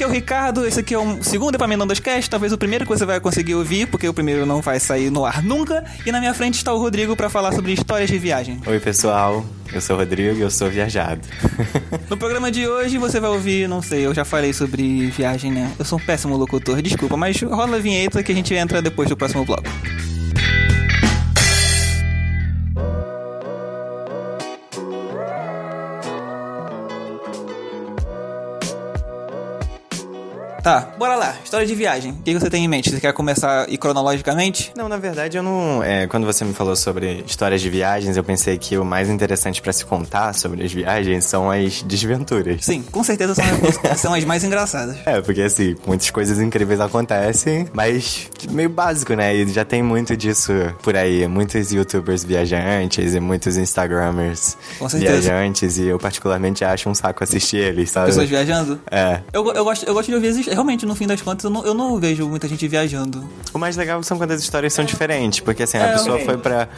aqui 0.00 0.04
é 0.04 0.06
o 0.06 0.10
Ricardo, 0.10 0.66
esse 0.66 0.80
aqui 0.80 0.94
é 0.94 0.98
o 0.98 1.22
segundo 1.22 1.56
Epaminondas 1.56 2.00
Cast, 2.00 2.30
talvez 2.30 2.54
o 2.54 2.58
primeiro 2.58 2.86
que 2.86 2.90
você 2.90 3.04
vai 3.04 3.20
conseguir 3.20 3.54
ouvir, 3.54 3.86
porque 3.86 4.08
o 4.08 4.14
primeiro 4.14 4.46
não 4.46 4.62
vai 4.62 4.80
sair 4.80 5.10
no 5.10 5.26
ar 5.26 5.42
nunca. 5.42 5.84
E 6.06 6.10
na 6.10 6.20
minha 6.20 6.32
frente 6.32 6.54
está 6.54 6.72
o 6.72 6.78
Rodrigo 6.78 7.14
para 7.14 7.28
falar 7.28 7.52
sobre 7.52 7.72
histórias 7.72 8.08
de 8.08 8.16
viagem. 8.16 8.58
Oi, 8.66 8.80
pessoal. 8.80 9.44
Eu 9.70 9.80
sou 9.80 9.96
o 9.96 9.98
Rodrigo 9.98 10.38
e 10.38 10.40
eu 10.40 10.50
sou 10.50 10.70
viajado. 10.70 11.20
no 12.08 12.16
programa 12.16 12.50
de 12.50 12.66
hoje 12.66 12.96
você 12.96 13.20
vai 13.20 13.28
ouvir, 13.28 13.68
não 13.68 13.82
sei, 13.82 14.06
eu 14.06 14.14
já 14.14 14.24
falei 14.24 14.54
sobre 14.54 15.06
viagem, 15.08 15.52
né? 15.52 15.70
Eu 15.78 15.84
sou 15.84 15.98
um 15.98 16.02
péssimo 16.02 16.34
locutor, 16.34 16.80
desculpa, 16.80 17.16
mas 17.16 17.38
rola 17.42 17.76
a 17.76 17.80
vinheta 17.80 18.22
que 18.22 18.32
a 18.32 18.34
gente 18.34 18.54
entra 18.54 18.80
depois 18.80 19.08
do 19.08 19.16
próximo 19.16 19.44
bloco. 19.44 19.68
Tá, 30.62 30.92
bora 30.98 31.16
lá. 31.16 31.34
História 31.42 31.66
de 31.66 31.74
viagem. 31.74 32.12
O 32.12 32.22
que 32.22 32.34
você 32.34 32.50
tem 32.50 32.64
em 32.64 32.68
mente? 32.68 32.90
Você 32.90 33.00
quer 33.00 33.12
começar 33.12 33.66
e 33.68 33.78
cronologicamente? 33.78 34.72
Não, 34.76 34.88
na 34.88 34.96
verdade 34.96 35.36
eu 35.36 35.42
não. 35.42 35.82
É, 35.82 36.06
quando 36.06 36.26
você 36.26 36.44
me 36.44 36.52
falou 36.52 36.76
sobre 36.76 37.24
histórias 37.26 37.60
de 37.60 37.70
viagens, 37.70 38.16
eu 38.16 38.24
pensei 38.24 38.58
que 38.58 38.76
o 38.76 38.84
mais 38.84 39.08
interessante 39.08 39.62
para 39.62 39.72
se 39.72 39.84
contar 39.84 40.34
sobre 40.34 40.64
as 40.64 40.72
viagens 40.72 41.24
são 41.24 41.50
as 41.50 41.82
desventuras. 41.82 42.64
Sim, 42.64 42.82
com 42.82 43.02
certeza 43.02 43.34
são 43.34 43.44
as, 43.44 43.98
são 44.00 44.14
as 44.14 44.24
mais 44.24 44.44
engraçadas. 44.44 44.96
É, 45.06 45.20
porque 45.20 45.42
assim, 45.42 45.76
muitas 45.86 46.10
coisas 46.10 46.38
incríveis 46.38 46.80
acontecem, 46.80 47.66
mas 47.72 48.28
meio 48.50 48.68
básico, 48.68 49.14
né? 49.14 49.34
E 49.34 49.48
já 49.48 49.64
tem 49.64 49.82
muito 49.82 50.16
disso 50.16 50.52
por 50.82 50.96
aí. 50.96 51.26
Muitos 51.26 51.72
youtubers 51.72 52.24
viajantes 52.24 53.14
e 53.14 53.20
muitos 53.20 53.56
instagramers 53.56 54.56
viajantes. 54.94 55.78
E 55.78 55.86
eu 55.86 55.98
particularmente 55.98 56.64
acho 56.64 56.88
um 56.88 56.94
saco 56.94 57.24
assistir 57.24 57.58
eles, 57.58 57.90
sabe? 57.90 58.06
Pessoas 58.06 58.28
viajando? 58.28 58.80
É. 58.90 59.20
Eu, 59.32 59.46
eu, 59.52 59.64
gosto, 59.64 59.86
eu 59.86 59.94
gosto 59.94 60.08
de 60.08 60.14
ouvir 60.14 60.28
realmente, 60.60 60.84
no 60.84 60.94
fim 60.94 61.06
das 61.06 61.22
contas, 61.22 61.44
eu 61.44 61.50
não, 61.50 61.64
eu 61.64 61.74
não 61.74 61.98
vejo 61.98 62.28
muita 62.28 62.46
gente 62.46 62.66
viajando. 62.68 63.26
O 63.52 63.58
mais 63.58 63.76
legal 63.76 64.02
são 64.02 64.18
quando 64.18 64.32
as 64.32 64.42
histórias 64.42 64.72
são 64.72 64.84
diferentes, 64.84 65.40
porque 65.40 65.62
assim, 65.62 65.78
a 65.78 65.86
é, 65.86 65.92
pessoa 65.92 66.14
okay. 66.16 66.26
foi 66.26 66.36
pra. 66.38 66.68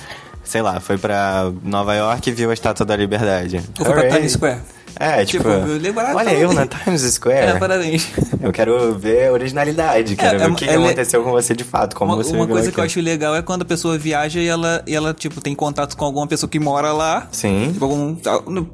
Sei 0.44 0.60
lá, 0.60 0.80
foi 0.80 0.98
pra 0.98 1.52
Nova 1.62 1.94
York 1.94 2.28
e 2.28 2.32
viu 2.32 2.50
a 2.50 2.54
Estátua 2.54 2.84
da 2.84 2.96
Liberdade. 2.96 3.62
Ou 3.78 3.84
foi 3.84 3.94
pra 3.94 4.10
Times 4.10 4.32
Square. 4.32 4.60
É, 4.98 5.24
tipo, 5.24 5.44
tipo 5.44 5.86
eu 5.86 6.16
olha 6.16 6.32
eu 6.34 6.52
na 6.52 6.66
Times 6.66 7.02
Square. 7.02 7.38
É, 7.38 7.58
parabéns. 7.58 8.08
Eu 8.42 8.52
quero 8.52 8.98
ver 8.98 9.28
a 9.28 9.32
originalidade, 9.32 10.16
quero 10.16 10.36
é, 10.36 10.38
ver 10.38 10.44
é, 10.44 10.48
o 10.48 10.54
que, 10.54 10.66
que 10.66 10.70
aconteceu 10.70 11.22
com 11.22 11.30
você 11.30 11.54
de 11.54 11.64
fato, 11.64 11.94
como 11.94 12.12
uma, 12.12 12.22
você 12.22 12.34
Uma 12.34 12.46
coisa 12.46 12.72
que 12.72 12.78
eu 12.78 12.84
acho 12.84 13.00
legal 13.00 13.34
é 13.36 13.42
quando 13.42 13.62
a 13.62 13.64
pessoa 13.64 13.96
viaja 13.96 14.40
e 14.40 14.46
ela, 14.46 14.82
e 14.86 14.94
ela 14.94 15.14
tipo, 15.14 15.40
tem 15.40 15.54
contato 15.54 15.96
com 15.96 16.04
alguma 16.04 16.26
pessoa 16.26 16.48
que 16.48 16.58
mora 16.58 16.92
lá. 16.92 17.28
Sim. 17.30 17.70
Tipo, 17.72 17.84
algum, 17.84 18.16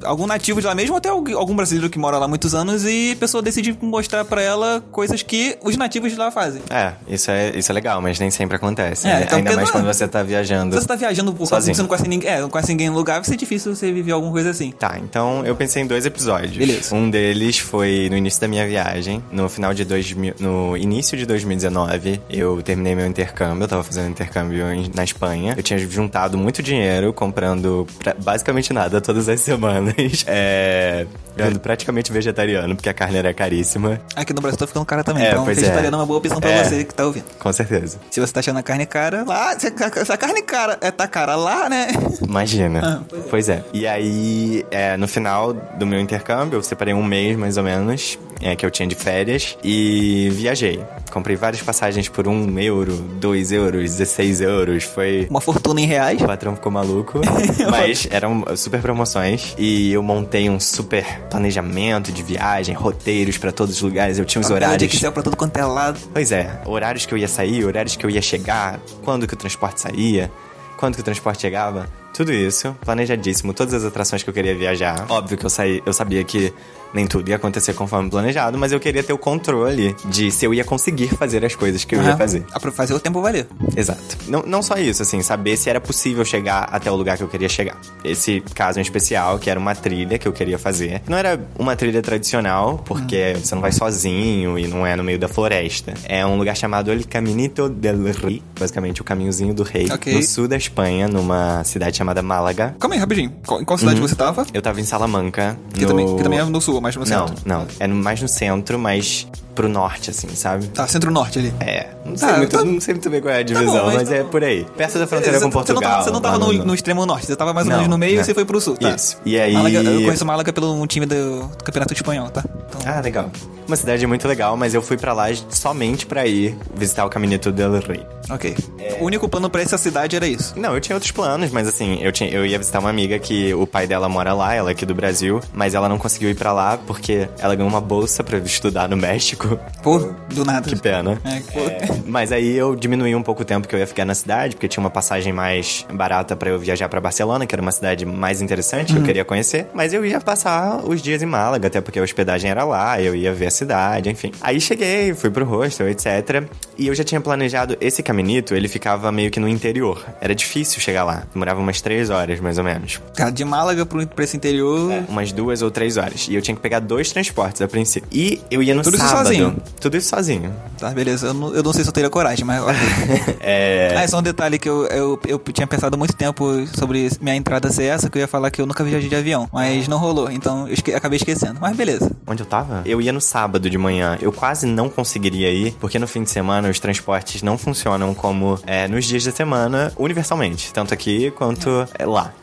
algum 0.03 0.27
nativo 0.27 0.59
de 0.59 0.67
lá 0.67 0.75
mesmo, 0.75 0.95
até 0.95 1.09
algum 1.09 1.55
brasileiro 1.55 1.89
que 1.89 1.99
mora 1.99 2.17
lá 2.17 2.25
há 2.25 2.27
muitos 2.27 2.55
anos 2.55 2.85
e 2.85 3.11
a 3.13 3.15
pessoa 3.15 3.41
decide 3.41 3.77
mostrar 3.81 4.25
para 4.25 4.41
ela 4.41 4.83
coisas 4.91 5.21
que 5.21 5.57
os 5.63 5.77
nativos 5.77 6.11
de 6.11 6.17
lá 6.17 6.31
fazem. 6.31 6.61
É, 6.69 6.93
isso 7.07 7.31
é, 7.31 7.51
isso 7.55 7.71
é 7.71 7.75
legal, 7.75 8.01
mas 8.01 8.19
nem 8.19 8.31
sempre 8.31 8.55
acontece. 8.55 9.07
É, 9.07 9.13
né? 9.13 9.23
então, 9.23 9.37
Ainda 9.37 9.55
mais 9.55 9.67
não, 9.67 9.73
quando 9.73 9.85
você 9.85 10.07
tá 10.07 10.23
viajando. 10.23 10.73
Se 10.75 10.81
você 10.81 10.87
tá 10.87 10.95
viajando 10.95 11.33
por 11.33 11.47
que 11.47 11.61
você 11.61 11.81
não 11.81 11.87
conhece 11.87 12.07
ninguém, 12.07 12.29
é, 12.29 12.41
não 12.41 12.49
conhece 12.49 12.69
ninguém 12.69 12.89
no 12.89 12.95
lugar, 12.95 13.15
vai 13.15 13.25
ser 13.25 13.37
difícil 13.37 13.75
você 13.75 13.91
viver 13.91 14.11
alguma 14.11 14.31
coisa 14.31 14.49
assim. 14.49 14.71
Tá, 14.71 14.97
então 14.99 15.45
eu 15.45 15.55
pensei 15.55 15.83
em 15.83 15.87
dois 15.87 16.05
episódios. 16.09 16.57
Beleza. 16.57 16.93
Um 16.93 17.09
deles 17.09 17.59
foi 17.59 18.07
no 18.09 18.17
início 18.17 18.41
da 18.41 18.47
minha 18.47 18.65
viagem, 18.67 19.23
no 19.31 19.47
final 19.49 19.73
de 19.73 19.85
2000, 19.85 20.35
no 20.39 20.77
início 20.77 21.17
de 21.17 21.25
2019, 21.25 22.21
eu 22.29 22.61
terminei 22.61 22.95
meu 22.95 23.05
intercâmbio, 23.07 23.63
eu 23.63 23.67
tava 23.67 23.83
fazendo 23.83 24.09
intercâmbio 24.09 24.65
na 24.93 25.03
Espanha. 25.03 25.53
Eu 25.57 25.63
tinha 25.63 25.79
juntado 25.79 26.37
muito 26.37 26.61
dinheiro 26.61 27.13
comprando 27.13 27.87
pra, 27.99 28.13
basicamente 28.13 28.73
nada 28.73 29.01
todas 29.01 29.29
as 29.29 29.39
semanas. 29.39 29.95
É, 30.31 31.07
ando 31.39 31.59
praticamente 31.59 32.11
vegetariano, 32.11 32.75
porque 32.75 32.89
a 32.89 32.93
carne 32.93 33.17
era 33.17 33.33
caríssima. 33.33 33.99
Aqui 34.15 34.33
no 34.33 34.41
Brasil 34.41 34.57
tá 34.57 34.67
ficando 34.67 34.85
cara 34.85 35.03
também, 35.03 35.25
é, 35.25 35.31
então 35.31 35.45
vegetariano 35.45 35.87
é. 35.87 35.99
é 35.99 36.01
uma 36.01 36.05
boa 36.05 36.19
opção 36.19 36.39
pra 36.39 36.49
é, 36.49 36.63
você 36.63 36.83
que 36.83 36.93
tá 36.93 37.05
ouvindo. 37.05 37.25
Com 37.39 37.51
certeza. 37.51 37.99
Se 38.11 38.19
você 38.19 38.31
tá 38.31 38.39
achando 38.39 38.59
a 38.59 38.63
carne 38.63 38.85
cara, 38.85 39.23
lá, 39.25 39.57
se 39.57 39.67
a 39.67 40.17
carne 40.17 40.41
cara 40.41 40.77
é 40.81 40.91
tá 40.91 41.07
cara 41.07 41.35
lá, 41.35 41.69
né? 41.69 41.87
Imagina. 42.21 42.79
Ah, 42.89 43.01
pois, 43.07 43.21
é. 43.21 43.27
pois, 43.29 43.49
é. 43.49 43.63
E 43.71 43.85
aí, 43.85 44.65
é, 44.71 44.97
no 44.97 45.07
final 45.07 45.53
do 45.53 45.85
meu 45.85 45.98
intercâmbio, 45.99 46.57
eu 46.57 46.63
separei 46.63 46.93
um 46.93 47.03
mês 47.03 47.37
mais 47.37 47.57
ou 47.57 47.63
menos, 47.63 48.17
é, 48.41 48.55
que 48.55 48.65
eu 48.65 48.71
tinha 48.71 48.87
de 48.87 48.95
férias, 48.95 49.57
e 49.63 50.29
viajei. 50.31 50.83
Comprei 51.11 51.35
várias 51.35 51.61
passagens 51.61 52.07
por 52.07 52.27
um 52.27 52.59
euro, 52.59 52.93
dois 52.93 53.51
euros, 53.51 53.91
16 53.91 54.41
euros. 54.41 54.83
Foi. 54.83 55.27
Uma 55.29 55.41
fortuna 55.41 55.81
em 55.81 55.85
reais. 55.85 56.21
O 56.21 56.25
patrão 56.25 56.55
ficou 56.55 56.71
maluco. 56.71 57.19
mas 57.69 58.07
eram 58.11 58.45
super 58.55 58.81
promoções. 58.81 59.55
E 59.57 59.91
eu 59.91 60.03
montei 60.03 60.49
um 60.49 60.59
super 60.59 61.21
planejamento 61.29 62.11
de 62.11 62.21
viagem, 62.21 62.75
roteiros 62.75 63.37
para 63.37 63.51
todos 63.51 63.75
os 63.75 63.81
lugares. 63.81 64.19
Eu 64.19 64.25
tinha 64.25 64.41
os 64.41 64.49
horários. 64.49 64.77
De 64.77 64.85
Excel 64.85 65.11
pra 65.11 65.23
tudo 65.23 65.35
quanto 65.35 65.57
é 65.57 65.65
lado. 65.65 65.99
Pois 66.13 66.31
é, 66.31 66.61
horários 66.65 67.05
que 67.05 67.13
eu 67.13 67.17
ia 67.17 67.27
sair, 67.27 67.65
horários 67.65 67.95
que 67.95 68.05
eu 68.05 68.09
ia 68.09 68.21
chegar, 68.21 68.79
quando 69.03 69.27
que 69.27 69.33
o 69.33 69.37
transporte 69.37 69.81
saía, 69.81 70.31
quando 70.77 70.95
que 70.95 71.01
o 71.01 71.03
transporte 71.03 71.41
chegava. 71.41 71.89
Tudo 72.19 72.33
isso, 72.33 72.75
planejadíssimo, 72.83 73.53
todas 73.53 73.73
as 73.73 73.85
atrações 73.85 74.21
que 74.21 74.29
eu 74.29 74.33
queria 74.33 74.53
viajar. 74.53 75.05
Óbvio 75.07 75.37
que 75.37 75.45
eu 75.45 75.49
saí, 75.49 75.81
eu 75.85 75.93
sabia 75.93 76.21
que 76.21 76.53
nem 76.93 77.05
tudo 77.07 77.29
ia 77.29 77.35
acontecer 77.35 77.73
conforme 77.73 78.09
planejado, 78.09 78.57
mas 78.57 78.71
eu 78.71 78.79
queria 78.79 79.03
ter 79.03 79.13
o 79.13 79.17
controle 79.17 79.95
de 80.05 80.31
se 80.31 80.45
eu 80.45 80.53
ia 80.53 80.63
conseguir 80.63 81.07
fazer 81.15 81.43
as 81.45 81.55
coisas 81.55 81.83
que 81.83 81.95
eu 81.95 82.03
ia 82.03 82.15
fazer. 82.17 82.45
Ah, 82.51 82.59
pra 82.59 82.71
fazer 82.71 82.93
o 82.93 82.99
tempo 82.99 83.21
valer. 83.21 83.47
Exato. 83.75 84.17
Não, 84.27 84.43
não 84.43 84.61
só 84.61 84.75
isso, 84.77 85.01
assim, 85.01 85.21
saber 85.21 85.57
se 85.57 85.69
era 85.69 85.79
possível 85.79 86.25
chegar 86.25 86.63
até 86.71 86.91
o 86.91 86.95
lugar 86.95 87.17
que 87.17 87.23
eu 87.23 87.27
queria 87.27 87.49
chegar. 87.49 87.77
Esse 88.03 88.41
caso 88.53 88.79
em 88.79 88.81
especial, 88.81 89.39
que 89.39 89.49
era 89.49 89.59
uma 89.59 89.75
trilha 89.75 90.17
que 90.17 90.27
eu 90.27 90.33
queria 90.33 90.57
fazer. 90.57 91.01
Não 91.07 91.17
era 91.17 91.39
uma 91.57 91.75
trilha 91.75 92.01
tradicional, 92.01 92.81
porque 92.85 93.33
hum. 93.35 93.39
você 93.43 93.55
não 93.55 93.61
vai 93.61 93.71
sozinho 93.71 94.57
e 94.57 94.67
não 94.67 94.85
é 94.85 94.95
no 94.95 95.03
meio 95.03 95.19
da 95.19 95.27
floresta. 95.27 95.93
É 96.05 96.25
um 96.25 96.37
lugar 96.37 96.55
chamado 96.55 96.91
El 96.91 97.03
Caminito 97.07 97.69
del 97.69 98.11
Rey, 98.11 98.41
basicamente 98.59 99.01
o 99.01 99.03
caminhozinho 99.03 99.53
do 99.53 99.63
rei, 99.63 99.91
okay. 99.91 100.13
no 100.13 100.23
sul 100.23 100.47
da 100.47 100.57
Espanha, 100.57 101.07
numa 101.07 101.63
cidade 101.63 101.97
chamada 101.97 102.21
Málaga. 102.21 102.75
Calma 102.79 102.95
aí, 102.95 102.99
rapidinho. 102.99 103.33
Em 103.59 103.65
qual 103.65 103.77
cidade 103.77 103.99
uhum. 103.99 104.07
você 104.07 104.15
tava? 104.15 104.45
Eu 104.53 104.61
tava 104.61 104.79
em 104.79 104.83
Salamanca. 104.83 105.57
Que, 105.73 105.81
no... 105.81 105.87
também, 105.87 106.15
que 106.15 106.23
também 106.23 106.39
é 106.39 106.43
no 106.43 106.61
sul 106.61 106.78
mais 106.81 106.95
no 106.95 107.05
não, 107.05 107.27
centro? 107.27 107.43
Não, 107.45 107.67
É 107.79 107.87
mais 107.87 108.21
no 108.21 108.27
centro, 108.27 108.79
mas 108.79 109.27
pro 109.59 109.67
norte, 109.67 110.09
assim, 110.09 110.29
sabe? 110.35 110.67
Tá, 110.67 110.87
centro-norte 110.87 111.39
ali. 111.39 111.53
É. 111.59 111.87
Não 112.05 112.15
sei, 112.15 112.27
tá, 112.29 112.37
muito, 112.37 112.57
tá... 112.57 112.63
não 112.63 112.79
sei 112.79 112.93
muito 112.93 113.09
bem 113.09 113.21
qual 113.21 113.33
é 113.33 113.39
a 113.39 113.43
divisão, 113.43 113.73
tá 113.73 113.79
bom, 113.79 113.85
mas, 113.87 113.95
mas 113.95 114.11
é 114.11 114.23
por 114.23 114.41
aí. 114.41 114.65
Perto 114.77 114.99
da 114.99 115.05
fronteira 115.05 115.39
com 115.41 115.49
Portugal. 115.49 115.81
Você 115.81 115.83
não 115.83 115.91
tava, 115.91 116.03
você 116.03 116.11
não 116.11 116.21
tava 116.21 116.37
no, 116.37 116.65
no, 116.65 116.73
extremo 116.73 117.05
norte, 117.05 117.25
você 117.25 117.35
tava 117.35 117.53
mais 117.53 117.67
ou 117.67 117.73
menos 117.73 117.87
no 117.89 117.97
meio 117.97 118.15
não. 118.15 118.21
e 118.21 118.25
você 118.25 118.33
foi 118.33 118.45
pro 118.45 118.61
sul, 118.61 118.77
tá? 118.77 118.91
Isso. 118.91 119.17
E 119.25 119.37
aí... 119.37 119.53
Málaga, 119.53 119.79
eu 119.81 120.01
conheço 120.03 120.25
Málaga 120.25 120.53
pelo 120.53 120.87
time 120.87 121.05
do, 121.05 121.41
do 121.41 121.63
Campeonato 121.63 121.93
Espanhol, 121.93 122.29
tá? 122.29 122.43
Então... 122.69 122.81
Ah, 122.85 123.01
legal. 123.01 123.29
Uma 123.67 123.75
cidade 123.75 124.07
muito 124.07 124.27
legal, 124.29 124.55
mas 124.55 124.73
eu 124.73 124.81
fui 124.81 124.95
pra 124.95 125.11
lá 125.11 125.25
somente 125.49 126.05
pra 126.05 126.25
ir 126.25 126.57
visitar 126.73 127.05
o 127.05 127.09
Caminito 127.09 127.51
del 127.51 127.79
Rey. 127.81 128.05
Ok. 128.29 128.55
É... 128.77 128.97
O 128.99 129.05
único 129.05 129.27
plano 129.27 129.49
pra 129.49 129.61
essa 129.61 129.77
cidade 129.77 130.15
era 130.15 130.27
isso? 130.27 130.57
Não, 130.57 130.73
eu 130.73 130.81
tinha 130.81 130.95
outros 130.95 131.11
planos, 131.11 131.51
mas 131.51 131.67
assim, 131.67 131.99
eu, 132.01 132.11
tinha, 132.11 132.29
eu 132.29 132.45
ia 132.45 132.57
visitar 132.57 132.79
uma 132.79 132.89
amiga 132.89 133.17
que 133.19 133.53
o 133.53 133.65
pai 133.65 133.87
dela 133.87 134.07
mora 134.07 134.33
lá, 134.33 134.53
ela 134.53 134.69
é 134.69 134.73
aqui 134.73 134.85
do 134.85 134.95
Brasil, 134.95 135.39
mas 135.53 135.73
ela 135.73 135.89
não 135.89 135.97
conseguiu 135.97 136.29
ir 136.29 136.35
pra 136.35 136.51
lá 136.51 136.77
porque 136.77 137.27
ela 137.39 137.55
ganhou 137.55 137.69
uma 137.69 137.81
bolsa 137.81 138.23
pra 138.23 138.37
estudar 138.39 138.87
no 138.87 138.97
México. 138.97 139.59
Pô, 139.81 139.99
do 140.29 140.45
nada. 140.45 140.69
Que 140.69 140.75
pena. 140.75 141.19
É, 141.25 141.37
é, 141.59 142.01
mas 142.05 142.31
aí 142.31 142.55
eu 142.55 142.75
diminuí 142.75 143.15
um 143.15 143.23
pouco 143.23 143.41
o 143.41 143.45
tempo 143.45 143.67
que 143.67 143.75
eu 143.75 143.79
ia 143.79 143.87
ficar 143.87 144.05
na 144.05 144.15
cidade, 144.15 144.55
porque 144.55 144.67
tinha 144.67 144.81
uma 144.81 144.89
passagem 144.89 145.33
mais 145.33 145.85
barata 145.91 146.35
para 146.35 146.49
eu 146.49 146.59
viajar 146.59 146.89
para 146.89 147.01
Barcelona, 147.01 147.45
que 147.45 147.55
era 147.55 147.61
uma 147.61 147.71
cidade 147.71 148.05
mais 148.05 148.41
interessante 148.41 148.87
que 148.87 148.93
eu 148.93 149.01
uhum. 149.01 149.05
queria 149.05 149.25
conhecer. 149.25 149.67
Mas 149.73 149.93
eu 149.93 150.05
ia 150.05 150.19
passar 150.19 150.81
os 150.85 151.01
dias 151.01 151.21
em 151.21 151.25
Málaga, 151.25 151.67
até 151.67 151.81
porque 151.81 151.99
a 151.99 152.03
hospedagem 152.03 152.49
era 152.49 152.63
lá, 152.63 153.01
eu 153.01 153.15
ia 153.15 153.33
ver 153.33 153.47
a 153.47 153.51
cidade, 153.51 154.09
enfim. 154.09 154.31
Aí 154.41 154.59
cheguei, 154.59 155.13
fui 155.13 155.29
pro 155.29 155.45
hostel, 155.45 155.89
etc. 155.89 156.43
E 156.77 156.87
eu 156.87 156.95
já 156.95 157.03
tinha 157.03 157.19
planejado 157.21 157.77
esse 157.81 158.01
caminito, 158.19 158.53
ele 158.53 158.67
ficava 158.67 159.11
meio 159.11 159.31
que 159.31 159.39
no 159.39 159.47
interior. 159.47 160.05
Era 160.19 160.35
difícil 160.35 160.81
chegar 160.81 161.03
lá. 161.03 161.23
Demorava 161.33 161.59
umas 161.59 161.81
três 161.81 162.09
horas, 162.09 162.39
mais 162.39 162.57
ou 162.57 162.63
menos. 162.63 163.01
Cara, 163.15 163.31
de 163.31 163.45
Málaga 163.45 163.85
pro, 163.85 164.05
pra 164.05 164.23
esse 164.23 164.35
interior. 164.35 164.91
É, 164.91 165.05
umas 165.07 165.31
duas 165.31 165.61
ou 165.61 165.71
três 165.71 165.95
horas. 165.95 166.27
E 166.29 166.35
eu 166.35 166.41
tinha 166.41 166.55
que 166.55 166.61
pegar 166.61 166.79
dois 166.79 167.11
transportes 167.11 167.61
a 167.61 167.67
princípio. 167.67 168.09
E 168.11 168.41
eu 168.51 168.61
ia 168.61 168.75
no 168.75 168.83
Tudo 168.83 168.97
sábado. 168.97 169.17
Tudo 169.17 169.31
isso 169.31 169.39
sozinho. 169.39 169.57
Tudo 169.79 169.97
isso 169.97 170.09
sozinho. 170.09 170.55
Tá, 170.77 170.89
beleza. 170.89 171.27
Eu 171.27 171.33
não, 171.33 171.55
eu 171.55 171.63
não 171.63 171.71
sei 171.71 171.83
se 171.83 171.89
eu 171.89 171.93
teria 171.93 172.09
coragem, 172.09 172.45
mas. 172.45 172.61
é... 173.39 173.95
Ah, 173.97 174.03
é 174.03 174.07
só 174.07 174.19
um 174.19 174.23
detalhe 174.23 174.59
que 174.59 174.67
eu, 174.67 174.85
eu, 174.87 175.19
eu 175.25 175.39
tinha 175.53 175.67
pensado 175.67 175.97
muito 175.97 176.13
tempo 176.13 176.65
sobre 176.77 177.09
minha 177.21 177.35
entrada 177.35 177.71
ser 177.71 177.85
essa, 177.85 178.09
que 178.09 178.17
eu 178.17 178.21
ia 178.21 178.27
falar 178.27 178.51
que 178.51 178.61
eu 178.61 178.65
nunca 178.65 178.83
viajei 178.83 179.09
de 179.09 179.15
avião. 179.15 179.47
Mas 179.53 179.87
não 179.87 179.97
rolou, 179.97 180.29
então 180.29 180.67
eu 180.67 180.73
esque 180.73 180.93
acabei 180.93 181.17
esquecendo. 181.17 181.59
Mas 181.61 181.75
beleza. 181.75 182.11
Onde 182.27 182.43
eu 182.43 182.47
tava? 182.47 182.81
Eu 182.85 183.01
ia 183.01 183.13
no 183.13 183.21
sábado 183.21 183.69
de 183.69 183.77
manhã. 183.77 184.17
Eu 184.21 184.31
quase 184.31 184.65
não 184.65 184.89
conseguiria 184.89 185.49
ir, 185.51 185.73
porque 185.79 185.97
no 185.97 186.07
fim 186.07 186.23
de 186.23 186.29
semana 186.29 186.69
os 186.69 186.79
transportes 186.79 187.41
não 187.41 187.57
funcionam 187.57 188.08
como 188.13 188.59
é, 188.65 188.87
nos 188.87 189.05
dias 189.05 189.23
da 189.25 189.31
semana 189.31 189.91
universalmente. 189.97 190.73
Tanto 190.73 190.93
aqui 190.93 191.31
quanto 191.31 191.87
é, 191.97 192.05
lá. 192.05 192.33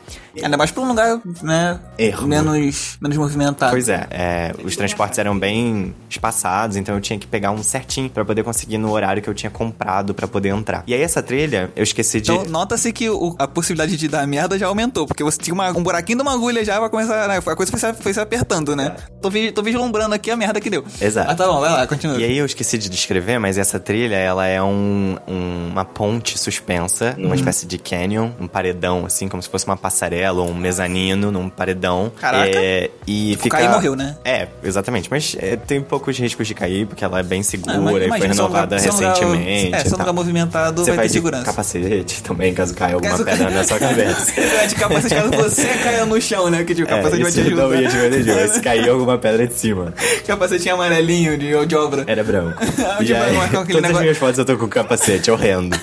Ainda 0.43 0.57
mais 0.57 0.71
pra 0.71 0.83
um 0.83 0.87
lugar, 0.87 1.19
né? 1.41 1.79
Ermo. 1.97 2.27
Menos, 2.27 2.97
menos 3.01 3.17
movimentado. 3.17 3.71
Pois 3.71 3.89
é, 3.89 4.07
é, 4.11 4.53
os 4.63 4.75
transportes 4.75 5.17
eram 5.19 5.37
bem 5.37 5.93
espaçados, 6.09 6.77
então 6.77 6.95
eu 6.95 7.01
tinha 7.01 7.17
que 7.19 7.27
pegar 7.27 7.51
um 7.51 7.61
certinho 7.63 8.09
pra 8.09 8.23
poder 8.25 8.43
conseguir 8.43 8.77
no 8.77 8.91
horário 8.91 9.21
que 9.21 9.29
eu 9.29 9.33
tinha 9.33 9.49
comprado 9.49 10.13
pra 10.13 10.27
poder 10.27 10.49
entrar. 10.49 10.83
E 10.87 10.93
aí 10.93 11.01
essa 11.01 11.21
trilha, 11.21 11.71
eu 11.75 11.83
esqueci 11.83 12.19
de... 12.21 12.31
Então, 12.31 12.45
nota-se 12.45 12.91
que 12.91 13.09
o- 13.09 13.35
a 13.39 13.47
possibilidade 13.47 13.97
de 13.97 14.07
dar 14.07 14.25
merda 14.27 14.57
já 14.57 14.67
aumentou, 14.67 15.05
porque 15.07 15.23
você 15.23 15.37
tinha 15.37 15.53
uma- 15.53 15.69
um 15.69 15.83
buraquinho 15.83 16.17
de 16.17 16.21
uma 16.21 16.33
agulha 16.33 16.63
já 16.65 16.77
pra 16.79 16.89
começar, 16.89 17.27
né? 17.27 17.37
A 17.37 17.55
coisa 17.55 17.71
foi 17.71 17.79
se, 17.79 17.93
foi 18.01 18.13
se 18.13 18.19
apertando, 18.19 18.75
né? 18.75 18.95
Tô, 19.21 19.29
vi- 19.29 19.51
tô 19.51 19.61
vislumbrando 19.63 20.13
aqui 20.15 20.29
a 20.31 20.35
merda 20.35 20.59
que 20.59 20.69
deu. 20.69 20.83
Exato. 21.01 21.31
Ah, 21.31 21.35
tá 21.35 21.47
bom, 21.47 21.59
vai 21.59 21.71
lá, 21.71 21.87
continua. 21.87 22.17
E 22.17 22.23
aí 22.23 22.37
eu 22.37 22.45
esqueci 22.45 22.77
de 22.77 22.89
descrever, 22.89 23.39
mas 23.39 23.57
essa 23.57 23.79
trilha, 23.79 24.15
ela 24.15 24.45
é 24.45 24.61
um, 24.61 25.17
um- 25.27 25.69
uma 25.71 25.85
ponte 25.85 26.37
suspensa, 26.37 27.13
Uhum. 27.17 27.23
numa 27.23 27.35
espécie 27.35 27.65
de 27.65 27.77
canyon, 27.77 28.29
um 28.39 28.47
paredão, 28.47 29.05
assim, 29.05 29.27
como 29.27 29.41
se 29.41 29.49
fosse 29.49 29.65
uma 29.65 29.77
passarela 29.77 30.26
ou 30.35 30.49
um 30.49 30.53
mezanino 30.53 31.31
num 31.31 31.49
paredão. 31.49 32.11
Caraca. 32.19 32.49
É, 32.53 32.89
e 33.05 33.31
Tipo, 33.31 33.43
fica... 33.43 33.57
cair 33.57 33.67
e 33.67 33.69
morreu, 33.69 33.95
né? 33.95 34.15
É, 34.25 34.47
exatamente. 34.63 35.09
Mas 35.09 35.35
é, 35.39 35.55
tem 35.55 35.81
poucos 35.81 36.17
riscos 36.17 36.47
de 36.47 36.53
cair, 36.53 36.85
porque 36.85 37.03
ela 37.03 37.19
é 37.19 37.23
bem 37.23 37.43
segura 37.43 37.75
e 37.77 37.81
foi 37.81 38.01
é 38.01 38.05
lugar- 38.05 38.19
renovada 38.27 38.75
é 38.75 38.79
lugar- 38.79 39.09
recentemente. 39.13 39.75
É, 39.75 39.79
se 39.79 39.85
é 39.87 39.95
um 39.95 39.99
lugar 39.99 40.13
movimentado, 40.13 40.81
Você 40.83 40.91
vai 40.91 40.97
vai 40.97 41.07
ter 41.07 41.13
segurança. 41.13 41.45
capacete 41.45 42.23
também, 42.23 42.53
caso 42.53 42.73
caia 42.73 42.95
alguma 42.95 43.11
Caso- 43.11 43.25
pedra 43.25 43.49
na 43.49 43.63
sua 43.63 43.79
cabeça. 43.79 44.31
De 44.67 44.75
capacete 44.75 45.15
caso 45.15 45.31
você 45.31 45.67
caia 45.83 46.05
no 46.05 46.21
chão, 46.21 46.49
né? 46.49 46.63
Que 46.63 46.73
tipo, 46.75 46.87
o 46.87 46.89
capacete 46.89 47.21
é, 47.21 47.23
vai 47.23 47.31
te 47.31 47.39
ajudar. 47.41 47.63
não 47.67 47.75
ia 47.81 47.89
te 47.89 47.95
proteger, 47.97 48.49
se 48.49 48.61
cair 48.61 48.89
alguma 48.89 49.17
pedra 49.17 49.47
de 49.47 49.53
cima. 49.53 49.93
Capacetinho 50.27 50.75
amarelinho 50.75 51.37
de, 51.37 51.65
de 51.65 51.75
obra. 51.75 52.03
Era 52.07 52.23
branco. 52.23 52.57
E 52.99 53.13
aí, 53.13 53.35
é 53.37 53.47
todas 53.47 53.67
negócio- 53.67 53.95
as 53.95 54.01
minhas 54.01 54.17
fotos 54.17 54.37
eu 54.39 54.45
tô 54.45 54.57
com 54.57 54.67
capacete, 54.67 55.29
horrendo. 55.29 55.77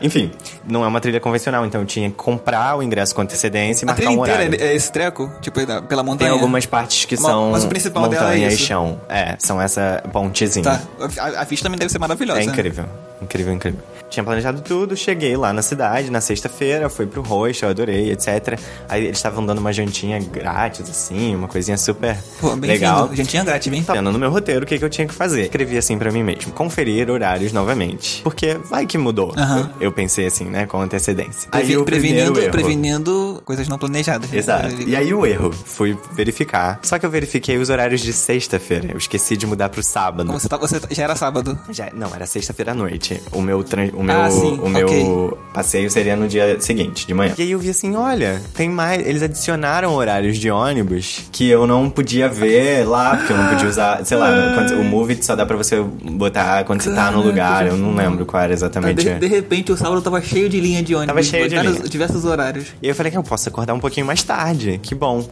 Enfim, 0.00 0.30
não 0.66 0.84
é 0.84 0.86
uma 0.88 1.00
trilha 1.00 1.20
convencional, 1.20 1.64
então 1.64 1.80
eu 1.80 1.86
tinha 1.86 2.10
que 2.10 2.16
comprar 2.16 2.76
o 2.76 2.82
ingresso 2.82 3.14
com 3.14 3.22
antecedência 3.22 3.84
e 3.84 3.86
A 3.86 3.86
marcar 3.88 4.02
trilha 4.02 4.10
um 4.18 4.22
inteira 4.22 4.40
horário. 4.44 4.62
é 4.62 4.74
esse 4.74 4.90
treco? 4.92 5.30
Tipo, 5.40 5.60
é 5.60 5.66
pela 5.66 5.84
Tem 6.02 6.04
montanha? 6.04 6.30
algumas 6.32 6.66
partes 6.66 7.04
que 7.04 7.16
são 7.16 7.50
mas 7.52 7.64
o 7.64 7.68
principal 7.68 8.08
dela 8.08 8.24
é 8.24 8.26
montanha 8.28 8.48
e 8.48 8.54
isso. 8.54 8.64
chão. 8.64 9.00
É, 9.08 9.36
são 9.38 9.60
essa 9.60 10.02
pontezinha. 10.12 10.64
Tá. 10.64 10.80
A, 11.20 11.40
a 11.40 11.44
vista 11.44 11.64
também 11.64 11.78
deve 11.78 11.90
ser 11.90 11.98
maravilhosa. 11.98 12.40
É 12.40 12.46
né? 12.46 12.52
incrível. 12.52 12.84
Incrível, 13.22 13.52
incrível. 13.54 13.80
Tinha 14.08 14.22
planejado 14.22 14.60
tudo, 14.62 14.96
cheguei 14.96 15.36
lá 15.36 15.52
na 15.52 15.62
cidade 15.62 16.10
na 16.10 16.20
sexta-feira, 16.20 16.88
fui 16.88 17.06
pro 17.06 17.22
hostel, 17.22 17.68
adorei, 17.70 18.12
etc. 18.12 18.58
Aí 18.88 19.04
eles 19.06 19.18
estavam 19.18 19.44
dando 19.44 19.58
uma 19.58 19.72
jantinha 19.72 20.18
grátis, 20.20 20.88
assim, 20.88 21.34
uma 21.34 21.48
coisinha 21.48 21.76
super 21.76 22.16
Pô, 22.40 22.54
bem 22.56 22.70
legal. 22.70 23.08
vindo. 23.08 23.16
Jantinha 23.16 23.44
grátis, 23.44 23.68
bem. 23.70 23.82
Tendo 23.82 24.12
no 24.12 24.18
meu 24.18 24.30
roteiro 24.30 24.64
o 24.64 24.66
que, 24.66 24.78
que 24.78 24.84
eu 24.84 24.90
tinha 24.90 25.06
que 25.06 25.14
fazer. 25.14 25.42
Escrevi 25.42 25.76
assim 25.76 25.98
pra 25.98 26.10
mim 26.12 26.22
mesmo: 26.22 26.52
conferir 26.52 27.10
horários 27.10 27.52
novamente. 27.52 28.20
Porque 28.22 28.54
vai 28.54 28.86
que 28.86 28.96
mudou. 28.96 29.34
Eu, 29.80 29.86
eu 29.88 29.92
pensei 29.92 30.26
assim, 30.26 30.44
né, 30.44 30.66
com 30.66 30.80
antecedência. 30.80 31.50
Previ- 31.50 31.74
aí 31.76 31.84
primeiro 31.84 31.84
prevenindo, 31.84 32.40
erro. 32.40 32.50
prevenindo 32.52 33.42
coisas 33.44 33.68
não 33.68 33.78
planejadas. 33.78 34.30
né? 34.30 34.38
Exato. 34.38 34.82
E 34.86 34.94
aí 34.96 35.12
o 35.12 35.26
erro, 35.26 35.52
fui 35.52 35.96
verificar. 36.12 36.78
Só 36.82 36.98
que 36.98 37.04
eu 37.06 37.10
verifiquei 37.10 37.58
os 37.58 37.70
horários 37.70 38.00
de 38.00 38.12
sexta-feira. 38.12 38.92
Eu 38.92 38.98
esqueci 38.98 39.36
de 39.36 39.46
mudar 39.46 39.68
pro 39.68 39.82
sábado. 39.82 40.32
Você, 40.32 40.48
tá, 40.48 40.56
você 40.56 40.80
já 40.90 41.04
era 41.04 41.16
sábado. 41.16 41.58
Já, 41.70 41.88
não, 41.92 42.14
era 42.14 42.26
sexta-feira 42.26 42.72
à 42.72 42.74
noite. 42.74 43.20
O 43.32 43.40
meu, 43.40 43.64
o 43.96 44.02
meu, 44.02 44.20
Ah, 44.20 44.30
sim, 44.30 44.58
o 44.62 44.68
meu 44.68 44.86
ok. 44.86 45.38
passeio 45.54 45.90
seria 45.90 46.14
no 46.16 46.28
dia 46.28 46.60
seguinte, 46.60 47.06
de 47.06 47.14
manhã. 47.14 47.34
E 47.38 47.42
aí 47.42 47.50
eu 47.50 47.58
vi 47.58 47.70
assim, 47.70 47.94
olha, 47.96 48.40
tem 48.54 48.68
mais. 48.68 49.06
Eles 49.06 49.22
adicionaram 49.22 49.94
horários 49.94 50.36
de 50.36 50.50
ônibus 50.50 51.22
que 51.32 51.48
eu 51.48 51.66
não 51.66 51.88
podia 51.90 52.28
ver 52.28 52.86
lá, 52.86 53.16
porque 53.16 53.32
eu 53.32 53.36
não 53.36 53.48
podia 53.48 53.68
usar. 53.68 54.04
Sei 54.04 54.16
lá, 54.16 54.52
quando- 54.54 54.80
o 54.80 54.84
Move 54.84 55.18
só 55.22 55.34
dá 55.34 55.46
pra 55.46 55.56
você 55.56 55.80
botar 55.80 56.64
quando 56.64 56.82
você 56.82 56.90
tá 56.90 57.10
no 57.10 57.22
Caraca, 57.22 57.26
lugar. 57.28 57.66
Eu 57.66 57.76
não 57.76 57.94
lembro 57.94 58.24
qual 58.26 58.42
era 58.42 58.50
Tá, 58.50 58.54
exatamente. 58.54 59.04
de, 59.04 59.14
de 59.18 59.26
repente 59.26 59.72
o 59.72 59.76
sábado 59.76 60.00
tava 60.02 60.20
cheio 60.20 60.48
de 60.48 60.60
linha 60.60 60.82
de 60.82 60.94
ônibus. 60.94 61.08
Tava 61.08 61.22
cheio 61.22 61.48
de 61.48 61.56
linha. 61.58 61.80
diversos 61.88 62.24
horários. 62.24 62.66
E 62.82 62.86
aí 62.86 62.90
eu 62.90 62.94
falei 62.94 63.10
que 63.10 63.18
eu 63.18 63.22
posso 63.22 63.48
acordar 63.48 63.74
um 63.74 63.80
pouquinho 63.80 64.06
mais 64.06 64.22
tarde. 64.22 64.78
Que 64.82 64.94
bom. 64.94 65.26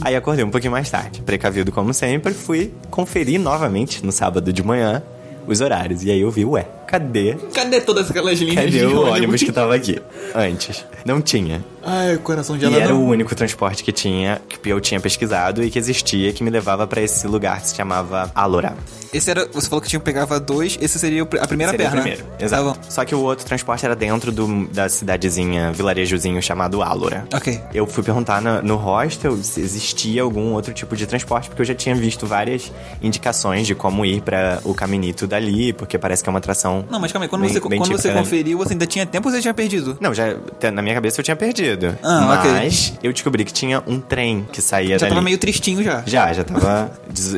Aí 0.00 0.16
acordei 0.16 0.44
um 0.44 0.50
pouquinho 0.50 0.72
mais 0.72 0.88
tarde. 0.90 1.20
Precavido 1.22 1.70
como 1.72 1.92
sempre, 1.92 2.32
fui 2.32 2.72
conferir 2.90 3.38
novamente 3.40 4.04
no 4.04 4.12
sábado 4.12 4.52
de 4.52 4.62
manhã 4.62 5.02
os 5.46 5.60
horários. 5.60 6.02
E 6.04 6.10
aí 6.10 6.20
eu 6.20 6.30
vi, 6.30 6.44
ué, 6.44 6.66
cadê? 6.88 7.36
Cadê 7.54 7.80
todas 7.80 8.10
aquelas 8.10 8.38
linhas 8.38 8.56
Cadê 8.64 8.70
de 8.78 8.84
o 8.86 9.00
ônibus? 9.02 9.12
ônibus 9.16 9.42
que 9.42 9.52
tava 9.52 9.74
aqui? 9.74 10.00
Antes. 10.34 10.84
Não 11.04 11.20
tinha. 11.20 11.64
Ai, 11.84 12.18
coração 12.18 12.58
de 12.58 12.66
E 12.66 12.74
era 12.74 12.94
o 12.94 13.02
único 13.06 13.34
transporte 13.34 13.82
que 13.84 13.92
tinha, 13.92 14.42
que 14.48 14.70
eu 14.70 14.80
tinha 14.80 15.00
pesquisado 15.00 15.62
e 15.62 15.70
que 15.70 15.78
existia, 15.78 16.32
que 16.32 16.42
me 16.42 16.50
levava 16.50 16.86
pra 16.86 17.00
esse 17.00 17.26
lugar 17.26 17.60
que 17.60 17.68
se 17.68 17.76
chamava 17.76 18.30
Alora. 18.34 18.74
Esse 19.12 19.30
era. 19.30 19.46
Você 19.52 19.68
falou 19.70 19.80
que 19.80 19.88
tinha 19.88 19.98
pegava 20.00 20.38
dois, 20.38 20.76
esse 20.82 20.98
seria 20.98 21.22
o 21.24 21.28
a 21.40 21.46
primeira 21.46 21.70
Seria 21.72 21.86
o 21.86 21.90
perna. 21.90 22.02
primeiro, 22.02 22.24
Tá 22.38 22.44
exato. 22.44 22.64
bom. 22.64 22.76
Só 22.90 23.04
que 23.06 23.14
o 23.14 23.20
outro 23.22 23.46
transporte 23.46 23.86
era 23.86 23.96
dentro 23.96 24.30
do, 24.30 24.66
da 24.66 24.86
cidadezinha, 24.90 25.72
vilarejozinho 25.72 26.42
chamado 26.42 26.82
Alora. 26.82 27.26
Ok. 27.32 27.58
Eu 27.72 27.86
fui 27.86 28.02
perguntar 28.02 28.42
no, 28.42 28.60
no 28.62 28.76
hostel 28.76 29.38
se 29.42 29.60
existia 29.60 30.20
algum 30.22 30.52
outro 30.52 30.74
tipo 30.74 30.94
de 30.94 31.06
transporte, 31.06 31.48
porque 31.48 31.62
eu 31.62 31.66
já 31.66 31.74
tinha 31.74 31.94
visto 31.94 32.26
várias 32.26 32.70
indicações 33.00 33.66
de 33.66 33.74
como 33.74 34.04
ir 34.04 34.20
pra 34.20 34.58
o 34.62 34.74
caminito 34.74 35.26
dali, 35.26 35.72
porque 35.72 35.96
parece 35.96 36.22
que 36.22 36.28
é 36.28 36.32
uma 36.32 36.38
atração. 36.38 36.77
Não, 36.90 36.98
mas 37.00 37.12
calma 37.12 37.24
aí, 37.24 37.28
quando 37.28 37.42
bem- 37.42 37.50
você, 37.52 37.60
bem 37.68 37.78
quando 37.78 37.88
você 37.92 37.96
típica, 37.96 38.14
né? 38.14 38.20
conferiu, 38.20 38.58
você 38.58 38.72
ainda 38.72 38.86
tinha 38.86 39.06
tempo 39.06 39.28
ou 39.28 39.34
você 39.34 39.40
tinha 39.40 39.54
perdido? 39.54 39.96
Não, 40.00 40.12
já 40.14 40.34
na 40.72 40.82
minha 40.82 40.94
cabeça 40.94 41.20
eu 41.20 41.24
tinha 41.24 41.36
perdido. 41.36 41.96
Ah, 42.02 42.38
ok. 42.40 42.50
mas 42.52 42.92
eu 43.02 43.12
descobri 43.12 43.44
que 43.44 43.52
tinha 43.52 43.82
um 43.86 44.00
trem 44.00 44.46
que 44.52 44.60
saía 44.62 44.98
Já 44.98 45.06
dali. 45.06 45.10
tava 45.10 45.22
meio 45.22 45.38
tristinho 45.38 45.82
já. 45.82 46.02
Já, 46.06 46.32
já 46.32 46.44
tava. 46.44 46.90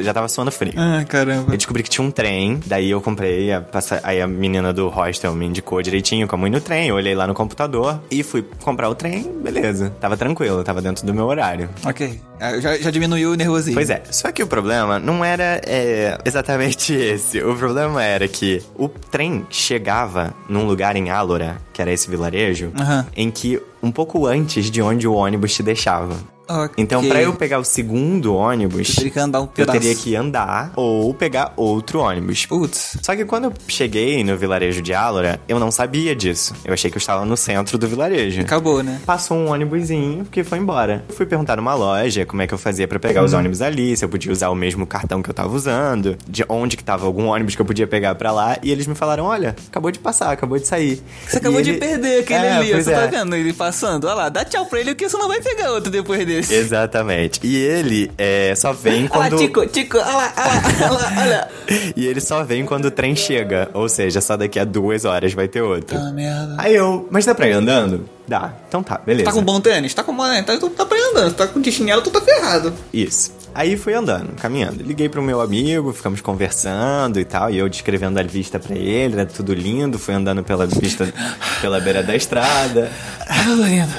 já 0.02 0.12
tava 0.12 0.28
suando 0.28 0.50
frio. 0.50 0.74
Ah, 0.76 1.04
caramba. 1.08 1.52
Eu 1.52 1.56
descobri 1.56 1.82
que 1.82 1.90
tinha 1.90 2.06
um 2.06 2.10
trem, 2.10 2.60
daí 2.66 2.90
eu 2.90 3.00
comprei, 3.00 3.52
a 3.52 3.60
passa- 3.60 4.00
aí 4.02 4.20
a 4.20 4.26
menina 4.26 4.72
do 4.72 4.88
hostel 4.88 5.34
me 5.34 5.46
indicou 5.46 5.80
direitinho 5.82 6.26
como 6.28 6.46
ir 6.46 6.50
no 6.50 6.60
trem, 6.60 6.88
eu 6.88 6.94
olhei 6.96 7.14
lá 7.14 7.26
no 7.26 7.34
computador 7.34 8.00
e 8.10 8.22
fui 8.22 8.44
comprar 8.62 8.88
o 8.88 8.94
trem, 8.94 9.30
beleza. 9.42 9.90
Tava 10.00 10.16
tranquilo, 10.16 10.62
tava 10.64 10.80
dentro 10.82 11.06
do 11.06 11.14
meu 11.14 11.26
horário. 11.26 11.68
Ok. 11.84 12.20
Ah, 12.40 12.58
Já, 12.58 12.76
já 12.78 12.90
diminuiu 12.90 13.32
o 13.32 13.34
nervosismo. 13.34 13.74
Pois 13.74 13.90
é, 13.90 14.02
só 14.10 14.32
que 14.32 14.42
o 14.42 14.46
problema 14.46 14.98
não 14.98 15.24
era 15.24 15.60
é, 15.66 16.16
exatamente 16.24 16.92
esse. 16.94 17.42
O 17.42 17.54
problema 17.54 18.02
era 18.02 18.26
que 18.26 18.62
o 18.74 18.88
trem 18.88 19.46
chegava 19.50 20.34
num 20.48 20.64
lugar 20.66 20.96
em 20.96 21.10
Alora, 21.10 21.58
que 21.72 21.82
era 21.82 21.92
esse 21.92 22.08
vilarejo, 22.08 22.72
Aham. 22.78 23.06
em 23.16 23.30
que 23.30 23.60
um 23.82 23.90
pouco 23.92 24.26
antes 24.26 24.70
de 24.70 24.80
onde 24.82 25.06
o 25.06 25.12
ônibus 25.14 25.54
te 25.54 25.62
deixava. 25.62 26.16
Ok. 26.50 26.74
Então, 26.82 27.06
pra 27.06 27.22
eu 27.22 27.32
pegar 27.34 27.58
o 27.58 27.64
segundo 27.64 28.34
ônibus, 28.34 28.96
um 28.98 29.48
eu 29.56 29.66
teria 29.66 29.94
que 29.94 30.16
andar 30.16 30.72
ou 30.76 31.12
pegar 31.14 31.52
outro 31.56 32.00
ônibus. 32.00 32.46
Putz. 32.46 32.98
Só 33.02 33.14
que 33.14 33.24
quando 33.24 33.44
eu 33.44 33.52
cheguei 33.68 34.24
no 34.24 34.36
vilarejo 34.36 34.82
de 34.82 34.92
Alora, 34.92 35.40
eu 35.48 35.58
não 35.60 35.70
sabia 35.70 36.14
disso. 36.14 36.54
Eu 36.64 36.72
achei 36.74 36.90
que 36.90 36.96
eu 36.96 37.00
estava 37.00 37.24
no 37.24 37.36
centro 37.36 37.78
do 37.78 37.86
vilarejo. 37.86 38.40
Acabou, 38.40 38.82
né? 38.82 39.00
Passou 39.06 39.36
um 39.36 39.50
ônibusinho 39.50 40.24
que 40.24 40.42
foi 40.42 40.58
embora. 40.58 41.04
Eu 41.08 41.14
fui 41.14 41.26
perguntar 41.26 41.56
numa 41.56 41.74
loja 41.74 42.26
como 42.26 42.42
é 42.42 42.46
que 42.46 42.54
eu 42.54 42.58
fazia 42.58 42.88
pra 42.88 42.98
pegar 42.98 43.22
os 43.22 43.32
ônibus 43.32 43.62
ali, 43.62 43.96
se 43.96 44.04
eu 44.04 44.08
podia 44.08 44.32
usar 44.32 44.48
o 44.50 44.54
mesmo 44.54 44.86
cartão 44.86 45.22
que 45.22 45.30
eu 45.30 45.34
tava 45.34 45.54
usando, 45.54 46.16
de 46.28 46.44
onde 46.48 46.76
que 46.76 46.82
tava 46.84 47.06
algum 47.06 47.26
ônibus 47.26 47.54
que 47.54 47.62
eu 47.62 47.66
podia 47.66 47.86
pegar 47.86 48.14
pra 48.14 48.32
lá, 48.32 48.56
e 48.62 48.70
eles 48.70 48.86
me 48.86 48.94
falaram: 48.94 49.24
"Olha, 49.24 49.54
acabou 49.68 49.90
de 49.90 49.98
passar, 49.98 50.30
acabou 50.32 50.58
de 50.58 50.66
sair". 50.66 51.02
Você 51.28 51.38
acabou 51.38 51.60
E 51.60 51.62
de 51.62 51.70
ele- 51.70 51.78
perder 51.78 52.20
aquele 52.20 52.46
É, 52.46 52.52
ali, 52.56 52.72
você 52.82 52.92
é. 52.92 52.94
tá 53.00 53.06
vendo 53.06 53.34
ele 53.36 53.52
passando? 53.52 54.04
Olha 54.06 54.14
lá, 54.14 54.28
dá 54.28 54.44
tchau 54.44 54.66
pra 54.66 54.80
ele 54.80 54.94
que 54.94 55.08
você 55.08 55.16
não 55.16 55.28
vai 55.28 55.40
pegar 55.40 55.70
outro 55.72 55.90
depois 55.90 56.20
Exatamente. 56.48 57.40
E 57.42 57.56
ele 57.56 58.10
é, 58.16 58.54
só 58.54 58.72
vem 58.72 59.02
Olha 59.02 59.08
quando 59.08 59.32
lá, 59.32 59.38
Tico, 59.38 59.66
Tico, 59.66 59.98
olha 59.98 60.06
lá, 60.08 60.32
olha 60.36 60.46
lá, 60.46 60.62
olha 60.78 60.90
lá, 60.90 61.22
olha. 61.22 61.48
E 61.96 62.06
ele 62.06 62.20
só 62.20 62.42
vem 62.44 62.64
quando 62.64 62.86
o 62.86 62.90
trem 62.90 63.14
chega, 63.14 63.68
ou 63.74 63.88
seja, 63.88 64.20
só 64.20 64.36
daqui 64.36 64.58
a 64.58 64.64
duas 64.64 65.04
horas 65.04 65.32
vai 65.32 65.48
ter 65.48 65.62
outro. 65.62 65.96
Ah, 65.96 66.10
merda. 66.12 66.54
Aí 66.58 66.74
eu, 66.74 67.06
mas 67.10 67.24
dá 67.24 67.34
pra 67.34 67.48
ir 67.48 67.52
andando? 67.52 68.08
Dá. 68.26 68.52
Então 68.68 68.82
tá, 68.82 69.00
beleza. 69.04 69.24
Tá 69.24 69.32
com 69.32 69.42
bom 69.42 69.60
tênis? 69.60 69.92
Tá 69.92 70.04
com 70.04 70.14
bom 70.16 70.24
tênis? 70.24 70.44
Tá, 70.44 70.56
tu 70.56 70.70
tá 70.70 70.86
pra 70.86 70.96
ir 70.96 71.02
andando. 71.02 71.34
Tá 71.34 71.46
com 71.46 71.60
de 71.60 71.72
chinelo, 71.72 72.02
tu 72.02 72.10
tá 72.10 72.20
ferrado. 72.20 72.72
Isso. 72.92 73.32
Aí 73.54 73.76
fui 73.76 73.94
andando, 73.94 74.34
caminhando. 74.36 74.82
Liguei 74.82 75.08
pro 75.08 75.22
meu 75.22 75.40
amigo, 75.40 75.92
ficamos 75.92 76.20
conversando 76.20 77.18
e 77.18 77.24
tal, 77.24 77.50
e 77.50 77.58
eu 77.58 77.68
descrevendo 77.68 78.18
a 78.18 78.22
vista 78.22 78.58
pra 78.58 78.76
ele, 78.76 79.14
era 79.14 79.26
tudo 79.26 79.52
lindo, 79.52 79.98
fui 79.98 80.14
andando 80.14 80.42
pela 80.42 80.66
vista, 80.66 81.12
pela 81.60 81.80
beira 81.80 82.02
da 82.02 82.14
estrada. 82.14 82.90
Ah, 83.28 83.44
lindo. 83.48 83.92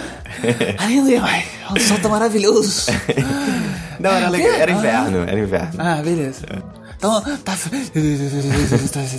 Ah, 0.77 0.88
demais. 0.88 1.46
O 1.75 1.79
sol 1.79 2.00
tá 2.00 2.10
maravilhoso. 2.10 2.91
Não, 4.00 4.12
era 4.12 4.29
legal, 4.29 4.51
era 4.51 4.72
inverno, 4.72 5.24
era 5.27 5.39
inverno. 5.39 5.74
Ah, 5.77 6.01
beleza. 6.03 6.46
Então, 7.01 7.20
tá, 7.43 7.53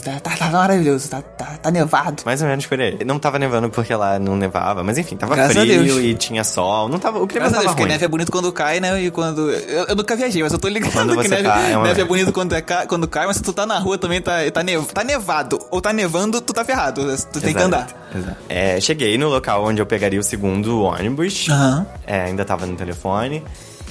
tá, 0.04 0.20
tá, 0.20 0.36
tá 0.36 0.50
maravilhoso, 0.50 1.08
tá, 1.10 1.20
tá, 1.20 1.44
tá 1.60 1.70
nevado. 1.72 2.22
Mais 2.24 2.40
ou 2.40 2.46
menos 2.46 2.64
por 2.64 2.80
aí. 2.80 2.96
Não 3.04 3.18
tava 3.18 3.40
nevando 3.40 3.68
porque 3.70 3.92
lá 3.92 4.20
não 4.20 4.36
nevava, 4.36 4.84
mas 4.84 4.98
enfim, 4.98 5.16
tava 5.16 5.34
Graças 5.34 5.56
frio 5.56 6.00
e 6.00 6.14
tinha 6.14 6.44
sol. 6.44 6.88
Não 6.88 7.00
tava, 7.00 7.18
o 7.20 7.26
clima 7.26 7.48
Graças 7.48 7.58
a 7.58 7.60
Deus, 7.60 7.64
tava 7.64 7.74
porque 7.74 7.82
ruim. 7.82 7.92
neve 7.92 8.04
é 8.04 8.08
bonito 8.08 8.30
quando 8.30 8.52
cai, 8.52 8.78
né? 8.78 9.02
E 9.02 9.10
quando. 9.10 9.50
Eu, 9.50 9.86
eu 9.86 9.96
nunca 9.96 10.14
viajei, 10.14 10.42
mas 10.44 10.52
eu 10.52 10.60
tô 10.60 10.68
ligado 10.68 10.92
Quando 10.92 11.20
que 11.20 11.26
neve, 11.26 11.42
tá, 11.42 11.60
é 11.60 11.76
uma- 11.76 11.88
neve 11.88 12.00
é 12.00 12.04
bonito 12.04 12.32
quando, 12.32 12.52
é, 12.54 12.62
quando 12.62 13.08
cai, 13.08 13.26
mas 13.26 13.38
se 13.38 13.42
tu 13.42 13.52
tá 13.52 13.66
na 13.66 13.80
rua 13.80 13.98
também 13.98 14.22
tá, 14.22 14.48
tá, 14.52 14.62
nev, 14.62 14.84
tá 14.86 15.02
nevado. 15.02 15.58
Ou 15.68 15.80
tá 15.80 15.92
nevando, 15.92 16.40
tu 16.40 16.52
tá 16.52 16.64
ferrado. 16.64 17.02
Tu 17.32 17.40
tem 17.40 17.52
que 17.52 17.58
Exato, 17.58 17.64
andar. 17.64 17.88
exato. 18.14 18.36
É, 18.48 18.80
cheguei 18.80 19.18
no 19.18 19.28
local 19.28 19.64
onde 19.64 19.82
eu 19.82 19.86
pegaria 19.86 20.20
o 20.20 20.22
segundo 20.22 20.82
ônibus. 20.82 21.48
Aham. 21.50 21.84
É, 22.06 22.20
ainda 22.22 22.44
tava 22.44 22.64
no 22.64 22.76
telefone. 22.76 23.42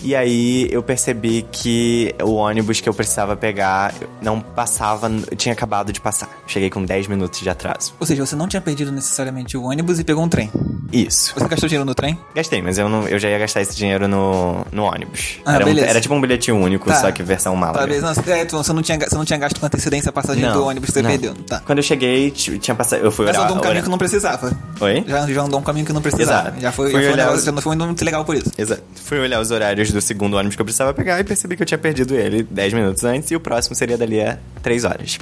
E 0.03 0.15
aí 0.15 0.67
eu 0.71 0.81
percebi 0.81 1.45
que 1.51 2.13
o 2.23 2.31
ônibus 2.33 2.81
que 2.81 2.89
eu 2.89 2.93
precisava 2.93 3.35
pegar 3.35 3.93
não 4.21 4.39
passava, 4.41 5.09
tinha 5.37 5.53
acabado 5.53 5.93
de 5.93 6.01
passar. 6.01 6.29
Cheguei 6.47 6.69
com 6.69 6.83
10 6.83 7.07
minutos 7.07 7.39
de 7.39 7.49
atraso. 7.49 7.93
Ou 7.99 8.05
seja, 8.07 8.25
você 8.25 8.35
não 8.35 8.47
tinha 8.47 8.61
perdido 8.61 8.91
necessariamente 8.91 9.55
o 9.55 9.63
ônibus 9.63 9.99
e 9.99 10.03
pegou 10.03 10.23
um 10.23 10.29
trem. 10.29 10.49
Isso. 10.91 11.33
Você 11.37 11.47
gastou 11.47 11.69
dinheiro 11.69 11.85
no 11.85 11.93
trem? 11.95 12.19
Gastei, 12.35 12.61
mas 12.61 12.77
eu, 12.77 12.89
não, 12.89 13.07
eu 13.07 13.17
já 13.19 13.29
ia 13.29 13.37
gastar 13.39 13.61
esse 13.61 13.75
dinheiro 13.75 14.07
no, 14.07 14.65
no 14.71 14.83
ônibus. 14.83 15.39
Ah, 15.45 15.55
era, 15.55 15.65
um- 15.65 15.77
era 15.77 16.01
tipo 16.01 16.13
um 16.15 16.19
bilhetinho 16.19 16.57
único, 16.57 16.89
Tá. 16.89 16.95
só 16.95 17.11
que 17.11 17.21
versão 17.23 17.55
mala. 17.55 17.77
Talvez 17.77 18.01
não, 18.01 18.09
é, 18.11 18.45
você, 18.45 18.73
não 18.73 18.81
tinha, 18.81 18.99
você 18.99 19.15
não 19.15 19.23
tinha 19.23 19.39
gasto 19.39 19.59
com 19.59 19.65
antecedência 19.65 20.09
a 20.09 20.13
passagem 20.13 20.51
do 20.51 20.65
ônibus 20.65 20.87
que 20.89 20.93
você 20.93 21.01
não. 21.01 21.09
perdeu. 21.11 21.33
Tá. 21.47 21.61
Quando 21.65 21.77
eu 21.79 21.83
cheguei, 21.83 22.31
tinha 22.31 22.75
passado. 22.75 23.03
Eu 23.05 23.11
fui 23.11 23.25
Mas 23.27 23.35
olhar. 23.37 23.45
andou 23.45 23.57
um 23.57 23.59
caminho 23.61 23.73
olhar- 23.75 23.83
que 23.83 23.89
não 23.89 23.97
precisava. 23.97 24.51
Oi? 24.81 25.03
Já, 25.07 25.27
já 25.27 25.41
andou 25.43 25.59
um 25.59 25.63
caminho 25.63 25.85
que 25.85 25.93
não 25.93 26.01
precisava. 26.01 26.49
Exato. 26.49 26.61
Já 26.61 26.71
foi, 26.71 26.91
já 26.91 26.97
foi, 26.97 27.01
um 27.07 27.13
olhar 27.13 27.15
negócio- 27.17 27.37
os- 27.39 27.45
já 27.45 27.51
não 27.51 27.61
foi 27.61 27.75
muito 27.75 28.03
legal 28.03 28.25
por 28.25 28.35
isso. 28.35 28.51
Exato. 28.57 28.81
Fui 29.05 29.19
olhar 29.19 29.39
os 29.39 29.51
horários 29.51 29.90
do 29.93 30.01
segundo 30.01 30.35
ônibus 30.37 30.55
que 30.55 30.61
eu 30.61 30.65
precisava 30.65 30.93
pegar 30.93 31.19
e 31.19 31.23
percebi 31.23 31.55
que 31.55 31.61
eu 31.63 31.65
tinha 31.67 31.77
perdido 31.77 32.15
ele 32.15 32.43
10 32.43 32.73
minutos 32.73 33.03
antes 33.03 33.29
e 33.31 33.35
o 33.35 33.39
próximo 33.39 33.75
seria 33.75 33.97
dali 33.97 34.21
a 34.21 34.37
3 34.61 34.83
horas. 34.85 35.17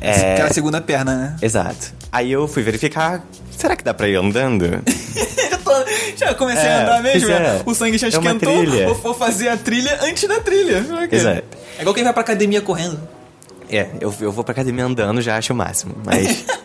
É. 0.00 0.32
Aquela 0.34 0.52
segunda 0.52 0.80
perna, 0.80 1.14
né? 1.16 1.36
Exato. 1.42 1.92
Aí 2.10 2.32
eu 2.32 2.48
fui 2.48 2.62
verificar. 2.62 3.22
Será 3.50 3.76
que 3.76 3.84
dá 3.84 3.92
pra 3.92 4.08
ir 4.08 4.16
andando? 4.16 4.64
já, 6.16 6.34
comecei 6.34 6.64
É, 6.66 6.72
a 6.74 6.82
andar 6.82 7.02
mesmo, 7.02 7.30
é. 7.30 7.62
o 7.66 7.74
sangue 7.74 7.98
já 7.98 8.06
É 8.06 8.10
esquentou. 8.10 8.64
Vou, 8.66 8.94
vou 8.94 9.14
fazer 9.14 9.48
a 9.48 9.56
trilha 9.56 9.98
antes 10.02 10.26
da 10.26 10.40
trilha. 10.40 10.84
Ok. 11.04 11.18
Exato. 11.18 11.42
É 11.78 11.80
igual 11.82 11.94
quem 11.94 12.04
vai 12.04 12.12
pra 12.12 12.22
academia 12.22 12.60
correndo. 12.62 12.98
É, 13.70 13.88
eu, 14.00 14.12
eu 14.20 14.32
vou 14.32 14.42
pra 14.42 14.52
academia 14.52 14.84
andando, 14.84 15.20
já 15.20 15.36
acho 15.36 15.52
o 15.52 15.56
máximo. 15.56 15.94
Mas 16.04 16.44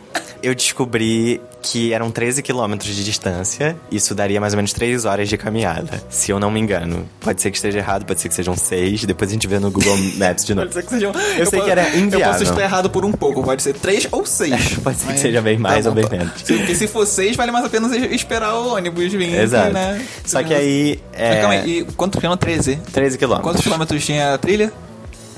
eu 0.45 0.55
descobri 0.55 1.41
que 1.61 1.93
eram 1.93 2.11
13 2.11 2.41
quilômetros 2.43 2.95
de 2.95 3.03
distância. 3.03 3.75
Isso 3.91 4.13
daria 4.13 4.39
mais 4.39 4.53
ou 4.53 4.57
menos 4.57 4.71
3 4.73 5.05
horas 5.05 5.27
de 5.29 5.37
caminhada, 5.37 6.03
se 6.09 6.31
eu 6.31 6.39
não 6.39 6.51
me 6.51 6.59
engano. 6.59 7.09
Pode 7.19 7.41
ser 7.41 7.49
que 7.51 7.57
esteja 7.57 7.79
errado, 7.79 8.05
pode 8.05 8.19
ser 8.21 8.29
que 8.29 8.35
sejam 8.35 8.55
6. 8.55 9.05
Depois 9.05 9.29
a 9.29 9.33
gente 9.33 9.47
vê 9.47 9.57
no 9.59 9.71
Google 9.71 9.97
Maps 10.17 10.45
de 10.45 10.53
novo. 10.53 10.67
Pode 10.67 10.73
ser 10.75 10.83
que 10.83 10.89
sejam. 10.89 11.11
Eu 11.37 11.45
sei 11.45 11.59
po- 11.59 11.65
que 11.65 11.71
era 11.71 11.89
Eu 11.89 11.99
inviável. 11.99 12.27
posso 12.39 12.43
estar 12.43 12.61
errado 12.61 12.89
por 12.89 13.03
um 13.03 13.11
pouco. 13.11 13.41
Pode 13.43 13.63
ser 13.63 13.73
três 13.73 14.07
ou 14.11 14.25
seis. 14.25 14.75
Pode 14.83 14.97
ser 14.97 15.05
que 15.07 15.11
Mas- 15.13 15.19
seja 15.21 15.41
bem 15.41 15.57
mais 15.57 15.83
Tá 15.85 15.89
ou 15.89 15.95
bem 15.95 16.05
tá. 16.07 16.15
menos. 16.17 16.41
Porque 16.41 16.75
se 16.75 16.87
for 16.87 17.05
seis, 17.05 17.35
vale 17.35 17.51
mais 17.51 17.65
a 17.65 17.69
pena 17.69 17.95
esperar 17.97 18.53
o 18.55 18.75
ônibus 18.75 19.11
vir. 19.11 19.33
Exato. 19.35 19.73
Né? 19.73 20.05
Só 20.25 20.43
que 20.43 20.53
aí. 20.53 20.99
Mas 21.11 21.21
É, 21.21 21.39
Calma 21.41 21.53
aí, 21.55 21.79
e 21.79 21.83
quanto 21.93 22.19
tinha? 22.19 22.35
13. 22.37 22.75
13 22.93 23.17
quilômetros. 23.17 23.49
Quantos 23.51 23.63
quilômetros 23.63 24.05
tinha 24.05 24.33
a 24.33 24.37
trilha? 24.37 24.71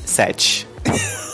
7. 0.05 0.67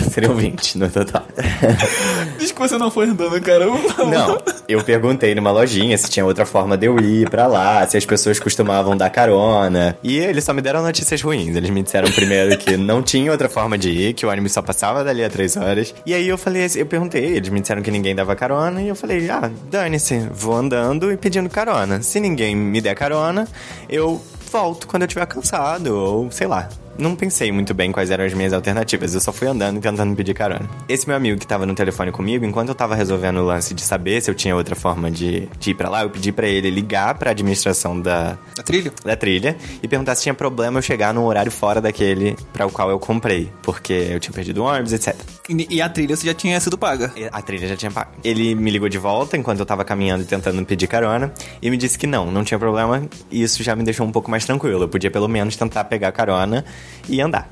Seriam 0.10 0.34
20 0.34 0.78
no 0.78 0.88
total. 0.88 1.26
Diz 2.38 2.52
que 2.52 2.58
você 2.58 2.76
não 2.78 2.90
foi 2.90 3.06
andando, 3.06 3.40
caramba. 3.40 4.04
Não, 4.04 4.40
eu 4.68 4.82
perguntei 4.82 5.34
numa 5.34 5.50
lojinha 5.50 5.96
se 5.96 6.08
tinha 6.08 6.24
outra 6.24 6.44
forma 6.44 6.76
de 6.76 6.86
eu 6.86 6.98
ir 6.98 7.28
pra 7.28 7.46
lá, 7.46 7.86
se 7.86 7.96
as 7.96 8.04
pessoas 8.04 8.38
costumavam 8.38 8.96
dar 8.96 9.10
carona. 9.10 9.96
E 10.02 10.18
eles 10.18 10.44
só 10.44 10.52
me 10.52 10.60
deram 10.60 10.82
notícias 10.82 11.20
ruins. 11.22 11.54
Eles 11.54 11.70
me 11.70 11.82
disseram 11.82 12.10
primeiro 12.10 12.56
que 12.58 12.76
não 12.76 13.02
tinha 13.02 13.30
outra 13.30 13.48
forma 13.48 13.76
de 13.78 13.90
ir, 13.90 14.14
que 14.14 14.26
o 14.26 14.30
ônibus 14.30 14.52
só 14.52 14.62
passava 14.62 15.04
dali 15.04 15.24
a 15.24 15.30
três 15.30 15.56
horas. 15.56 15.94
E 16.04 16.14
aí 16.14 16.28
eu 16.28 16.38
falei, 16.38 16.66
eu 16.76 16.86
perguntei, 16.86 17.24
eles 17.36 17.48
me 17.48 17.60
disseram 17.60 17.82
que 17.82 17.90
ninguém 17.90 18.14
dava 18.14 18.34
carona, 18.34 18.82
e 18.82 18.88
eu 18.88 18.94
falei, 18.94 19.28
ah, 19.30 19.50
dane-se, 19.70 20.28
vou 20.32 20.54
andando 20.54 21.12
e 21.12 21.16
pedindo 21.16 21.48
carona. 21.48 22.02
Se 22.02 22.20
ninguém 22.20 22.56
me 22.56 22.80
der 22.80 22.94
carona, 22.94 23.46
eu 23.88 24.20
volto 24.50 24.86
quando 24.86 25.02
eu 25.02 25.06
estiver 25.06 25.26
cansado, 25.26 25.96
ou 25.96 26.30
sei 26.30 26.46
lá. 26.46 26.68
Não 26.96 27.16
pensei 27.16 27.50
muito 27.50 27.74
bem 27.74 27.90
quais 27.90 28.10
eram 28.10 28.24
as 28.24 28.32
minhas 28.32 28.52
alternativas, 28.52 29.14
eu 29.14 29.20
só 29.20 29.32
fui 29.32 29.48
andando 29.48 29.78
e 29.78 29.80
tentando 29.80 30.14
pedir 30.14 30.32
carona. 30.32 30.68
Esse 30.88 31.08
meu 31.08 31.16
amigo 31.16 31.38
que 31.40 31.46
tava 31.46 31.66
no 31.66 31.74
telefone 31.74 32.12
comigo, 32.12 32.44
enquanto 32.44 32.68
eu 32.68 32.74
tava 32.74 32.94
resolvendo 32.94 33.38
o 33.38 33.44
lance 33.44 33.74
de 33.74 33.82
saber 33.82 34.22
se 34.22 34.30
eu 34.30 34.34
tinha 34.34 34.54
outra 34.54 34.76
forma 34.76 35.10
de, 35.10 35.48
de 35.58 35.70
ir 35.70 35.74
pra 35.74 35.88
lá, 35.88 36.02
eu 36.04 36.10
pedi 36.10 36.30
pra 36.30 36.46
ele 36.46 36.70
ligar 36.70 37.14
pra 37.18 37.32
administração 37.32 38.00
da, 38.00 38.38
A 38.56 38.62
trilha? 38.62 38.92
da 39.04 39.16
trilha 39.16 39.56
e 39.82 39.88
perguntar 39.88 40.14
se 40.14 40.22
tinha 40.22 40.34
problema 40.34 40.78
eu 40.78 40.82
chegar 40.82 41.12
num 41.12 41.24
horário 41.24 41.50
fora 41.50 41.80
daquele 41.80 42.36
para 42.52 42.64
o 42.64 42.70
qual 42.70 42.88
eu 42.90 42.98
comprei, 43.00 43.50
porque 43.62 43.92
eu 43.92 44.20
tinha 44.20 44.32
perdido 44.32 44.62
o 44.62 44.64
ônibus, 44.64 44.92
etc. 44.92 45.16
E 45.48 45.66
e 45.76 45.82
a 45.82 45.88
trilha 45.88 46.14
você 46.16 46.26
já 46.26 46.34
tinha 46.34 46.58
sido 46.60 46.78
paga. 46.78 47.12
E 47.16 47.28
A 47.32 47.42
trilha 47.42 47.66
já 47.66 47.76
tinha 47.76 47.90
pago. 47.90 48.12
Ele 48.22 48.54
me 48.54 48.70
ligou 48.70 48.88
de 48.88 48.98
volta 48.98 49.36
enquanto 49.36 49.58
eu 49.58 49.66
tava 49.66 49.84
caminhando 49.84 50.22
e 50.22 50.26
tentando 50.26 50.64
pedir 50.64 50.86
carona 50.86 51.32
e 51.60 51.68
me 51.70 51.76
disse 51.76 51.98
que 51.98 52.06
não, 52.06 52.30
não 52.30 52.44
tinha 52.44 52.58
problema 52.58 53.02
e 53.30 53.42
isso 53.42 53.62
já 53.64 53.74
me 53.74 53.82
deixou 53.82 54.06
um 54.06 54.12
pouco 54.12 54.30
mais 54.30 54.44
tranquilo. 54.44 54.84
Eu 54.84 54.88
podia 54.88 55.10
pelo 55.10 55.26
menos 55.28 55.56
tentar 55.56 55.82
pegar 55.84 56.12
carona 56.12 56.64
e 57.08 57.20
andar. 57.20 57.50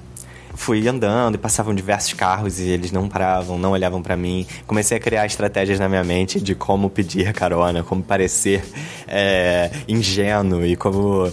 Fui 0.54 0.86
andando 0.86 1.36
e 1.36 1.38
passavam 1.38 1.74
diversos 1.74 2.12
carros 2.12 2.60
e 2.60 2.68
eles 2.68 2.92
não 2.92 3.08
paravam, 3.08 3.58
não 3.58 3.72
olhavam 3.72 4.02
pra 4.02 4.16
mim. 4.16 4.46
Comecei 4.66 4.98
a 4.98 5.00
criar 5.00 5.24
estratégias 5.24 5.80
na 5.80 5.88
minha 5.88 6.04
mente 6.04 6.40
de 6.40 6.54
como 6.54 6.90
pedir 6.90 7.32
carona, 7.32 7.82
como 7.82 8.02
parecer 8.02 8.62
é, 9.08 9.70
ingênuo 9.88 10.64
e 10.64 10.76
como 10.76 11.32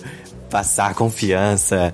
passar 0.49 0.93
confiança. 0.95 1.93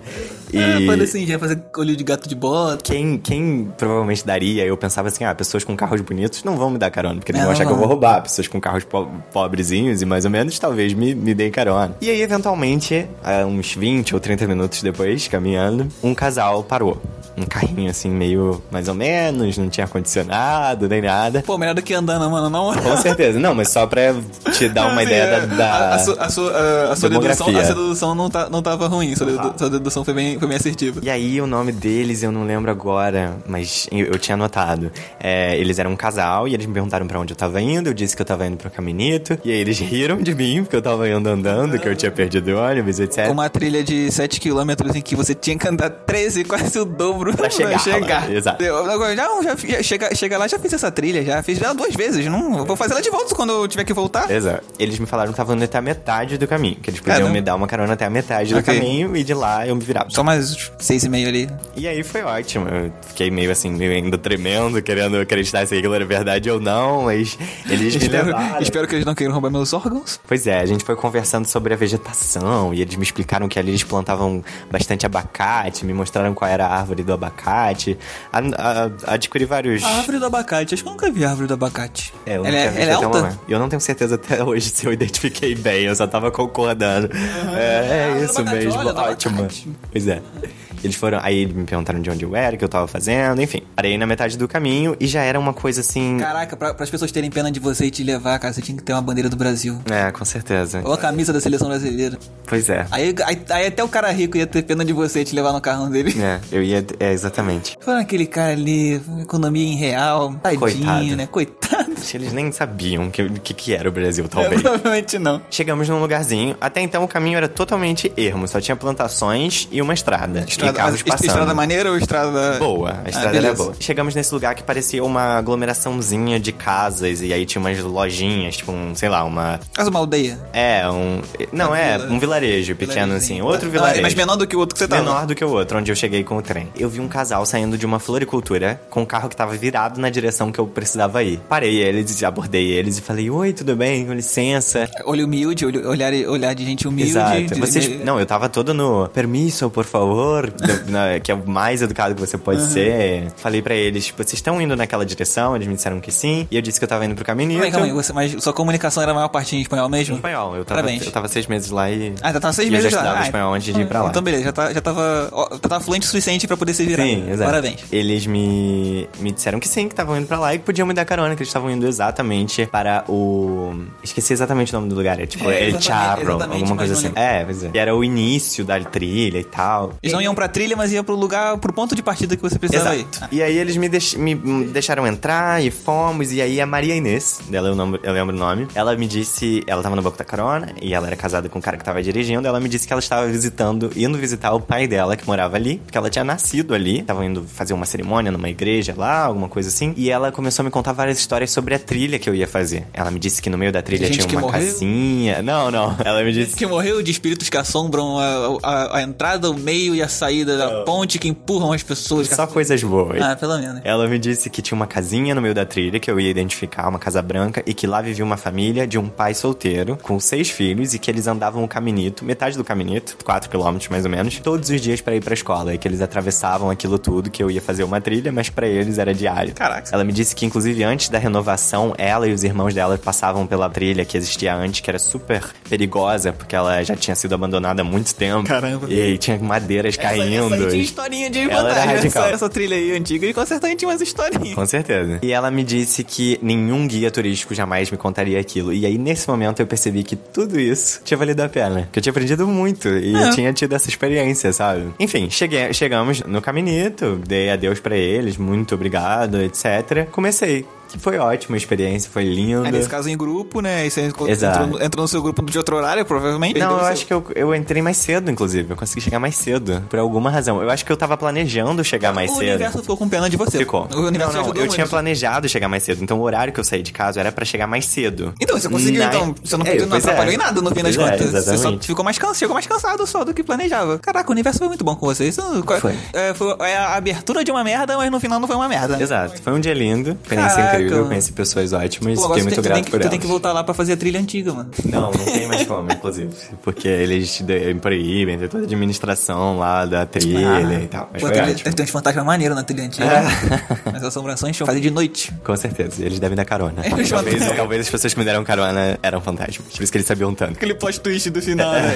E 0.55 0.63
Ah, 0.63 0.81
pode 0.85 1.03
assim, 1.03 1.25
já 1.27 1.37
fazer 1.37 1.61
olho 1.77 1.95
de 1.95 2.03
gato 2.03 2.29
de 2.29 2.35
bota. 2.35 2.77
quem, 2.83 3.17
quem 3.17 3.71
provavelmente 3.77 4.25
daria, 4.25 4.65
eu 4.65 4.77
pensava 4.77 5.07
assim, 5.09 5.23
ah, 5.23 5.35
pessoas 5.35 5.63
com 5.63 5.75
carros 5.75 5.99
bonitos 6.01 6.43
não 6.43 6.55
vão 6.57 6.69
me 6.69 6.77
dar 6.77 6.89
carona, 6.89 7.15
porque 7.15 7.31
eles 7.31 7.41
É, 7.41 7.43
vão 7.43 7.51
achar 7.53 7.63
não 7.65 7.71
que 7.71 7.75
eu 7.75 7.79
vou 7.79 7.87
roubar. 7.87 8.21
Pessoas 8.21 8.47
com 8.47 8.59
carros 8.61 8.83
po 8.85 9.07
pobrezinhos 9.33 10.01
e 10.01 10.05
mais 10.05 10.23
ou 10.25 10.31
menos, 10.31 10.57
talvez 10.57 10.93
me, 10.93 11.13
me 11.13 11.33
deem 11.33 11.51
carona. 11.51 11.95
E 11.99 12.09
aí, 12.09 12.21
eventualmente, 12.21 13.05
ah, 13.23 13.45
uns 13.45 13.73
20 13.75 14.13
ou 14.13 14.19
30 14.21 14.47
minutos 14.47 14.81
depois, 14.81 15.27
caminhando, 15.27 15.87
um 16.01 16.13
casal 16.15 16.63
parou. 16.63 17.01
Um 17.37 17.43
carrinho 17.45 17.89
assim, 17.89 18.09
meio 18.09 18.61
mais 18.71 18.87
ou 18.87 18.95
menos, 18.95 19.57
não 19.57 19.67
tinha 19.67 19.83
ar-condicionado 19.83 20.87
nem 20.87 21.01
nada. 21.01 21.43
Pô, 21.45 21.57
melhor 21.57 21.75
do 21.75 21.81
que 21.81 21.93
andando, 21.93 22.29
mano, 22.31 22.49
não. 22.49 22.73
Com 22.73 22.95
certeza. 22.97 23.37
Não, 23.39 23.53
mas 23.53 23.69
só 23.69 23.85
pra 23.85 24.15
te 24.53 24.69
dar 24.69 24.83
uma 24.85 24.93
Assim, 25.01 25.03
ideia 25.03 25.23
é, 25.23 25.39
da... 25.41 25.55
da- 25.55 25.65
A, 25.91 25.95
a, 25.95 25.99
sua- 25.99 26.15
a 26.23 26.29
sua, 26.29 26.51
a, 26.51 26.91
a 26.93 26.95
sua 26.95 27.09
dedução, 27.09 27.47
a 27.49 27.65
sua 27.65 27.75
dedução 27.75 28.15
não, 28.15 28.29
tá, 28.29 28.49
não 28.49 28.61
tava 28.61 28.87
ruim. 28.87 29.13
Sua, 29.15 29.27
dedu- 29.27 29.53
sua 29.57 29.69
dedução 29.69 30.05
foi 30.05 30.13
bem, 30.13 30.39
foi 30.39 30.44
bem 30.47 30.57
assertiva. 30.57 30.99
E 31.03 31.09
aí, 31.09 31.39
o 31.41 31.47
nome 31.47 31.71
deles 31.71 32.23
eu 32.23 32.31
não 32.31 32.43
lembro 32.45 32.69
agora, 32.71 33.37
mas 33.47 33.87
eu, 33.91 34.05
eu 34.07 34.19
tinha 34.19 34.35
anotado. 34.35 34.91
É, 35.19 35.57
eles 35.57 35.79
eram 35.79 35.91
um 35.91 35.95
casal 35.95 36.47
e 36.47 36.53
eles 36.53 36.65
me 36.65 36.73
perguntaram 36.73 37.07
pra 37.07 37.19
onde 37.19 37.33
eu 37.33 37.37
tava 37.37 37.61
indo. 37.61 37.89
Eu 37.89 37.93
disse 37.93 38.15
que 38.15 38.21
eu 38.21 38.25
tava 38.25 38.45
indo 38.45 38.57
pro 38.57 38.69
Caminito. 38.69 39.37
E 39.43 39.51
aí 39.51 39.57
eles 39.57 39.79
riram 39.81 40.17
de 40.17 40.33
mim, 40.35 40.63
porque 40.63 40.75
eu 40.75 40.81
tava 40.81 41.09
indo 41.09 41.27
andando, 41.27 41.77
que 41.79 41.87
eu 41.87 41.95
tinha 41.95 42.11
perdido 42.11 42.51
o 42.51 42.57
ônibus, 42.59 42.99
etc. 42.99 43.29
Uma 43.29 43.49
trilha 43.49 43.83
de 43.83 44.07
7km 44.07 44.95
em 44.95 45.01
que 45.01 45.15
você 45.15 45.33
tinha 45.33 45.57
que 45.57 45.67
andar 45.67 45.89
13, 45.89 46.43
quase 46.45 46.77
o 46.79 46.85
dobro 46.85 47.35
Pra 47.35 47.49
chegar 47.49 47.81
lá, 47.85 48.31
exato. 48.31 48.63
Eu, 48.63 48.85
já, 49.15 49.41
já, 49.43 49.57
fi- 49.57 49.83
chega, 49.83 50.15
chega 50.15 50.37
lá, 50.37 50.47
já 50.47 50.57
fiz 50.59 50.73
essa 50.73 50.91
trilha, 50.91 51.23
já 51.23 51.41
fiz 51.43 51.61
ela 51.61 51.73
duas 51.73 51.93
vezes. 51.93 52.25
Não, 52.27 52.57
eu 52.59 52.65
vou 52.65 52.75
fazer 52.75 52.93
ela 52.93 53.01
de 53.01 53.09
volta 53.09 53.33
quando 53.35 53.51
eu 53.51 53.67
tiver 53.67 53.83
que 53.83 53.93
voltar. 53.93 54.29
Exato. 54.31 54.63
Eles 54.79 54.97
me 54.99 55.05
falaram 55.05 55.29
que 55.31 55.33
estavam 55.33 55.55
indo 55.55 55.63
até 55.65 55.77
a 55.77 55.81
metade 55.81 56.37
do 56.37 56.47
caminho. 56.47 56.77
Que 56.81 56.89
eles 56.89 56.99
podiam 56.99 57.17
Caramba. 57.17 57.33
me 57.33 57.41
dar 57.41 57.55
uma 57.55 57.67
carona 57.67 57.93
até 57.93 58.05
a 58.05 58.09
metade 58.09 58.53
do 58.53 58.59
Ok. 58.59 58.73
caminho 58.73 59.15
e 59.15 59.23
de 59.23 59.33
lá 59.33 59.67
eu 59.67 59.75
me 59.75 59.81
virava. 59.83 60.09
Só 60.09 60.23
mais 60.25 60.71
seis 60.79 61.03
e 61.03 61.09
meio 61.09 61.27
ali. 61.27 61.49
E 61.75 61.87
aí 61.87 62.03
foi 62.03 62.21
ótimo. 62.23 62.67
Eu 62.67 62.91
fiquei 63.07 63.29
meio 63.31 63.51
assim, 63.51 63.69
meio 63.71 63.91
ainda 63.93 64.17
tremendo, 64.17 64.81
querendo 64.81 65.17
acreditar 65.17 65.65
se 65.67 65.75
aquilo 65.77 65.93
era 65.93 66.05
verdade 66.05 66.49
ou 66.49 66.59
não, 66.59 67.03
mas 67.03 67.37
eles 67.69 67.95
me 67.95 68.01
Espero, 68.05 68.25
levaram. 68.27 68.61
espero 68.61 68.87
que 68.87 68.95
eles 68.95 69.05
não 69.05 69.13
queiram 69.15 69.33
roubar 69.33 69.51
meus 69.51 69.71
órgãos. 69.73 70.19
Pois 70.27 70.47
é, 70.47 70.59
a 70.59 70.65
gente 70.65 70.83
foi 70.83 70.95
conversando 70.95 71.45
sobre 71.45 71.73
a 71.73 71.77
vegetação 71.77 72.73
e 72.73 72.81
eles 72.81 72.95
me 72.95 73.03
explicaram 73.03 73.47
que 73.47 73.59
ali 73.59 73.69
eles 73.71 73.83
plantavam 73.83 74.43
bastante 74.71 75.05
abacate, 75.05 75.85
me 75.85 75.93
mostraram 75.93 76.33
qual 76.33 76.49
era 76.49 76.65
a 76.65 76.77
árvore 76.79 77.03
do 77.03 77.13
abacate. 77.13 77.97
A, 78.33 78.39
a- 78.39 79.13
adquiri 79.13 79.45
vários. 79.45 79.83
A 79.83 79.87
árvore 79.97 80.19
do 80.19 80.25
abacate, 80.25 80.73
acho 80.73 80.83
que 80.83 80.89
eu 80.89 80.91
nunca 80.93 81.11
vi 81.11 81.23
a 81.23 81.29
árvore 81.29 81.47
do 81.47 81.53
abacate. 81.53 82.13
É, 82.25 82.37
eu 82.37 82.45
ela 82.45 82.57
é, 82.57 82.65
ela 82.65 82.91
é 82.91 82.93
alta? 82.93 83.39
E 83.47 83.51
eu 83.51 83.59
não 83.59 83.69
tenho 83.69 83.79
certeza 83.81 84.15
até 84.15 84.43
hoje 84.43 84.69
se 84.69 84.85
eu 84.85 84.91
identifiquei 84.93 85.53
bem, 85.55 85.83
eu 85.85 85.95
só 85.95 86.07
tava 86.07 86.31
concordando. 86.31 87.09
É, 87.13 87.15
Ah, 87.15 88.15
é 88.15 88.19
do 88.19 88.23
isso 88.25 88.39
abacate, 88.41 88.65
mesmo, 88.65 88.79
olha, 88.79 88.93
ótimo. 88.93 89.47
Pois 89.91 90.07
é. 90.07 90.14
that. 90.15 90.55
Eles 90.85 90.95
foram. 90.95 91.19
Aí 91.21 91.39
eles 91.39 91.55
me 91.55 91.65
perguntaram 91.65 91.99
de 91.99 92.09
onde 92.09 92.23
eu 92.23 92.35
era, 92.35 92.55
o 92.55 92.59
que 92.59 92.63
eu 92.63 92.69
tava 92.69 92.87
fazendo, 92.87 93.41
enfim. 93.41 93.61
Parei 93.75 93.97
na 93.97 94.05
metade 94.05 94.37
do 94.37 94.47
caminho 94.47 94.95
e 94.99 95.07
já 95.07 95.23
era 95.23 95.39
uma 95.39 95.53
coisa 95.53 95.81
assim. 95.81 96.17
Caraca, 96.19 96.55
pra, 96.55 96.75
as 96.77 96.89
pessoas 96.89 97.11
terem 97.11 97.29
pena 97.31 97.51
de 97.51 97.59
você 97.59 97.85
e 97.85 97.91
te 97.91 98.03
levar, 98.03 98.37
cara, 98.39 98.53
você 98.53 98.61
tinha 98.61 98.77
que 98.77 98.83
ter 98.83 98.93
uma 98.93 99.01
bandeira 99.01 99.29
do 99.29 99.35
Brasil. 99.35 99.79
É, 99.89 100.11
com 100.11 100.23
certeza. 100.23 100.81
Ou 100.85 100.93
a 100.93 100.97
camisa 100.97 101.33
da 101.33 101.41
seleção 101.41 101.67
brasileira. 101.67 102.17
Pois 102.45 102.69
é. 102.69 102.85
Aí, 102.91 103.15
aí, 103.25 103.41
aí 103.49 103.67
até 103.67 103.83
o 103.83 103.89
cara 103.89 104.11
rico 104.11 104.37
ia 104.37 104.45
ter 104.45 104.61
pena 104.61 104.85
de 104.85 104.93
você 104.93 105.21
e 105.21 105.25
te 105.25 105.35
levar 105.35 105.51
no 105.51 105.59
carrão 105.59 105.89
dele. 105.89 106.13
É, 106.21 106.39
eu 106.51 106.61
ia. 106.61 106.85
É, 106.99 107.11
exatamente. 107.11 107.75
Falando 107.81 108.01
aquele 108.01 108.27
cara 108.27 108.51
ali, 108.53 109.01
economia 109.21 109.65
em 109.65 109.75
real, 109.75 110.35
tadinho, 110.35 110.59
Coitado. 110.59 111.15
né? 111.15 111.27
Coitado. 111.27 111.95
Eles 112.13 112.31
nem 112.33 112.51
sabiam 112.51 113.07
o 113.07 113.11
que, 113.11 113.27
que, 113.39 113.53
que 113.53 113.73
era 113.73 113.89
o 113.89 113.91
Brasil, 113.91 114.27
talvez. 114.29 114.61
Provavelmente 114.61 115.17
não. 115.17 115.41
Chegamos 115.49 115.89
num 115.89 115.99
lugarzinho. 115.99 116.55
Até 116.61 116.81
então 116.81 117.03
o 117.03 117.07
caminho 117.07 117.37
era 117.37 117.47
totalmente 117.47 118.11
ermo, 118.15 118.47
só 118.47 118.61
tinha 118.61 118.75
plantações 118.75 119.67
e 119.71 119.81
uma 119.81 119.93
estrada. 119.93 120.45
e 120.47 120.74
carros 120.75 120.93
mas 121.01 121.03
passando. 121.03 121.27
estrada 121.27 121.53
maneira 121.53 121.89
ou 121.91 121.97
estrada... 121.97 122.57
Boa, 122.59 122.99
a 123.05 123.09
estrada 123.09 123.31
Ah, 123.31 123.35
era 123.37 123.53
boa. 123.53 123.73
Chegamos 123.79 124.13
nesse 124.15 124.33
lugar 124.33 124.55
que 124.55 124.63
parecia 124.63 125.03
uma 125.03 125.37
aglomeraçãozinha 125.37 126.39
de 126.39 126.51
casas 126.51 127.21
e 127.21 127.33
aí 127.33 127.45
tinha 127.45 127.59
umas 127.59 127.79
lojinhas, 127.79 128.57
tipo 128.57 128.71
um, 128.71 128.93
sei 128.95 129.09
lá, 129.09 129.23
uma. 129.23 129.59
Quase 129.75 129.89
uma 129.89 129.99
aldeia. 129.99 130.39
É, 130.53 130.87
um. 130.89 131.21
Não, 131.51 131.67
Uma 131.69 131.79
é, 131.79 131.97
vila- 131.97 132.11
um 132.11 132.19
vilarejo 132.19 132.75
pequeno 132.75 133.13
assim. 133.15 133.41
Outro 133.41 133.67
Ah, 133.67 133.71
vilarejo. 133.71 134.01
mas 134.01 134.13
menor 134.13 134.35
do 134.35 134.47
que 134.47 134.55
o 134.55 134.59
outro 134.59 134.73
que 134.75 134.79
você 134.79 134.87
tava. 134.87 135.01
Menor 135.01 135.25
do 135.25 135.35
que 135.35 135.43
o 135.43 135.49
outro, 135.49 135.77
onde 135.77 135.91
eu 135.91 135.95
cheguei 135.95 136.23
com 136.23 136.37
o 136.37 136.41
trem. 136.41 136.67
Eu 136.77 136.89
vi 136.89 136.99
um 136.99 137.07
casal 137.07 137.45
saindo 137.45 137.77
de 137.77 137.85
uma 137.85 137.99
floricultura 137.99 138.79
com 138.89 139.01
um 139.01 139.05
carro 139.05 139.29
que 139.29 139.35
tava 139.35 139.55
virado 139.55 139.99
na 139.99 140.09
direção 140.09 140.51
que 140.51 140.59
eu 140.59 140.67
precisava 140.67 141.23
ir. 141.23 141.39
Parei 141.49 141.75
eles, 141.81 142.23
abordei 142.23 142.71
eles 142.71 142.97
e 142.97 143.01
falei: 143.01 143.29
Oi, 143.29 143.53
tudo 143.53 143.75
bem? 143.75 144.05
Com 144.05 144.13
licença. 144.13 144.89
Olho 145.05 145.25
humilde, 145.25 145.65
olho- 145.65 145.87
olhar, 145.89 146.13
olhar 146.13 146.53
de 146.53 146.65
gente 146.65 146.87
humilde. 146.87 147.11
Exato. 147.11 147.41
de- 147.55 147.59
Vocês... 147.59 148.03
Não, 148.03 148.19
eu 148.19 148.25
tava 148.25 148.49
todo 148.49 148.73
no 148.73 149.07
permisso, 149.09 149.69
por 149.69 149.85
favor. 149.85 150.51
do- 150.85 150.91
na- 150.91 151.19
que 151.19 151.31
é 151.31 151.35
o 151.35 151.47
mais 151.47 151.81
educado 151.81 152.15
que 152.15 152.21
você 152.21 152.37
pode 152.37 152.61
ser. 152.63 153.27
Falei 153.37 153.61
pra 153.61 153.73
eles, 153.75 154.09
vocês 154.15 154.33
estão 154.33 154.61
indo 154.61 154.75
naquela 154.75 155.05
direção? 155.05 155.55
Eles 155.55 155.67
me 155.67 155.75
disseram 155.75 155.99
que 155.99 156.11
sim. 156.11 156.47
E 156.51 156.55
eu 156.55 156.61
disse 156.61 156.79
que 156.79 156.83
eu 156.83 156.89
tava 156.89 157.05
indo 157.05 157.15
pro 157.15 157.23
caminho. 157.25 157.51
Calma 157.53 157.65
aí, 157.65 157.71
calma 157.71 157.93
você, 157.93 158.13
mas 158.13 158.43
sua 158.43 158.53
comunicação 158.53 159.01
era 159.03 159.11
a 159.11 159.15
maior 159.15 159.29
parte 159.29 159.55
em 159.55 159.61
espanhol 159.61 159.89
mesmo? 159.89 160.13
Em 160.15 160.17
espanhol. 160.17 160.55
Eu 160.55 160.65
tava, 160.65 160.81
Parabéns. 160.81 161.05
eu 161.05 161.11
tava 161.11 161.27
seis 161.27 161.47
meses 161.47 161.69
lá 161.71 161.89
e. 161.89 162.13
Ah, 162.21 162.31
já 162.33 162.39
tava 162.39 162.53
seis 162.53 162.67
e 162.67 162.71
meses 162.71 162.85
eu 162.85 162.91
já 162.91 162.97
estudava 162.97 163.19
Ah, 163.19 163.25
espanhol 163.25 163.53
antes 163.53 163.73
de 163.73 163.81
ir 163.81 163.87
pra 163.87 164.03
lá. 164.03 164.09
Então 164.09 164.21
beleza, 164.21 164.43
já, 164.45 164.51
tá, 164.51 164.73
já, 164.73 164.81
tava, 164.81 165.29
ó, 165.31 165.47
já 165.51 165.59
tava 165.59 165.79
fluente 165.83 166.05
o 166.05 166.09
suficiente 166.09 166.47
pra 166.47 166.57
poder 166.57 166.73
se 166.73 166.85
virar. 166.85 167.03
Sim, 167.03 167.29
exato. 167.29 167.49
Parabéns. 167.49 167.83
Eles 167.91 168.25
me, 168.25 169.07
me 169.19 169.31
disseram 169.31 169.59
que 169.59 169.67
sim, 169.67 169.87
que 169.87 169.93
estavam 169.93 170.17
indo 170.17 170.27
pra 170.27 170.39
lá 170.39 170.53
e 170.53 170.59
que 170.59 170.65
podiam 170.65 170.87
me 170.87 170.93
dar 170.93 171.05
carona, 171.05 171.35
que 171.35 171.41
eles 171.41 171.49
estavam 171.49 171.69
indo 171.69 171.87
exatamente 171.87 172.65
para 172.67 173.03
o. 173.09 173.75
Esqueci 174.03 174.33
exatamente 174.33 174.73
o 174.73 174.77
nome 174.79 174.89
do 174.89 174.95
lugar. 174.95 175.19
É 175.19 175.25
tipo 175.25 175.49
É, 175.49 175.69
El 175.69 175.81
Charro, 175.81 176.31
alguma 176.31 176.75
coisa 176.75 176.93
assim. 176.93 177.11
É, 177.15 177.43
pois 177.43 177.63
é. 177.63 177.69
Que 177.69 177.77
era 177.77 177.95
o 177.95 178.03
início 178.03 178.63
da 178.65 178.79
trilha 178.79 179.39
e 179.39 179.43
tal. 179.43 179.93
Eles 180.01 180.13
não 180.13 180.21
iam 180.21 180.33
pra 180.35 180.44
trilha, 180.47 180.75
mas 180.75 180.91
iam 180.91 181.03
pro 181.03 181.15
lugar, 181.15 181.57
pro 181.57 181.73
ponto 181.73 181.95
de 181.95 182.01
partida 182.03 182.35
que 182.35 182.41
você 182.41 182.57
precisava 182.59 182.95
ir. 182.95 183.05
Exato. 183.11 183.33
E 183.35 183.41
aí 183.41 183.57
eles 183.57 183.77
me, 183.77 183.87
deix- 183.89 184.13
me- 184.15 184.35
me 184.35 184.65
deixaram 184.65 185.05
entrar 185.07 185.63
e 185.63 185.71
fomos. 185.71 186.31
E 186.31 186.41
aí 186.41 186.59
a 186.61 186.65
Maria 186.65 186.95
Inês, 186.95 187.39
dela 187.49 187.69
eu, 187.69 187.75
não- 187.75 187.97
eu 188.01 188.13
lembro 188.13 188.35
o 188.35 188.39
nome, 188.39 188.67
ela 188.75 188.95
me 188.95 189.07
disse. 189.07 189.63
Ela 189.67 189.81
tava 189.81 189.95
no 189.95 190.01
banco 190.01 190.17
da 190.17 190.23
carona 190.25 190.73
e 190.81 190.93
ela 190.93 191.07
era 191.07 191.15
casada 191.15 191.49
com 191.49 191.59
o 191.59 191.61
cara 191.61 191.77
que 191.77 191.83
tava 191.83 192.01
dirigindo. 192.01 192.47
Ela 192.47 192.59
me 192.59 192.69
disse 192.69 192.85
que 192.87 192.93
ela 192.93 192.99
estava 192.99 193.27
visitando, 193.27 193.91
indo 193.95 194.17
visitar 194.17 194.53
o 194.53 194.59
pai 194.61 194.87
dela, 194.87 195.15
que 195.15 195.25
morava 195.25 195.55
ali, 195.55 195.77
porque 195.85 195.97
ela 195.97 196.09
tinha 196.09 196.23
nascido 196.23 196.73
ali. 196.73 197.01
Tava 197.03 197.25
indo 197.25 197.43
fazer 197.47 197.73
uma 197.73 197.85
cerimônia 197.85 198.31
numa 198.31 198.49
igreja 198.49 198.93
lá, 198.97 199.23
alguma 199.25 199.47
coisa 199.49 199.69
assim. 199.69 199.93
E 199.97 200.09
ela 200.09 200.31
começou 200.31 200.63
a 200.63 200.65
me 200.65 200.71
contar 200.71 200.91
várias 200.93 201.17
histórias 201.17 201.51
sobre 201.51 201.73
a 201.75 201.79
trilha 201.79 202.19
que 202.19 202.29
eu 202.29 202.35
ia 202.35 202.47
fazer. 202.47 202.85
Ela 202.93 203.11
me 203.11 203.19
disse 203.19 203.41
que 203.41 203.49
no 203.49 203.57
meio 203.57 203.71
da 203.71 203.81
trilha 203.81 204.09
tinha 204.09 204.25
uma 204.27 204.41
morreu? 204.41 204.59
casinha. 204.65 205.41
Não, 205.41 205.71
não. 205.71 205.95
Ela 206.03 206.23
me 206.23 206.31
disse. 206.31 206.55
Que 206.55 206.65
morreu 206.65 207.01
de 207.01 207.11
espíritos 207.11 207.49
que 207.49 207.57
assombram 207.57 208.17
a, 208.19 208.57
a- 208.63 208.97
a 208.97 209.01
entrada, 209.01 209.49
o 209.49 209.53
meio 209.57 209.95
e 209.95 210.01
a 210.01 210.07
saída 210.07 210.34
da 210.43 210.83
ponte 210.83 211.19
que 211.19 211.27
empurram 211.27 211.71
as 211.71 211.83
pessoas. 211.83 212.27
Só 212.27 212.47
coisas 212.47 212.83
boas. 212.83 213.21
Ah, 213.21 213.35
pelo 213.35 213.57
menos. 213.57 213.81
Ela 213.83 214.07
me 214.07 214.17
disse 214.17 214.49
que 214.49 214.61
tinha 214.61 214.75
uma 214.75 214.87
casinha 214.87 215.35
no 215.35 215.41
meio 215.41 215.53
da 215.53 215.65
trilha 215.65 215.99
que 215.99 216.09
eu 216.09 216.19
ia 216.19 216.29
identificar, 216.29 216.87
uma 216.89 216.99
casa 216.99 217.21
branca, 217.21 217.63
e 217.65 217.73
que 217.73 217.85
lá 217.85 218.01
vivia 218.01 218.25
uma 218.25 218.37
família 218.37 218.87
de 218.87 218.97
um 218.97 219.07
pai 219.07 219.33
solteiro 219.33 219.97
com 220.01 220.19
seis 220.19 220.49
filhos 220.49 220.93
e 220.93 220.99
que 220.99 221.09
eles 221.09 221.27
andavam 221.27 221.63
o 221.63 221.67
caminito, 221.67 222.25
metade 222.25 222.57
do 222.57 222.63
caminito, 222.63 223.17
4 223.23 223.49
quilômetros 223.49 223.89
mais 223.89 224.03
ou 224.03 224.11
menos, 224.11 224.39
todos 224.39 224.69
os 224.69 224.81
dias 224.81 225.01
pra 225.01 225.15
ir 225.15 225.23
pra 225.23 225.33
escola 225.33 225.73
e 225.73 225.77
que 225.77 225.87
eles 225.87 226.01
atravessavam 226.01 226.69
aquilo 226.69 226.97
tudo, 226.97 227.29
que 227.29 227.41
eu 227.43 227.51
ia 227.51 227.61
fazer 227.61 227.83
uma 227.83 228.01
trilha, 228.01 228.31
mas 228.31 228.49
pra 228.49 228.67
eles 228.67 228.97
era 228.97 229.13
diário. 229.13 229.53
Caraca. 229.53 229.89
Ela 229.93 230.03
me 230.03 230.11
disse 230.11 230.35
que 230.35 230.45
inclusive 230.45 230.83
antes 230.83 231.09
da 231.09 231.19
renovação, 231.19 231.93
ela 231.97 232.27
e 232.27 232.33
os 232.33 232.43
irmãos 232.43 232.73
dela 232.73 232.97
passavam 232.97 233.45
pela 233.45 233.69
trilha 233.69 234.03
que 234.03 234.17
existia 234.17 234.55
antes, 234.55 234.81
que 234.81 234.89
era 234.89 234.99
super 234.99 235.43
perigosa, 235.69 236.33
porque 236.33 236.55
ela 236.55 236.83
já 236.83 236.95
tinha 236.95 237.15
sido 237.15 237.35
abandonada 237.35 237.81
há 237.81 237.85
muito 237.85 238.13
tempo. 238.15 238.47
Caramba. 238.47 238.91
E 238.91 239.17
tinha 239.17 239.37
madeiras 239.37 239.95
caindo. 239.97 240.24
Essa 240.33 240.55
aí 240.55 240.67
tinha 240.69 240.81
historinha 240.83 241.29
de 241.29 241.39
Ela 241.39 241.51
era 241.53 241.61
vantagem. 241.63 241.83
Essa, 241.93 241.95
radical. 242.19 242.25
essa 242.27 242.49
trilha 242.49 242.75
aí 242.75 242.91
antiga 242.95 243.27
e 243.27 243.33
com 243.33 243.45
certeza 243.45 243.75
tinha 243.75 243.89
umas 243.89 244.01
historinhas. 244.01 244.55
Com 244.55 244.65
certeza. 244.65 245.19
E 245.21 245.31
ela 245.31 245.51
me 245.51 245.63
disse 245.63 246.03
que 246.03 246.39
nenhum 246.41 246.87
guia 246.87 247.11
turístico 247.11 247.53
jamais 247.53 247.89
me 247.91 247.97
contaria 247.97 248.39
aquilo. 248.39 248.73
E 248.73 248.85
aí, 248.85 248.97
nesse 248.97 249.27
momento, 249.29 249.59
eu 249.61 249.67
percebi 249.67 250.03
que 250.03 250.15
tudo 250.15 250.59
isso 250.59 251.01
tinha 251.03 251.17
valido 251.17 251.41
a 251.43 251.49
pena. 251.49 251.89
Que 251.91 251.99
eu 251.99 252.03
tinha 252.03 252.11
aprendido 252.11 252.47
muito 252.47 252.87
e 252.89 253.15
É. 253.15 253.27
eu 253.27 253.31
tinha 253.31 253.51
tido 253.53 253.73
essa 253.73 253.89
experiência, 253.89 254.51
sabe? 254.53 254.93
Enfim, 254.99 255.29
cheguei, 255.29 255.73
chegamos 255.73 256.21
no 256.21 256.41
caminito, 256.41 257.19
dei 257.27 257.49
adeus 257.49 257.79
pra 257.79 257.95
eles, 257.97 258.37
muito 258.37 258.75
obrigado, 258.75 259.41
etc. 259.41 260.07
Comecei. 260.11 260.65
Que 260.89 260.99
foi 260.99 261.17
ótima 261.17 261.55
a 261.55 261.57
experiência, 261.57 262.09
foi 262.11 262.23
lindo. 262.23 262.63
Aí, 262.65 262.71
nesse 262.71 262.87
caso, 262.89 263.09
em 263.09 263.17
grupo, 263.17 263.59
né? 263.61 263.81
Aí 263.81 263.89
você 263.91 264.01
entrou, 264.01 264.27
no- 264.67 264.81
entrou 264.83 265.01
no 265.03 265.07
seu 265.07 265.21
grupo 265.21 265.41
de 265.43 265.57
outro 265.57 265.75
horário, 265.75 266.05
provavelmente. 266.05 266.59
Não, 266.59 266.71
eu 266.71 266.83
o 266.83 266.85
acho 266.85 267.05
que 267.05 267.13
eu, 267.13 267.25
eu 267.35 267.55
entrei 267.55 267.81
mais 267.81 267.97
cedo, 267.97 268.29
inclusive. 268.31 268.71
Eu 268.71 268.75
consegui 268.77 269.01
chegar 269.01 269.19
mais 269.19 269.35
cedo, 269.35 269.83
por 269.89 269.99
alguma 269.99 270.29
razão. 270.29 270.61
Eu 270.61 270.69
acho 270.69 270.85
que 270.85 270.91
eu 270.91 270.97
tava 270.97 271.17
planejando 271.17 271.83
chegar 271.83 272.13
mais 272.13 272.31
o 272.31 272.35
cedo. 272.35 272.49
universo 272.49 272.79
ficou 272.79 272.97
com 272.97 273.09
pena 273.09 273.29
de 273.29 273.35
você. 273.37 273.57
Ficou. 273.57 273.87
O 273.93 274.01
universo 274.07 274.33
não, 274.33 274.41
não, 274.43 274.49
eu 274.49 274.55
muito. 274.55 274.73
tinha 274.73 274.87
planejado 274.87 275.49
chegar 275.49 275.67
mais 275.67 275.83
cedo. 275.83 276.03
Então 276.03 276.19
o 276.19 276.21
horário 276.23 276.53
que 276.53 276.59
eu 276.59 276.63
saí 276.63 276.81
de 276.81 276.91
casa 276.91 277.19
era 277.19 277.31
pra 277.31 277.43
chegar 277.45 277.67
mais 277.67 277.85
cedo. 277.85 278.33
Então, 278.39 278.57
você 278.59 278.69
conseguiu, 278.69 279.01
Na- 279.01 279.07
então. 279.07 279.35
Você 279.43 279.57
não, 279.57 279.65
É, 279.65 279.75
não 279.79 279.87
pois 279.89 280.03
atrapalhou 280.05 280.31
é. 280.31 280.35
em 280.35 280.37
nada 280.37 280.61
no 280.61 280.69
fim 280.73 280.83
das 280.83 280.95
Pois 280.95 281.07
é, 281.07 281.11
contas. 281.17 281.45
você 281.45 281.57
só 281.57 281.77
ficou 281.79 282.05
mais, 282.05 282.17
cansado, 282.17 282.37
chegou 282.37 282.53
mais 282.53 282.67
cansado 282.67 283.05
só 283.07 283.23
do 283.23 283.33
que 283.33 283.43
planejava. 283.43 283.99
Caraca, 283.99 284.29
o 284.29 284.31
universo 284.31 284.59
foi 284.59 284.67
muito 284.67 284.83
bom 284.83 284.95
com 284.95 285.05
você. 285.05 285.27
Isso 285.27 285.41
Foi. 285.79 285.95
É, 286.13 286.33
foi 286.33 286.55
é 286.61 286.77
a 286.77 286.95
abertura 286.95 287.43
de 287.43 287.51
uma 287.51 287.63
merda, 287.63 287.97
mas 287.97 288.09
no 288.11 288.19
final 288.19 288.39
não 288.39 288.47
foi 288.47 288.55
uma 288.55 288.69
merda. 288.69 289.01
Exato. 289.01 289.41
Foi 289.41 289.53
um 289.53 289.59
dia 289.59 289.73
lindo, 289.73 290.11
experiência 290.21 290.55
Caraca. 290.57 290.74
Incrível, 290.83 291.05
conheci 291.07 291.31
pessoas 291.31 291.73
ótimas, 291.73 292.15
Pô, 292.19 292.25
agora 292.25 292.39
fiquei 292.39 292.43
você 292.43 292.43
muito 292.43 292.55
tu 292.55 292.61
grato 292.63 292.75
tem 292.75 292.83
que, 292.83 292.91
por 292.91 292.97
tu 292.99 293.01
elas. 293.03 293.11
tem 293.11 293.19
que 293.19 293.27
voltar 293.27 293.51
lá 293.53 293.63
pra 293.63 293.73
fazer 293.73 293.93
a 293.93 293.97
trilha 293.97 294.19
antiga, 294.19 294.53
mano. 294.53 294.69
Não, 294.85 295.01
não 295.11 295.11
tem 295.11 295.47
mais 295.47 295.63
como, 295.67 295.91
inclusive. 295.91 296.29
Porque 296.63 296.87
eles 296.87 297.41
de- 297.41 297.73
proíbem, 297.75 298.37
tem 298.37 298.47
toda 298.47 298.63
a 298.63 298.65
administração 298.65 299.57
lá 299.57 299.85
da 299.85 300.05
trilha 300.05 300.79
e 300.83 300.87
tal. 300.87 301.09
Mas 301.11 301.21
Pô, 301.21 301.27
foi 301.27 301.37
trilha- 301.37 301.51
ótimo. 301.53 301.73
tem 301.73 301.83
uns 301.85 301.89
fantasmas 301.91 302.25
maneiros 302.25 302.55
na 302.55 302.63
trilha 302.63 302.83
antiga. 302.83 303.05
As 303.93 304.03
assombrações 304.03 304.55
tinham 304.55 304.65
que 304.65 304.71
fazer 304.71 304.81
de 304.81 304.91
noite. 304.91 305.33
Com 305.43 305.55
certeza, 305.55 306.01
e 306.01 306.05
eles 306.05 306.19
devem 306.19 306.35
dar 306.35 306.45
carona. 306.45 306.81
Eles 306.85 307.09
talvez, 307.09 307.43
vão- 307.43 307.55
talvez 307.55 307.81
as 307.81 307.89
pessoas 307.89 308.13
que 308.13 308.19
me 308.19 308.25
deram 308.25 308.43
carona 308.43 308.97
eram 309.01 309.21
fantasmas. 309.21 309.67
Por 309.73 309.83
isso 309.83 309.91
que 309.91 309.97
eles 309.97 310.07
sabiam 310.07 310.33
tanto. 310.33 310.53
Aquele 310.53 310.73
plot 310.75 310.99
twist 310.99 311.29
do 311.29 311.41
final, 311.41 311.71
né? 311.73 311.95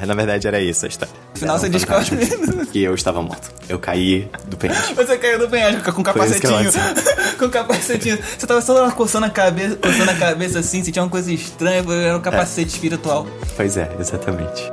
É, 0.00 0.06
na 0.06 0.14
verdade 0.14 0.46
era 0.46 0.60
isso 0.60 0.84
a 0.84 0.88
história. 0.88 1.12
No 1.34 1.38
final 1.40 1.58
você 1.58 1.68
descobre. 1.68 2.02
Que 2.72 2.82
eu 2.82 2.94
estava 2.94 3.22
morto. 3.22 3.50
Eu 3.68 3.78
caí 3.78 4.28
do 4.46 4.56
penhasco. 4.56 4.94
Você 4.94 5.16
caiu 5.18 5.38
do 5.38 5.48
penhasco 5.48 5.92
com 5.92 6.02
capacetinho. 6.02 6.70
com 7.38 7.48
capacetinho. 7.50 7.91
Você 7.98 8.46
tava 8.46 8.60
só 8.60 8.90
coçando 8.90 9.26
a 9.26 9.30
cabeça, 9.30 9.76
coçando 9.76 10.10
a 10.10 10.14
cabeça 10.14 10.58
assim, 10.58 10.82
sentia 10.82 11.02
uma 11.02 11.08
coisa 11.08 11.32
estranha, 11.32 11.84
era 12.04 12.16
um 12.16 12.20
capacete 12.20 12.70
espiritual. 12.70 13.26
Pois 13.56 13.76
é, 13.76 13.90
exatamente. 13.98 14.70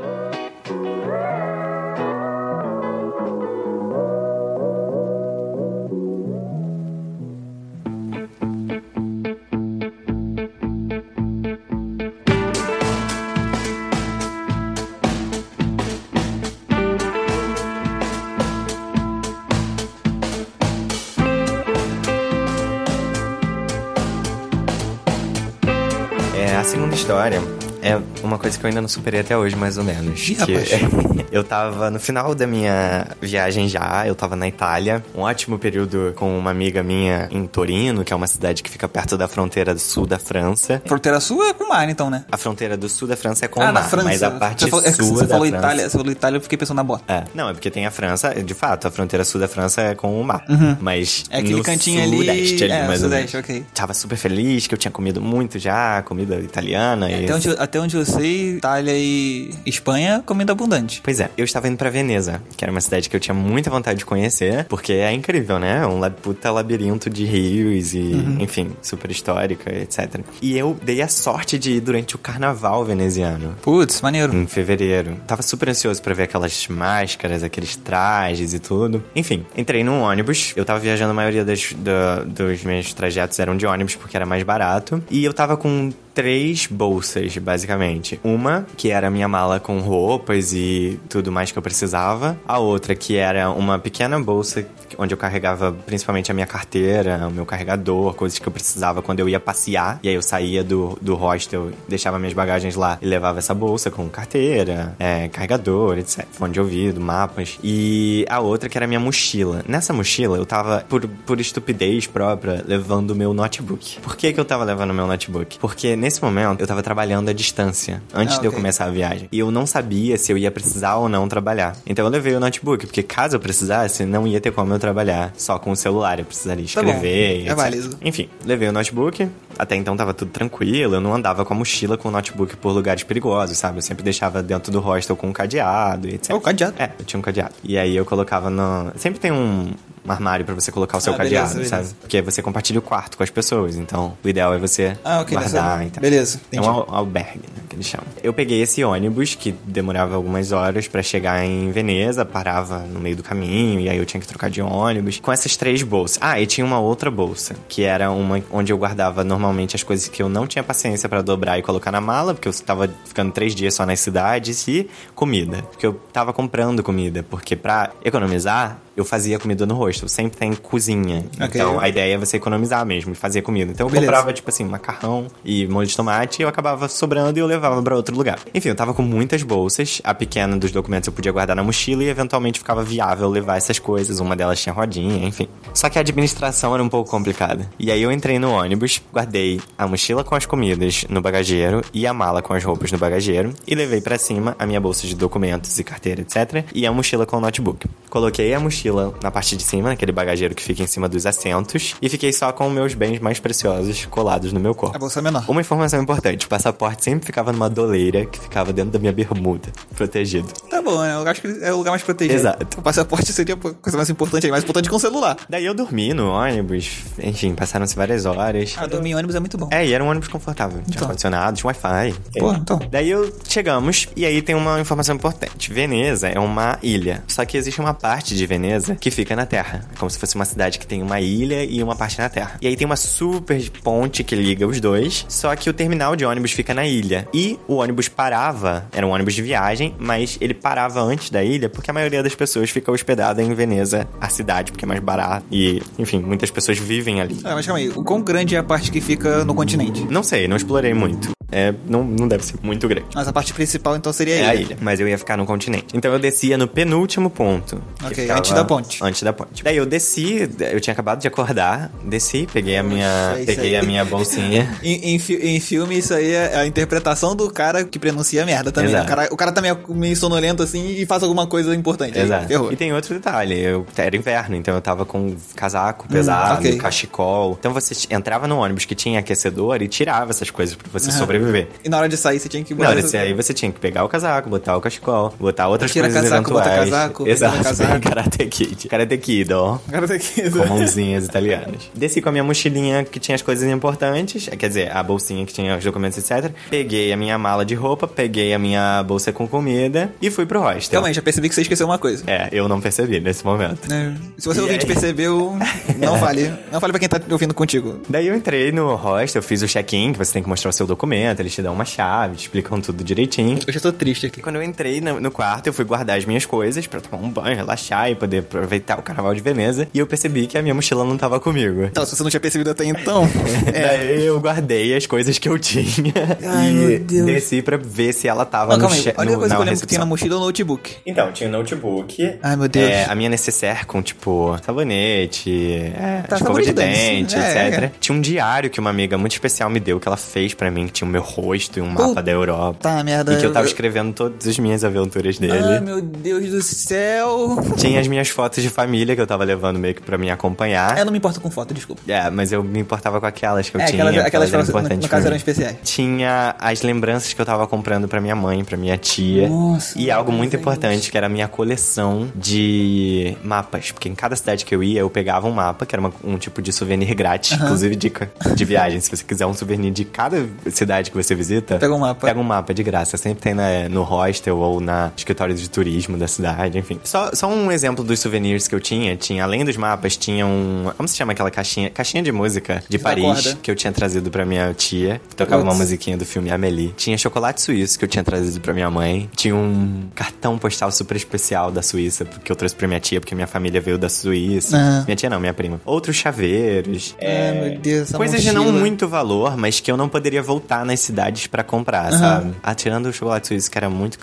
A 27.10 27.12
segunda 27.12 27.39
história 27.39 27.59
é 27.82 28.00
uma 28.24 28.38
coisa 28.38 28.58
que 28.58 28.63
eu 28.63 28.68
ainda 28.68 28.82
não 28.82 28.88
superei 28.88 29.22
até 29.22 29.38
hoje, 29.38 29.56
mais 29.56 29.78
ou 29.78 29.84
menos. 29.84 30.28
Ih, 30.30 30.36
que 30.36 30.54
rapaz. 30.54 30.70
eu 31.32 31.44
tava 31.44 31.89
no 31.89 32.00
final 32.00 32.34
da 32.36 32.46
minha 32.48 33.08
viagem 33.22 33.68
já, 33.68 34.06
eu 34.08 34.15
tava 34.15 34.36
na 34.36 34.48
Itália, 34.48 35.04
um 35.15 35.22
ótimo 35.22 35.58
período 35.60 36.13
com 36.15 36.38
uma 36.38 36.52
amiga 36.52 36.84
minha 36.84 37.28
em 37.32 37.46
Torino, 37.46 38.04
que 38.04 38.12
é 38.13 38.15
uma 38.15 38.28
cidade 38.28 38.63
que 38.63 38.70
fica 38.70 38.88
perto 38.88 39.18
da 39.18 39.28
fronteira 39.28 39.74
do 39.74 39.80
sul 39.80 40.06
da 40.06 40.20
França. 40.20 40.82
Fronteira 40.86 41.20
sua 41.20 41.50
é 41.50 41.54
com 41.54 41.65
o 41.65 41.70
mar, 41.70 41.88
então, 41.89 42.10
né? 42.10 42.26
A 42.32 42.38
fronteira 42.38 42.76
do 42.76 42.89
sul 42.89 43.08
da 43.08 43.15
França 43.15 43.46
é 43.46 43.48
com 43.48 43.62
ah, 43.62 43.70
o 43.70 43.74
mar, 43.74 43.89
mas 44.04 44.24
a 44.24 44.32
parte 44.32 44.63
você 44.65 44.70
falou, 44.70 44.86
é 44.86 44.92
sul 44.92 45.06
você 45.15 45.26
da 45.26 45.28
falou 45.30 45.48
França... 45.48 45.65
Itália, 45.65 45.89
você 45.89 45.98
falou 45.98 46.12
Itália, 46.12 46.38
eu 46.38 46.42
fiquei 46.42 46.58
pensando 46.58 46.78
na 46.78 46.84
bota. 46.84 47.04
É. 47.12 47.24
Não, 47.34 47.50
é 47.50 47.54
porque 47.54 47.70
tem 47.72 47.86
a 47.86 47.92
França, 47.92 48.34
de 48.34 48.54
fato, 48.54 48.88
a 48.88 48.92
fronteira 48.92 49.24
sul 49.24 49.39
da 49.39 49.48
França 49.48 49.82
é 49.82 49.96
com 49.96 50.20
o 50.20 50.24
mar. 50.24 50.44
Mas 50.80 51.24
É 51.30 51.39
aquele 51.39 51.56
no 51.56 51.63
cantinho 51.63 52.04
ali- 52.04 52.18
sudeste 52.18 52.63
ali, 52.63 52.74
é, 52.74 52.88
mais 52.88 53.02
sudeste, 53.02 53.38
ok. 53.38 53.65
Tava 53.74 53.94
super 53.94 54.18
feliz 54.18 54.68
que 54.68 54.74
eu 54.74 54.78
tinha 54.78 54.92
comido 54.92 55.22
muito 55.22 55.58
já, 55.60 56.02
comida 56.04 56.36
italiana. 56.39 57.10
e 57.10 57.24
Até 57.26 57.36
onde, 57.36 57.50
até 57.69 57.79
onde 57.79 57.95
eu 57.95 58.03
sei, 58.03 58.55
Itália 58.58 58.93
e 58.95 59.51
Espanha, 59.63 60.23
comida 60.25 60.51
abundante. 60.53 61.01
Pois 61.03 61.19
é, 61.19 61.29
eu 61.38 61.45
estava 61.45 61.67
indo 61.67 61.77
pra 61.77 61.89
Veneza, 61.91 62.41
que 62.58 62.65
era 62.65 62.71
uma 62.71 62.82
cidade 62.82 63.08
que 63.08 63.15
eu 63.15 63.19
tinha 63.19 63.34
muita 63.36 63.69
vontade 63.69 63.99
de 63.99 64.05
conhecer, 64.05 64.65
porque 64.65 64.93
é 64.93 65.12
incrível, 65.13 65.60
né? 65.60 65.86
Um 65.86 65.99
la- 65.99 66.10
puta 66.10 66.49
labirinto 66.51 67.10
de 67.12 67.25
rios 67.25 67.93
e, 67.93 67.99
Uhum. 67.99 68.38
enfim, 68.39 68.71
super 68.82 69.12
histórica, 69.12 69.71
etc. 69.71 70.21
E 70.41 70.58
eu 70.58 70.75
dei 70.84 70.99
a 71.01 71.08
sorte 71.08 71.60
de 71.60 71.73
ir 71.73 71.79
durante 71.79 72.15
o 72.15 72.17
carnaval 72.17 72.84
veneziano. 72.84 73.55
Putz, 73.62 74.01
maneiro. 74.01 74.36
Em 74.36 74.47
fevereiro. 74.47 75.15
Tava 75.27 75.43
super 75.43 75.69
ansioso 75.69 76.01
pra 76.01 76.13
ver 76.15 76.23
aquelas 76.23 76.67
máscaras, 76.67 77.43
aqueles 77.43 77.75
trajes 77.75 78.53
e 78.53 78.60
tudo. 78.60 79.03
Enfim, 79.15 79.45
entrei 79.55 79.84
num 79.84 80.01
ônibus. 80.01 80.53
Eu 80.55 80.65
tava 80.65 80.79
viajando, 80.79 81.12
a 81.12 81.13
maioria 81.13 81.45
das, 81.45 81.71
da- 81.77 82.23
dos 82.23 82.63
meus 82.63 82.93
trajetos 82.95 83.38
eram 83.39 83.55
de 83.55 83.65
ônibus 83.67 83.95
porque 83.95 84.17
era 84.17 84.25
mais 84.25 84.41
barato. 84.43 85.01
E 85.12 85.23
eu 85.23 85.34
tava 85.34 85.55
com 85.55 85.91
três 86.13 86.67
bolsas, 86.67 87.38
basicamente. 87.38 88.19
Uma, 88.24 88.65
que 88.78 88.91
era 88.91 89.10
minha 89.10 89.28
mala 89.28 89.60
com 89.60 89.80
roupas 89.80 90.54
e 90.54 91.00
tudo 91.10 91.32
mais 91.32 91.52
que 91.52 91.58
eu 91.58 91.62
precisava. 91.62 92.39
A 92.48 92.60
outra, 92.60 92.95
que 92.95 93.15
era 93.15 93.50
uma 93.50 93.80
pequena 93.80 94.19
bolsa 94.19 94.65
onde 94.98 95.13
eu 95.13 95.17
carregava 95.17 95.72
principalmente 95.72 96.30
a 96.30 96.34
minha 96.34 96.45
carteira, 96.45 97.28
o 97.28 97.32
meu 97.32 97.45
carregador, 97.45 98.13
coisas 98.13 98.38
que 98.38 98.48
eu 98.48 98.52
precisava 98.52 99.02
quando 99.02 99.19
eu 99.19 99.30
ia 99.30 99.39
passear. 99.39 100.00
E 100.04 100.10
aí 100.10 100.15
eu 100.15 100.22
saía 100.22 100.63
do, 100.63 100.98
do 101.02 101.15
hostel, 101.15 101.72
deixava 101.88 102.19
minhas 102.19 102.34
bagagens 102.34 102.76
lá 102.76 102.98
e 103.02 103.06
levava 103.06 103.39
essa 103.39 103.54
bolsa 103.54 103.89
com 103.89 104.08
carteira, 104.10 104.95
é, 105.00 105.28
carregador, 105.30 105.98
etc. 105.98 106.26
Fone 106.32 106.54
de 106.54 106.60
ouvido, 106.60 107.00
mapas. 107.00 107.58
E 107.63 108.26
a 108.30 108.39
outra 108.39 108.67
que 108.67 108.78
era 108.78 108.88
minha 108.88 109.00
mochila. 109.00 109.63
Nessa 109.67 109.93
mochila 109.93 110.38
eu 110.38 110.45
tava, 110.45 110.86
por, 110.88 111.08
por 111.26 111.39
estupidez 111.39 112.08
própria, 112.08 112.63
levando 112.67 113.12
o 113.12 113.15
meu 113.15 113.34
notebook. 113.34 114.00
Por 114.02 114.15
que, 114.15 114.34
que 114.34 114.39
eu 114.39 114.45
tava 114.45 114.63
levando 114.63 114.91
o 114.91 114.93
meu 114.93 115.08
notebook? 115.08 115.60
Porque 115.60 115.95
nesse 116.00 116.24
momento 116.24 116.62
eu 116.62 116.68
tava 116.68 116.82
trabalhando 116.82 117.30
à 117.30 117.34
distância, 117.34 118.02
antes 118.14 118.38
Ah, 118.38 118.40
de 118.40 118.46
eu 118.48 118.50
ok. 118.52 118.60
começar 118.60 118.86
a 118.86 118.90
viagem. 118.92 119.28
E 119.32 119.40
eu 119.40 119.52
não 119.52 119.66
sabia 119.68 120.18
se 120.18 120.32
eu 120.32 120.38
ia 120.38 120.50
precisar 120.50 120.96
ou 120.96 121.08
não 121.10 121.28
trabalhar. 121.28 121.76
Então 121.86 122.06
eu 122.06 122.10
levei 122.12 122.34
o 122.34 122.40
notebook, 122.40 122.86
porque 122.88 123.04
caso 123.04 123.36
eu 123.36 123.40
precisasse, 123.40 124.06
não 124.06 124.26
ia 124.28 124.40
ter 124.42 124.52
como 124.52 124.74
eu 124.74 124.80
trabalhar 124.80 125.32
só 125.38 125.60
com 125.60 125.72
o 125.72 125.76
celular. 125.76 126.18
Eu 126.20 126.26
precisaria 126.26 126.66
Tá 126.74 126.82
bom. 126.82 126.90
escrever. 126.90 127.48
É 127.48 127.54
válido. 127.54 127.98
Enfim, 128.02 128.30
levei 128.46 128.68
o 128.70 128.72
notebook. 128.72 129.30
Até 129.58 129.76
então 129.76 129.96
tava 129.98 130.14
tudo 130.14 130.32
tranquilo. 130.32 130.96
Eu 130.96 131.02
não 131.02 131.14
andava 131.14 131.44
com 131.44 131.54
a 131.54 131.58
mochila 131.58 131.98
com 131.98 132.08
o 132.08 132.12
notebook 132.12 132.56
por 132.58 132.72
lugares 132.72 133.04
perigosos, 133.04 133.58
sabe? 133.58 133.80
Eu 133.80 133.82
sempre 133.82 134.04
deixava 134.04 134.42
dentro 134.42 134.72
do 134.72 134.80
hostel 134.80 135.16
com 135.18 135.28
um 135.28 135.34
cadeado 135.34 136.08
e 136.08 136.16
etc. 136.16 136.32
Oh, 136.34 136.40
cadeado. 136.40 136.76
É, 136.80 136.92
eu 136.98 137.04
tinha 137.06 137.20
um 137.20 137.22
cadeado. 137.22 137.54
E 137.64 137.78
aí 137.78 137.96
eu 137.96 138.06
colocava 138.06 138.50
no. 138.50 138.92
Sempre 138.96 139.20
tem 139.20 139.32
um. 139.32 139.72
Um 140.10 140.13
armário 140.15 140.45
pra 140.45 140.54
você 140.56 140.72
colocar 140.72 140.98
o 140.98 141.02
seu 141.02 141.13
Ah, 141.13 141.17
beleza, 141.17 141.36
cadeado, 141.36 141.54
beleza. 141.56 141.69
sabe? 141.76 141.95
Porque 142.02 142.22
você 142.22 142.41
compartilha 142.41 142.80
o 142.80 142.82
quarto 142.82 143.17
com 143.17 143.24
as 143.24 143.30
pessoas, 143.30 143.76
então 143.78 144.17
o 144.24 144.28
ideal 144.30 144.54
é 144.54 144.58
você 144.58 144.98
Ah, 145.04 145.22
ok. 145.22 145.38
guardar 145.38 145.78
nessa- 145.80 145.88
e 145.88 145.91
tal. 145.91 146.02
Beleza. 146.02 146.41
É 146.52 146.62
um 146.62 146.69
al- 146.69 146.88
albergue, 146.89 147.39
né, 147.56 147.63
que 147.69 147.76
eles 147.76 147.86
chamam. 147.88 148.06
Eu 148.24 148.34
peguei 148.34 148.62
esse 148.62 148.84
ônibus 148.84 149.36
que 149.36 149.52
demorava 149.63 150.15
algumas 150.15 150.52
horas 150.52 150.88
pra 150.88 151.02
chegar 151.04 151.43
em 151.45 151.72
Veneza, 151.72 152.26
parava 152.26 152.80
no 152.80 153.00
meio 153.00 153.15
do 153.15 153.24
caminho 153.24 153.80
e 153.80 153.89
aí 153.89 153.98
eu 153.98 154.06
tinha 154.06 154.19
que 154.19 154.28
trocar 154.28 154.50
de 154.50 154.62
ônibus. 154.62 155.19
Com 155.19 155.32
essas 155.32 155.56
três 155.56 155.82
bolsas. 155.84 156.17
Ah, 156.22 156.39
e 156.39 156.45
tinha 156.45 156.65
uma 156.65 156.80
outra 156.80 157.10
bolsa, 157.12 157.56
que 157.67 157.84
era 157.84 158.12
uma 158.12 158.41
onde 158.52 158.72
eu 158.74 158.78
guardava 158.78 159.24
normalmente 159.24 159.76
as 159.76 159.84
coisas 159.84 160.08
que 160.08 160.22
eu 160.22 160.30
não 160.30 160.48
tinha 160.48 160.63
paciência 160.63 161.08
pra 161.08 161.22
dobrar 161.22 161.58
e 161.60 161.62
colocar 161.62 161.91
na 161.91 162.02
mala, 162.02 162.34
porque 162.34 162.48
eu 162.48 162.54
tava 162.54 162.89
ficando 163.06 163.32
três 163.32 163.54
dias 163.54 163.74
só 163.74 163.86
nas 163.86 164.00
cidades 164.00 164.67
e 164.67 164.89
comida. 165.15 165.62
Porque 165.63 165.86
eu 165.86 165.93
tava 166.12 166.34
comprando 166.34 166.82
comida, 166.84 167.24
porque 167.30 167.56
pra 167.56 167.91
economizar, 168.04 168.78
eu 169.00 169.06
fazia 169.06 169.40
comida 169.40 169.66
no 169.66 169.76
rosto. 169.76 170.08
Sempre 170.08 170.38
tem 170.38 170.54
cozinha. 170.54 171.26
Ok. 171.36 171.48
Então 171.48 171.80
a 171.80 171.88
ideia 171.88 172.16
é 172.16 172.18
você 172.18 172.38
economizar 172.38 172.86
mesmo 172.86 173.12
e 173.14 173.16
fazer 173.16 173.42
comida. 173.42 173.72
Então 173.72 173.88
eu 173.88 173.92
Beleza. 173.92 174.12
comprava, 174.12 174.34
tipo 174.34 174.50
assim, 174.50 174.64
macarrão 174.64 175.28
e 175.44 175.68
molho 175.68 175.88
de 175.88 175.96
tomate 175.96 176.42
e 176.42 176.44
eu 176.44 176.50
acabava 176.50 176.88
sobrando 176.88 177.38
e 177.38 177.42
eu 177.42 177.48
levava 177.48 177.82
pra 177.82 177.96
outro 177.96 178.16
lugar. 178.16 178.40
Enfim, 178.54 178.70
eu 178.70 178.76
tava 178.76 178.94
com 178.94 179.02
muitas 179.02 179.44
bolsas. 179.44 180.02
A 180.04 180.14
pequena 180.14 180.58
dos 180.58 180.72
documentos 180.72 181.08
eu 181.08 181.14
podia 181.14 181.32
guardar 181.32 181.56
na 181.56 181.64
mochila 181.64 182.04
e 182.04 182.10
eventualmente 182.10 182.60
ficava 182.60 182.84
viável 182.84 183.30
levar 183.30 183.58
essas 183.58 183.80
coisas. 183.80 184.20
Uma 184.20 184.36
delas 184.36 184.62
tinha 184.62 184.74
rodinha, 184.74 185.28
enfim. 185.28 185.48
Só 185.74 185.90
que 185.90 185.98
a 185.98 186.02
administração 186.02 186.74
era 186.74 186.84
um 186.84 186.90
pouco 186.90 187.10
complicada. 187.10 187.70
E 187.80 187.92
aí 187.92 188.02
eu 188.02 188.12
entrei 188.12 188.40
no 188.40 188.52
ônibus, 188.52 189.02
guardei 189.14 189.62
a 189.78 189.88
mochila 189.88 190.24
com 190.24 190.36
as 190.36 190.46
comidas 190.46 191.06
no 191.10 191.22
bagageiro 191.22 191.82
e 191.94 192.06
a 192.06 192.14
mala 192.14 192.42
com 192.42 192.54
as 192.54 192.64
roupas 192.64 192.92
no 192.92 192.98
bagageiro 192.98 193.54
e 193.68 193.76
levei 193.76 194.02
pra 194.02 194.18
cima 194.18 194.56
a 194.58 194.66
minha 194.66 194.80
bolsa 194.80 195.08
de 195.08 195.16
documentos 195.16 195.78
e 195.80 195.84
carteira, 195.84 196.22
etc. 196.22 196.66
E 196.74 196.86
a 196.86 196.92
mochila 196.92 197.26
com 197.26 197.38
o 197.38 197.42
notebook. 197.42 197.88
Coloquei 198.10 198.54
a 198.54 198.60
mochila 198.60 198.88
na 199.21 199.32
parte 199.32 199.56
de 199.56 199.63
cima, 199.63 199.89
naquele 199.89 200.12
bagageiro 200.12 200.54
que 200.56 200.63
fica 200.63 200.84
em 200.84 200.88
cima 200.88 201.08
dos 201.08 201.25
assentos, 201.25 201.95
e 202.02 202.10
fiquei 202.10 202.32
só 202.34 202.52
com 202.52 202.69
meus 202.69 202.93
bens 202.93 203.19
mais 203.19 203.39
preciosos 203.39 204.06
colados 204.06 204.52
no 204.54 204.60
meu 204.60 204.73
corpo. 204.75 204.95
A 204.95 204.99
bolsa 204.99 205.19
é 205.19 205.21
menor. 205.23 205.43
Uma 205.47 205.62
informação 205.62 206.02
importante: 206.02 206.45
o 206.45 206.49
passaporte 206.49 207.04
sempre 207.04 207.25
ficava 207.25 207.52
numa 207.52 207.69
doleira 207.69 208.25
que 208.25 208.39
ficava 208.39 208.71
dentro 208.73 208.91
da 208.91 208.99
minha 208.99 209.12
bermuda, 209.12 209.69
protegido. 209.95 210.47
Tá 210.69 210.82
bom, 210.82 211.02
né? 211.02 211.13
Eu 211.13 211.28
acho 211.28 211.41
que 211.41 211.47
é 211.62 211.73
o 211.73 211.78
lugar 211.78 211.91
mais 211.91 212.04
protegido. 212.04 212.36
Exato. 212.39 212.80
O 212.80 212.82
passaporte 212.82 213.32
seria 213.34 213.56
a 213.56 213.58
coisa 213.58 213.97
mais 213.97 214.10
importante 214.10 214.45
aí, 214.45 214.52
mais 214.52 214.63
importante 214.63 214.89
que 214.89 214.95
um 214.95 214.99
celular. 214.99 215.38
Daí 215.49 215.65
eu 215.65 215.73
dormi 215.73 216.13
no 216.13 216.30
ônibus, 216.30 216.89
enfim, 217.21 217.54
passaram-se 217.56 217.95
várias 217.95 218.25
horas. 218.25 218.75
Ah, 218.78 218.86
dormir 218.88 219.12
em 219.12 219.15
ônibus 219.15 219.36
é 219.36 219.39
muito 219.39 219.58
bom. 219.58 219.67
É, 219.71 219.86
e 219.86 219.93
era 219.93 220.04
um 220.04 220.08
ônibus 220.08 220.30
confortável. 220.30 220.80
Tinha 220.84 220.95
Então. 220.95 221.04
ar-condicionado, 221.04 221.58
tinha 221.58 221.67
Wi-Fi. 221.67 222.13
Pô, 222.39 222.54
então. 222.54 222.80
Daí 222.91 223.10
eu 223.10 223.34
chegamos, 223.47 224.08
e 224.15 224.25
aí 224.25 224.41
tem 224.41 224.56
uma 224.56 224.80
informação 224.80 225.15
importante. 225.15 225.71
Veneza 225.73 226.28
é 226.28 226.39
uma 226.39 226.78
ilha. 226.82 227.23
Só 227.28 227.43
que 227.45 227.58
existe 227.58 227.80
uma 227.80 227.93
parte 227.93 228.36
de 228.36 228.45
Veneza 228.45 228.79
que 229.00 229.12
fica 229.12 229.36
na 229.36 229.46
terra. 229.46 229.86
É 229.94 229.98
como 229.98 230.10
se 230.10 230.18
fosse 230.18 230.36
uma 230.36 230.46
cidade 230.46 230.80
que 230.80 230.88
tem 230.88 231.02
uma 231.02 231.20
ilha 231.20 231.63
e 231.63 231.82
uma 231.82 231.96
parte 231.96 232.20
na 232.20 232.30
terra. 232.30 232.58
E 232.62 232.68
aí 232.68 232.76
tem 232.76 232.86
uma 232.86 232.96
super 232.96 233.70
ponte 233.84 234.24
que 234.24 234.36
liga 234.36 234.68
os 234.68 234.80
dois. 234.80 235.26
Só 235.28 235.56
que 235.56 235.70
o 235.70 235.74
terminal 235.74 236.15
de 236.15 236.26
ônibus 236.26 236.52
fica 236.52 236.74
na 236.74 236.86
ilha. 236.86 237.28
E 237.34 237.60
o 237.68 237.76
ônibus 237.76 238.08
parava, 238.08 238.86
era 238.92 239.06
um 239.06 239.12
ônibus 239.12 239.34
de 239.34 239.42
viagem, 239.42 239.96
mas 240.00 240.38
ele 240.42 240.54
parava 240.54 241.02
antes 241.02 241.30
da 241.30 241.44
ilha 241.44 241.70
porque 241.70 241.92
a 241.92 241.94
maioria 241.94 242.24
das 242.24 242.36
pessoas 242.36 242.70
fica 242.70 242.92
hospedada 242.92 243.42
em 243.42 243.54
Veneza, 243.54 244.08
a 244.20 244.30
cidade, 244.30 244.72
porque 244.72 244.86
é 244.86 244.88
mais 244.88 245.00
barato. 245.00 245.46
E, 245.52 245.82
enfim, 245.98 246.20
muitas 246.20 246.52
pessoas 246.52 246.78
vivem 246.78 247.22
ali. 247.22 247.39
Ah, 247.44 247.56
mas 247.56 247.65
calma 247.65 247.80
aí. 247.80 247.89
O 247.89 248.04
quão 248.04 248.22
grande 248.22 248.56
é 248.56 248.60
a 248.60 248.63
parte 248.63 248.92
que 248.92 249.02
fica 249.02 249.44
no 249.44 249.54
continente? 249.54 250.06
Não 250.10 250.24
sei, 250.24 250.48
não 250.48 250.56
explorei 250.56 250.94
muito. 250.94 251.38
É, 251.52 251.74
não, 251.88 252.04
não 252.04 252.28
deve 252.28 252.46
ser 252.46 252.56
muito 252.62 252.88
grande. 252.88 253.08
Mas 253.16 253.28
a 253.28 253.34
parte 253.34 253.54
principal, 253.54 253.96
então, 253.96 254.14
seria 254.14 254.36
É 254.36 254.46
a 254.46 254.50
a 254.50 254.56
ilha. 254.56 254.64
ilha, 254.66 254.78
mas 254.82 255.00
eu 255.00 255.08
ia 255.08 255.18
ficar 255.18 255.36
no 255.38 255.46
continente. 255.46 255.88
Então 255.94 256.12
eu 256.14 256.20
descia 256.20 256.58
no 256.58 256.68
penúltimo 256.68 257.30
ponto. 257.30 257.82
Ok, 258.04 258.30
antes 258.30 258.52
da 258.54 258.64
ponte. 258.64 259.00
Antes 259.04 259.24
da 259.24 259.34
ponte. 259.34 259.64
Daí 259.64 259.78
eu 259.78 259.86
desci, 259.86 260.48
eu 260.72 260.80
tinha 260.80 260.92
acabado 260.94 261.20
de 261.22 261.28
acordar, 261.28 261.90
desci, 262.04 262.48
peguei 262.52 262.78
a 262.78 262.84
minha, 262.84 263.36
isso 263.38 263.46
peguei 263.48 263.76
aí. 263.76 263.78
a 263.78 263.84
minha 263.84 264.06
bolsinha. 264.06 264.70
Em, 264.84 265.16
em, 265.16 265.22
em 265.56 265.60
filme, 265.60 265.98
isso 265.98 266.14
aí 266.14 266.32
é 266.32 266.56
a 266.58 266.66
interpretação 266.66 267.36
do 267.36 267.50
cara 267.52 267.84
que 267.84 267.98
pronuncia 268.00 268.46
merda 268.46 268.72
também. 268.72 268.90
Exato. 268.92 269.06
O 269.06 269.08
cara, 269.08 269.30
o 269.32 269.38
cara 269.38 269.52
tá 269.52 269.62
meio, 269.62 269.78
meio 269.90 270.16
sonolento 270.16 270.64
assim 270.64 270.88
e 270.98 271.06
faz 271.06 271.22
alguma 271.24 271.46
coisa 271.48 271.76
importante. 271.76 272.18
Aí, 272.18 272.24
Exato. 272.24 272.48
Ferrou. 272.48 272.72
E 272.72 272.76
tem 272.76 272.94
outro 272.94 273.14
detalhe, 273.14 273.60
eu 273.60 273.86
era 273.98 274.16
inverno, 274.16 274.56
então 274.56 274.74
eu 274.76 274.82
tava 274.82 275.06
com 275.06 275.36
casaco 275.56 276.08
pesado, 276.08 276.56
Hum, 276.56 276.70
ok. 276.70 276.78
cachecol. 276.78 277.58
Então 277.60 277.74
você 277.74 277.94
entrava 278.10 278.48
no 278.48 278.58
ônibus 278.60 278.86
que 278.86 278.96
tinha 278.96 279.20
aquecedor 279.20 279.82
e 279.82 279.88
tirava 279.88 280.30
essas 280.32 280.50
coisas 280.50 280.76
pra 280.76 280.88
você 280.92 281.10
Aham. 281.10 281.18
sobreviver. 281.20 281.38
E 281.84 281.89
na 281.89 281.97
hora 281.97 282.10
de 282.10 282.17
sair, 282.17 282.39
você 282.39 282.49
tinha 282.49 282.63
que 282.63 282.73
botar 282.73 282.95
desse 282.95 283.17
aí 283.17 283.34
você 283.34 283.54
tinha 283.54 283.71
que 283.71 283.80
pegar 283.80 284.04
o 284.04 284.10
casaco, 284.10 284.49
botar 284.49 284.78
o 284.78 284.82
cachecol, 284.82 285.34
botar 285.39 285.67
outras 285.67 285.91
Tira 285.91 286.08
coisas 286.08 286.30
casaco, 286.30 286.52
bota 286.52 286.69
casaco, 286.69 287.28
Exato, 287.28 287.63
casaco. 287.63 288.02
Karate 288.02 288.45
Kid. 288.45 288.88
Karate 288.88 289.17
Kid, 289.17 289.54
ó. 289.54 289.78
Tem 290.08 290.19
que... 290.19 290.49
com 290.49 290.65
mãozinhas 290.65 291.25
italianas. 291.25 291.89
Desci 291.93 292.21
com 292.21 292.30
a 292.30 292.32
minha 292.32 292.43
mochilinha 292.43 293.04
que 293.04 293.19
tinha 293.19 293.36
as 293.36 293.41
coisas 293.41 293.69
importantes, 293.69 294.49
quer 294.58 294.67
dizer, 294.67 294.95
a 294.95 295.02
bolsinha 295.04 295.45
que 295.45 295.54
tinha 295.54 295.78
os 295.78 295.84
documentos, 295.84 296.17
etc. 296.17 296.52
Peguei 296.69 297.12
a 297.12 297.17
minha 297.17 297.38
mala 297.38 297.65
de 297.65 297.75
roupa, 297.75 298.08
peguei 298.08 298.54
a 298.54 298.60
minha 298.60 299.04
bolsa 299.04 299.32
com 299.32 299.47
comida 299.47 300.12
e 300.21 300.30
fui 300.30 300.45
pro 300.45 300.62
hostel. 300.62 301.04
Aí, 301.06 301.13
já 301.13 301.21
percebi 301.21 301.49
que 301.49 301.56
você 301.56 301.62
esqueceu 301.62 301.86
uma 301.86 301.97
coisa. 301.97 302.23
É, 302.28 302.49
eu 302.52 302.67
não 302.67 302.82
percebi 302.82 303.19
nesse 303.19 303.45
momento. 303.45 303.91
É, 303.91 304.13
Se 304.38 304.47
você 304.47 304.62
ouvinte 304.62 304.86
percebeu, 304.86 305.58
não 305.97 306.17
fale. 306.19 306.52
Não 306.71 306.80
fale 306.80 306.93
pra 306.93 306.99
quem 306.99 307.10
tá 307.10 307.21
ouvindo 307.30 307.54
contigo. 307.54 308.02
Daí 308.10 308.28
eu 308.28 308.36
entrei 308.36 308.71
no 308.71 308.95
hostel, 308.95 309.41
fiz 309.41 309.62
o 309.62 309.67
check-in, 309.67 310.13
que 310.13 310.17
você 310.17 310.34
tem 310.34 310.43
que 310.43 310.49
mostrar 310.49 310.69
o 310.69 310.73
seu 310.73 310.88
documento, 310.88 311.29
eles 311.38 311.54
te 311.54 311.62
dão 311.62 311.74
uma 311.74 311.86
chave, 311.86 312.36
te 312.36 312.42
explicam 312.42 312.80
tudo 312.82 313.04
direitinho. 313.04 313.60
Eu 313.68 313.74
já 313.74 313.80
tô 313.80 313.92
triste 313.92 314.26
aqui. 314.26 314.42
Quando 314.42 314.56
eu 314.56 314.63
entrei 314.63 315.02
no, 315.02 315.20
no 315.20 315.30
quarto, 315.32 315.68
eu 315.68 315.74
fui 315.74 315.86
guardar 315.86 316.18
as 316.18 316.26
minhas 316.26 316.46
coisas 316.46 316.88
pra 316.88 317.00
tomar 317.02 317.22
um 317.24 317.30
banho, 317.30 317.56
relaxar 317.56 318.10
e 318.10 318.15
poder 318.15 318.39
aproveitar 318.39 318.98
o 318.98 319.02
carnaval 319.02 319.34
de 319.36 319.42
Veneza. 319.42 319.88
E 319.94 320.00
eu 320.00 320.08
percebi 320.08 320.48
que 320.48 320.58
a 320.58 320.62
minha 320.62 320.74
mochila 320.74 321.04
não 321.04 321.18
tava 321.18 321.39
comigo. 321.39 321.84
Então, 321.84 322.06
se 322.06 322.15
você 322.15 322.24
não 322.24 322.30
tinha 322.30 322.39
percebido 322.39 322.70
até 322.72 322.86
então, 322.86 323.24
é. 323.74 323.98
Daí 323.98 324.26
eu 324.26 324.39
guardei 324.39 324.96
as 324.96 325.06
coisas 325.06 325.38
que 325.38 325.48
eu 325.50 325.58
tinha 325.60 326.13
Ai, 326.46 326.70
e 326.70 326.74
meu 326.74 327.00
Deus. 327.00 327.26
desci 327.26 327.62
pra 327.62 327.78
ver 327.78 328.13
se 328.13 328.28
ela 328.28 328.46
tava 328.46 328.72
Não, 328.72 328.78
no 328.78 328.82
calma 328.82 328.96
aí. 328.96 329.02
che- 329.02 329.13
Olha 329.18 329.30
a 329.30 329.34
no- 329.34 329.39
coisa 329.39 329.54
na 329.54 329.56
que 329.56 329.62
eu 329.62 329.65
lembro 329.72 329.82
que 329.82 329.88
tinha 329.88 330.00
na 330.00 330.06
mochila 330.06 330.38
o 330.38 330.39
notebook. 330.39 330.96
Então, 331.06 331.32
tinha 331.32 331.50
o 331.50 331.52
notebook. 331.52 332.38
Ai, 332.42 332.56
meu 332.56 332.68
Deus. 332.68 332.89
É, 332.92 333.06
a 333.06 333.15
minha 333.15 333.30
necessaire 333.30 333.86
com, 333.86 334.02
tipo, 334.02 334.58
sabonete, 334.65 335.52
é, 335.96 336.24
Tá, 336.28 336.36
escova 336.38 336.62
de 336.62 336.74
dente, 336.74 337.36
É, 337.36 337.68
etc. 337.68 337.84
é. 337.84 337.92
Tinha 338.00 338.18
um 338.18 338.22
diário 338.22 338.70
que 338.70 338.80
uma 338.80 338.89
amiga 338.89 339.18
muito 339.18 339.34
especial 339.34 339.70
me 339.70 339.80
deu, 339.80 340.00
que 340.00 340.08
ela 340.08 340.18
fez 340.18 340.54
pra 340.54 340.70
mim, 340.72 340.86
que 340.88 340.94
tinha 340.94 341.08
o 341.08 341.12
meu 341.12 341.18
rosto 341.19 341.79
e 341.79 341.82
um 341.82 341.88
mapa 341.89 342.08
Puta 342.10 342.23
da 342.23 342.32
Europa. 342.32 342.77
Tá, 342.82 343.03
merda. 343.03 343.34
E 343.34 343.38
que 343.38 343.45
eu 343.45 343.51
tava 343.53 343.65
eu- 343.65 343.69
escrevendo 343.69 344.13
todas 344.13 344.47
as 344.47 344.58
minhas 344.60 344.84
aventuras 344.84 345.38
dele. 345.38 345.53
Ai, 345.53 345.79
meu 345.79 346.01
Deus 346.01 346.49
do 346.49 346.62
céu. 346.62 347.58
Tinha 347.77 347.99
as 347.99 348.08
minhas 348.08 348.29
fotos 348.29 348.63
de 348.63 348.69
família 348.69 349.15
que 349.15 349.21
eu 349.21 349.27
tava 349.27 349.43
levando 349.43 349.77
meio 349.79 349.95
que 349.95 350.01
pra 350.01 350.17
me 350.17 350.29
acompanhar. 350.29 350.97
Eu 350.97 351.05
não 351.05 351.12
me 351.12 351.17
importo 351.17 351.39
com 351.41 351.49
foto, 351.49 351.73
desculpa. 351.73 352.01
É, 352.08 352.29
mas 352.29 352.51
eu 352.51 352.63
me 352.63 352.79
importava 352.79 353.19
com 353.19 353.25
aquelas 353.25 353.69
que 353.69 353.77
eu 353.77 353.82
é, 353.82 353.86
tinha. 353.86 354.03
aquelas, 354.03 354.25
aquelas 354.25 354.49
fotos, 354.49 354.67
no, 354.67 354.71
importantes 354.79 355.03
no 355.03 355.10
caso, 355.10 355.27
eram 355.27 355.36
especiais. 355.36 355.77
Tinha 355.84 356.55
as 356.60 356.82
lembranças 356.82 357.34
que 357.34 357.41
eu 357.41 357.45
tava 357.45 357.65
comprando 357.67 358.08
pra 358.08 358.19
minha 358.21 358.36
mãe, 358.36 358.63
pra 358.63 358.77
minha 358.77 358.97
tia. 358.97 359.47
Nossa, 359.49 359.97
e 359.99 360.10
algo 360.12 360.32
muito 360.32 360.51
Deus. 360.51 360.62
importante, 360.62 361.12
que 361.12 361.17
era 361.17 361.27
a 361.27 361.29
minha 361.29 361.47
coleção 361.47 362.29
de 362.36 363.36
mapas. 363.43 363.91
Porque 363.91 364.10
em 364.10 364.15
cada 364.15 364.36
cidade 364.36 364.65
que 364.65 364.73
eu 364.73 364.84
ia, 364.84 364.99
eu 365.01 365.10
pegava 365.10 365.47
um 365.47 365.51
mapa, 365.51 365.86
que 365.86 365.95
era 365.95 365.99
uma- 366.01 366.13
um 366.23 366.38
tipo 366.38 366.62
de 366.62 366.71
souvenir 366.71 367.13
grátis. 367.15 367.51
Inclusive, 367.53 367.95
dica 367.95 368.32
de 368.55 368.65
viagem. 368.65 368.99
Se 368.99 369.10
você 369.10 369.23
quiser 369.23 369.45
um 369.45 369.53
souvenir 369.53 369.91
de 369.91 370.05
cada 370.05 370.47
cidade 370.71 371.09
que 371.10 371.15
você 371.17 371.36
visita, 371.36 371.78
Pega 371.78 371.93
um 371.93 372.00
mapa. 372.00 372.28
Pega 372.28 372.39
um 372.39 372.43
mapa 372.43 372.74
de 372.74 372.84
graça. 372.84 373.17
Sempre 373.17 373.41
tem 373.43 373.54
na- 373.54 373.89
no 373.89 374.04
hostel 374.04 374.58
ou 374.58 374.80
na 374.80 375.12
escritório 375.15 375.54
de 375.56 375.69
turismo 375.69 376.17
da 376.17 376.28
cidade, 376.28 376.78
enfim. 376.78 377.00
Só, 377.04 377.32
só 377.34 377.48
um 377.48 377.72
exemplo 377.72 378.04
dos 378.04 378.19
souvenirs 378.19 378.67
que 378.67 378.76
eu 378.76 378.80
tinha. 378.80 379.15
Tinha, 379.15 379.43
além 379.43 379.63
dos 379.65 379.76
mapas, 379.78 380.15
tinha 380.17 380.45
um... 380.45 380.91
Como 380.95 381.08
se 381.08 381.15
chama 381.17 381.32
aquela 381.34 381.52
caixinha? 381.52 381.89
Caixinha 381.89 382.24
de 382.24 382.32
música 382.32 382.84
de 382.88 382.98
Paris, 383.00 383.24
corda. 383.24 383.58
que 383.62 383.69
eu 383.72 383.76
tinha 383.76 383.91
trazido 383.91 384.30
pra 384.30 384.45
minha 384.45 384.74
tia. 384.74 385.22
Tocava 385.36 385.62
uma 385.62 385.72
Putz. 385.72 385.80
musiquinha 385.82 386.17
do 386.17 386.26
filme 386.26 386.52
Amélie. 386.52 386.93
Tinha 386.98 387.17
chocolate 387.17 387.62
suíço, 387.62 387.98
que 387.98 388.06
eu 388.06 388.10
tinha 388.10 388.24
trazido 388.24 388.60
pra 388.62 388.74
minha 388.74 388.89
mãe. 388.89 389.30
Tinha 389.36 389.56
um 389.56 390.04
cartão 390.15 390.58
postal 390.58 390.91
super 390.91 391.15
especial 391.17 391.72
da 391.72 391.82
Suíça, 391.82 392.26
que 392.26 392.52
eu 392.52 392.56
trouxe 392.56 392.76
pra 392.76 392.88
minha 392.88 393.00
tia, 393.00 393.19
porque 393.19 393.34
minha 393.36 393.48
família 393.48 393.80
veio 393.82 393.98
da 393.98 394.10
Suíça. 394.10 394.78
Ah. 394.78 395.04
Minha 395.06 395.15
tia 395.15 395.30
não, 395.30 395.39
minha 395.39 395.54
prima. 395.54 395.80
Outros 395.86 396.15
chaveiros. 396.15 397.15
Ai, 397.22 397.69
meu 397.69 397.80
Deus, 397.80 398.12
Coisas 398.12 398.41
de 398.41 398.52
não 398.52 398.72
muito 398.72 399.08
valor, 399.08 399.56
mas 399.58 399.80
que 399.80 399.91
eu 399.91 399.98
não 399.98 400.08
poderia 400.10 400.41
voltar 400.41 400.86
nas 400.89 400.99
cidades 400.99 401.47
pra 401.47 401.63
comprar, 401.63 402.12
Aham. 402.12 402.17
sabe? 402.19 402.56
Ah, 402.63 402.73
tirando 402.75 403.06
o 403.06 403.13
chocolate 403.13 403.47
suíço, 403.47 403.69
que 403.69 403.78
era 403.78 403.89
muito 403.89 404.17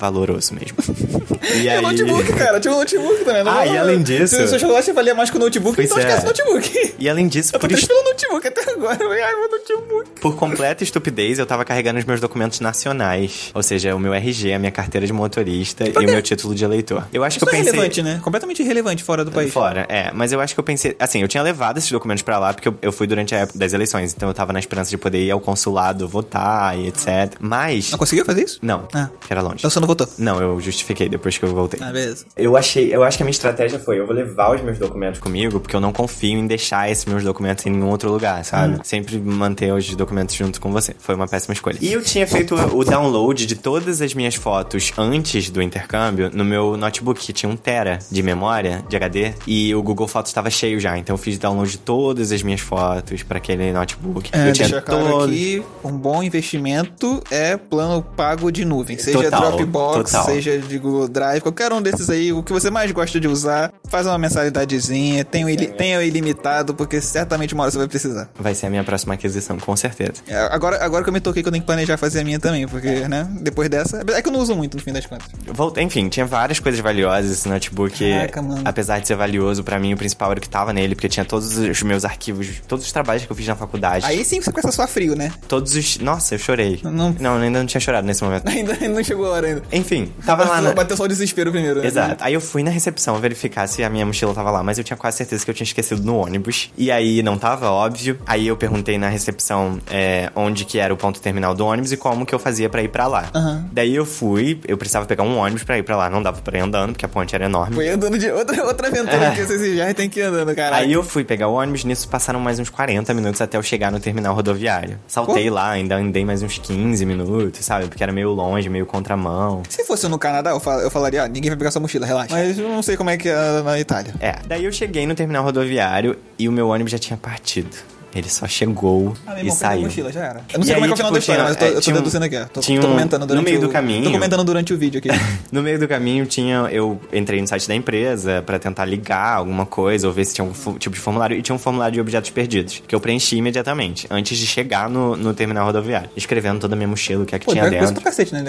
valoroso 0.00 0.54
mesmo. 0.54 0.76
e 1.62 1.68
É 1.68 1.80
notebook, 1.80 2.32
cara. 2.32 2.58
Tinha 2.58 2.72
um 2.74 2.78
notebook 2.78 3.24
também. 3.24 3.44
Não 3.44 3.52
Ah, 3.52 3.64
vou- 3.64 3.74
e 3.74 3.78
além 3.78 4.02
disso- 4.02 4.34
Se 4.36 4.42
o 4.42 4.48
seu 4.48 4.58
chocolate 4.58 4.92
valia 4.92 5.14
mais 5.14 5.30
que 5.30 5.36
o 5.36 5.40
notebook, 5.40 5.76
Pois 5.76 5.86
então 5.90 5.98
é. 5.98 6.00
esquece 6.02 6.22
o 6.24 6.28
notebook. 6.28 6.94
E 6.98 7.08
além 7.08 7.28
disso, 7.28 7.50
Eu 7.50 7.52
tô 7.52 7.60
por, 7.60 7.68
triste 7.68 7.84
est- 7.84 7.88
pelo 7.88 8.02
notebook 8.04 8.48
até 8.48 8.70
agora. 8.72 8.98
Ai, 9.24 9.34
meu 9.36 9.50
notebook. 9.50 10.10
por 10.20 10.36
completa 10.36 10.82
estupidez, 10.82 11.38
eu 11.38 11.46
tava 11.46 11.64
carregando 11.64 11.98
os 11.98 12.04
meus 12.04 12.20
documentos 12.20 12.60
nacionais. 12.60 13.50
Ou 13.54 13.62
seja, 13.62 13.94
o 13.94 13.98
meu 13.98 14.12
RG, 14.14 14.52
a 14.52 14.58
minha 14.58 14.72
carteira 14.72 15.06
de 15.06 15.12
motorista 15.12 15.84
e 15.88 15.92
o 15.92 16.02
meu 16.02 16.22
título 16.22 16.54
de 16.54 16.64
eleitor. 16.64 17.06
Eu 17.12 17.22
acho 17.24 17.36
Isso 17.38 17.46
que 17.46 17.50
eu 17.50 17.54
é 17.54 17.58
pensei. 17.58 17.72
irrelevante, 17.72 18.02
né? 18.02 18.20
Completamente 18.22 18.62
irrelevante 18.62 19.02
fora 19.04 19.24
do 19.24 19.30
país. 19.30 19.52
Fora, 19.52 19.86
é. 19.88 20.10
Mas 20.12 20.32
eu 20.32 20.40
acho 20.40 20.54
que 20.54 20.60
eu 20.60 20.64
pensei. 20.64 20.96
Assim, 20.98 21.20
eu 21.22 21.28
tinha 21.28 21.42
levado 21.42 21.78
esses 21.78 21.90
documentos 21.90 22.22
pra 22.22 22.38
lá 22.38 22.52
porque 22.52 22.68
eu, 22.68 22.74
eu 22.82 22.92
fui 22.92 23.06
durante 23.06 23.34
a 23.34 23.38
época 23.40 23.58
das 23.58 23.72
eleições. 23.72 24.12
Então 24.14 24.28
eu 24.28 24.34
tava 24.34 24.52
na 24.52 24.58
esperança 24.58 24.90
de 24.90 24.96
poder 24.98 25.22
ir 25.24 25.30
ao 25.30 25.40
consulado 25.40 26.06
votar 26.08 26.78
e 26.78 26.88
etc. 26.88 27.34
Mas. 27.40 27.90
Não 27.90 27.98
conseguiu 27.98 28.24
fazer 28.24 28.44
isso? 28.44 28.58
Não, 28.62 28.86
Ah. 28.94 29.08
que 29.26 29.32
era 29.32 29.42
longe. 29.42 29.56
Então 29.58 29.70
você 29.70 29.80
não 29.80 29.86
Não, 30.18 30.40
eu 30.40 30.60
justifiquei 30.60 31.08
depois 31.08 31.36
que 31.38 31.44
eu 31.44 31.54
voltei. 31.54 31.80
Ah, 31.82 31.92
beleza. 31.92 32.24
Eu 32.36 32.56
achei, 32.56 32.94
eu 32.94 33.02
acho 33.02 33.16
que 33.16 33.22
a 33.22 33.26
minha 33.26 33.30
estratégia 33.32 33.78
foi, 33.78 33.98
eu 33.98 34.06
vou 34.06 34.14
levar 34.14 34.54
os 34.54 34.62
meus 34.62 34.78
documentos 34.78 35.20
comigo, 35.20 35.60
porque 35.60 35.74
eu 35.74 35.80
não 35.80 35.92
confio 35.92 36.38
em 36.38 36.46
deixar 36.46 36.90
esses 36.90 37.04
meus 37.04 37.22
documentos 37.24 37.66
em 37.66 37.70
nenhum 37.70 37.88
outro 37.88 38.10
lugar, 38.10 38.44
sabe? 38.44 38.74
Hum. 38.74 38.80
Sempre 38.82 39.18
manter 39.18 39.72
os 39.72 39.94
documentos 39.94 40.34
junto 40.34 40.60
com 40.60 40.70
você. 40.72 40.94
Foi 40.98 41.14
uma 41.14 41.26
péssima 41.28 41.52
escolha. 41.54 41.78
E 41.80 41.92
eu 41.92 42.02
tinha 42.02 42.26
feito 42.26 42.54
o 42.54 42.84
download 42.84 43.46
de 43.46 43.54
todas 43.56 44.00
as 44.00 44.14
minhas 44.14 44.34
fotos 44.34 44.92
antes 44.98 45.50
do 45.50 45.62
intercâmbio 45.62 46.30
no 46.32 46.44
meu 46.44 46.76
notebook, 46.76 47.20
que 47.20 47.32
tinha 47.32 47.50
um 47.50 47.56
tera 47.56 47.98
de 48.10 48.22
memória, 48.22 48.84
de 48.88 48.96
HD, 48.96 49.32
e 49.46 49.74
o 49.74 49.82
Google 49.82 50.06
Fotos 50.08 50.30
estava 50.30 50.50
cheio 50.50 50.78
já. 50.80 50.96
Então 50.98 51.14
eu 51.14 51.18
fiz 51.18 51.38
download 51.38 51.70
de 51.70 51.78
todas 51.78 52.32
as 52.32 52.42
minhas 52.42 52.60
fotos 52.60 53.22
para 53.22 53.38
aquele 53.38 53.72
notebook. 53.72 54.30
É, 54.32 54.48
eu 54.48 54.52
tinha 54.52 54.68
deixa 54.68 54.82
claro 54.82 55.08
todos- 55.08 55.26
aqui, 55.34 55.62
um 55.84 55.92
bom 55.92 56.22
investimento 56.22 57.22
é 57.30 57.56
plano 57.56 58.02
pago 58.16 58.50
de 58.50 58.64
nuvem. 58.64 58.98
Seja 58.98 59.22
Total, 59.22 59.40
Dropbox, 59.52 59.66
total. 59.88 60.24
seja 60.24 60.58
de 60.58 60.78
Google 60.78 61.08
Drive, 61.08 61.40
qualquer 61.40 61.72
um 61.72 61.80
desses 61.82 62.08
aí, 62.10 62.32
o 62.32 62.42
que 62.42 62.52
você 62.52 62.70
mais 62.70 62.90
gosta 62.92 63.18
de 63.20 63.26
usar, 63.28 63.72
faz 63.88 64.06
uma 64.06 64.18
mensalidadezinha, 64.18 65.24
tenha 65.24 65.46
o, 65.46 65.50
ili- 65.50 65.66
tenha 65.68 65.98
o 65.98 66.02
ilimitado, 66.02 66.74
porque 66.74 67.00
certamente 67.00 67.54
uma 67.54 67.62
hora 67.64 67.70
você 67.72 67.78
vai 67.78 67.88
precisar. 67.88 68.28
Vai 68.38 68.54
ser 68.54 68.66
a 68.66 68.70
minha 68.70 68.84
próxima 68.84 69.14
aquisição, 69.14 69.58
com 69.58 69.76
certeza. 69.76 70.14
É, 70.28 70.38
Agora, 70.50 70.82
agora 70.84 71.02
que 71.04 71.08
eu 71.08 71.12
me 71.12 71.20
toquei 71.20 71.42
que 71.42 71.48
eu 71.48 71.52
tenho 71.52 71.62
que 71.62 71.66
planejar 71.66 71.96
fazer 71.96 72.20
a 72.20 72.24
minha 72.24 72.38
também, 72.38 72.66
porque, 72.66 73.08
né, 73.08 73.28
depois 73.40 73.68
dessa... 73.68 74.02
É 74.14 74.20
que 74.22 74.28
eu 74.28 74.32
não 74.32 74.40
uso 74.40 74.54
muito, 74.54 74.76
no 74.76 74.82
fim 74.82 74.92
das 74.92 75.06
contas. 75.06 75.26
Voltei, 75.52 75.84
enfim, 75.84 76.08
tinha 76.08 76.26
várias 76.26 76.58
coisas 76.58 76.80
valiosas 76.80 77.30
esse 77.30 77.48
notebook. 77.48 77.98
Caraca, 78.10 78.42
mano. 78.42 78.62
Apesar 78.64 78.98
de 79.00 79.06
ser 79.06 79.16
valioso, 79.16 79.62
pra 79.64 79.78
mim 79.78 79.94
o 79.94 79.96
principal 79.96 80.30
era 80.30 80.38
o 80.38 80.42
que 80.42 80.48
tava 80.48 80.72
nele, 80.72 80.94
porque 80.94 81.08
tinha 81.08 81.24
todos 81.24 81.56
os 81.56 81.82
meus 81.82 82.04
arquivos, 82.04 82.48
todos 82.66 82.84
os 82.84 82.92
trabalhos 82.92 83.24
que 83.24 83.30
eu 83.32 83.36
fiz 83.36 83.46
na 83.46 83.54
faculdade. 83.56 84.04
Aí 84.06 84.24
sim 84.24 84.40
você 84.40 84.50
começa 84.50 84.68
a 84.68 84.72
suar 84.72 84.88
frio, 84.88 85.14
né? 85.16 85.32
Todos 85.48 85.74
os. 85.74 85.98
Nossa, 85.98 86.34
eu 86.34 86.38
chorei. 86.38 86.80
Não- 86.82 87.14
não, 87.18 87.36
ainda 87.36 87.58
não 87.60 87.66
tinha 87.66 87.80
chorado 87.80 88.06
nesse 88.06 88.22
momento. 88.24 88.46
Ainda 88.50 88.74
não 88.88 89.02
chegou 89.02 89.26
a 89.26 89.30
hora 89.30 89.46
ainda. 89.46 89.62
Enfim, 89.72 90.12
tava 90.24 90.44
lá 90.44 90.60
na. 90.62 90.72
Bateu 90.72 90.96
só 90.96 91.04
o 91.04 91.08
desespero 91.08 91.50
primeiro. 91.50 91.80
né? 91.80 91.86
Exato. 91.86 92.22
Aí 92.24 92.34
eu 92.34 92.40
fui 92.40 92.62
na 92.62 92.70
recepção 92.70 93.16
verificar 93.18 93.66
se 93.66 93.82
a 93.84 93.90
minha 93.90 94.04
mochila 94.06 94.32
tava 94.34 94.50
lá, 94.50 94.62
mas 94.62 94.78
eu 94.78 94.84
tinha 94.84 94.96
quase 94.96 95.18
certeza 95.18 95.44
que 95.44 95.50
eu 95.50 95.54
tinha 95.54 95.64
esquecido 95.64 96.02
no 96.02 96.16
ônibus. 96.16 96.70
E 96.76 96.90
aí 96.90 97.22
não 97.22 97.36
tava, 97.38 97.70
óbvio. 97.70 98.18
Aí 98.26 98.46
eu 98.46 98.56
perguntei 98.56 98.98
na 98.98 99.08
recepção 99.08 99.78
é, 99.90 100.30
onde 100.34 100.64
que 100.64 100.78
era 100.78 100.92
o 100.92 100.96
ponto 100.96 101.20
terminal 101.20 101.54
do 101.54 101.66
ônibus 101.66 101.92
e 101.92 101.96
como 101.96 102.24
que 102.26 102.34
eu 102.34 102.38
fazia 102.38 102.68
pra 102.68 102.82
ir 102.82 102.88
pra 102.88 103.06
lá. 103.06 103.30
Aham. 103.34 103.68
Daí 103.72 103.94
eu 103.94 104.04
fui, 104.06 104.60
eu 104.66 104.76
precisava 104.76 105.06
pegar 105.06 105.22
um 105.24 105.36
ônibus 105.38 105.62
pra 105.62 105.78
ir 105.78 105.82
pra 105.82 105.96
lá. 105.96 106.10
Não 106.10 106.22
dava 106.22 106.40
pra 106.40 106.58
ir 106.58 106.62
andando, 106.62 106.92
porque 106.92 107.04
a 107.04 107.08
ponte 107.08 107.34
era 107.34 107.44
enorme. 107.44 107.74
Foi 107.74 107.88
andando 107.88 108.18
de 108.18 108.30
outra, 108.30 108.64
outra 108.66 108.88
aventura 108.88 109.30
que 109.32 109.44
vocês 109.44 109.76
já 109.76 109.92
tem 109.94 110.08
que 110.08 110.20
ir 110.20 110.22
andando, 110.24 110.54
cara. 110.54 110.76
Aí 110.76 110.92
eu 110.92 111.02
fui 111.02 111.24
pegar 111.24 111.48
o 111.48 111.54
ônibus, 111.54 111.84
nisso 111.84 112.08
passaram 112.08 112.40
mais 112.40 112.58
uns 112.58 112.70
40 112.70 113.12
minutos 113.14 113.40
até 113.40 113.56
eu 113.56 113.62
chegar 113.62 113.90
no 113.92 114.00
terminal 114.00 114.34
rodoviário. 114.34 114.98
Saltei 115.06 115.48
Pô. 115.48 115.54
lá, 115.54 115.70
ainda 115.70 115.96
andei 115.96 116.24
mais 116.24 116.42
uns 116.42 116.58
15 116.58 117.04
minutos, 117.06 117.64
sabe? 117.64 117.86
Porque 117.86 118.02
era 118.02 118.12
meio 118.12 118.30
longe, 118.30 118.68
meio 118.68 118.86
contramão. 118.86 119.49
Se 119.68 119.84
fosse 119.84 120.06
no 120.08 120.18
Canadá, 120.18 120.50
eu, 120.50 120.60
fal- 120.60 120.80
eu 120.80 120.90
falaria, 120.90 121.22
ah, 121.24 121.28
ninguém 121.28 121.50
vai 121.50 121.56
pegar 121.58 121.70
sua 121.70 121.80
mochila, 121.80 122.06
relaxa. 122.06 122.34
Mas 122.34 122.58
eu 122.58 122.68
não 122.68 122.82
sei 122.82 122.96
como 122.96 123.10
é 123.10 123.16
que 123.16 123.28
é 123.28 123.62
na 123.62 123.78
Itália. 123.78 124.14
É, 124.20 124.36
daí 124.46 124.64
eu 124.64 124.72
cheguei 124.72 125.06
no 125.06 125.14
terminal 125.14 125.42
rodoviário 125.44 126.16
e 126.38 126.48
o 126.48 126.52
meu 126.52 126.68
ônibus 126.68 126.90
já 126.92 126.98
tinha 126.98 127.16
partido. 127.16 127.76
Ele 128.14 128.28
só 128.28 128.46
chegou 128.48 129.14
Ah, 129.26 129.40
e 129.42 129.50
saiu. 129.52 129.82
mochila, 129.82 130.10
já 130.10 130.20
era. 130.24 130.40
Eu 130.52 130.58
não 130.58 130.62
E 130.62 130.66
sei 130.66 130.74
como 130.74 130.86
é 130.86 130.88
aí, 130.88 130.94
que 130.94 131.02
é 131.02 131.04
o 131.04 131.06
final 131.06 131.10
tipo, 131.10 131.12
da 131.12 131.18
história, 131.20 131.42
mas 131.44 131.52
eu 131.52 131.58
tô, 131.58 131.64
é, 131.64 131.68
eu 131.76 131.80
tô 131.82 131.90
deduzindo 131.92 132.24
aqui. 132.24 132.44
Tô, 132.52 132.60
tinha 132.60 132.80
tô 132.80 132.86
um- 132.86 132.90
comentando 132.90 133.20
no 133.22 133.26
durante 133.28 133.44
meio 133.44 133.58
o, 133.58 133.60
do 133.60 133.68
caminho- 133.68 134.04
Tô 134.04 134.10
comentando 134.10 134.44
durante 134.44 134.74
o 134.74 134.78
vídeo 134.78 134.98
aqui. 134.98 135.08
No 135.52 135.62
meio 135.62 135.78
do 135.78 135.86
caminho 135.88 136.26
tinha. 136.26 136.68
Eu 136.70 137.00
entrei 137.12 137.40
no 137.40 137.46
site 137.46 137.66
da 137.68 137.74
empresa 137.74 138.42
pra 138.44 138.58
tentar 138.58 138.84
ligar 138.84 139.36
alguma 139.36 139.66
coisa 139.66 140.06
ou 140.06 140.12
ver 140.12 140.24
se 140.24 140.34
tinha 140.34 140.46
algum 140.46 140.78
tipo 140.78 140.94
de 140.94 141.00
formulário. 141.00 141.36
E 141.36 141.42
tinha 141.42 141.54
um 141.54 141.58
formulário 141.58 141.94
de 141.94 142.00
objetos 142.00 142.30
perdidos, 142.30 142.82
que 142.86 142.94
eu 142.94 143.00
preenchi 143.00 143.36
imediatamente, 143.36 144.06
antes 144.10 144.38
de 144.38 144.46
chegar 144.46 144.88
no, 144.88 145.16
no 145.16 145.32
terminal 145.34 145.66
rodoviário. 145.66 146.08
Escrevendo 146.16 146.60
toda 146.60 146.74
a 146.74 146.76
minha 146.76 146.88
mochila, 146.88 147.22
o 147.22 147.26
que 147.26 147.34
é 147.34 147.38
que 147.38 147.46
Pô, 147.46 147.52
tinha 147.52 147.64
que 147.64 147.70
coisa 147.70 147.86
dentro. 147.86 148.02
pra 148.02 148.10
cacete, 148.10 148.32
né? 148.34 148.44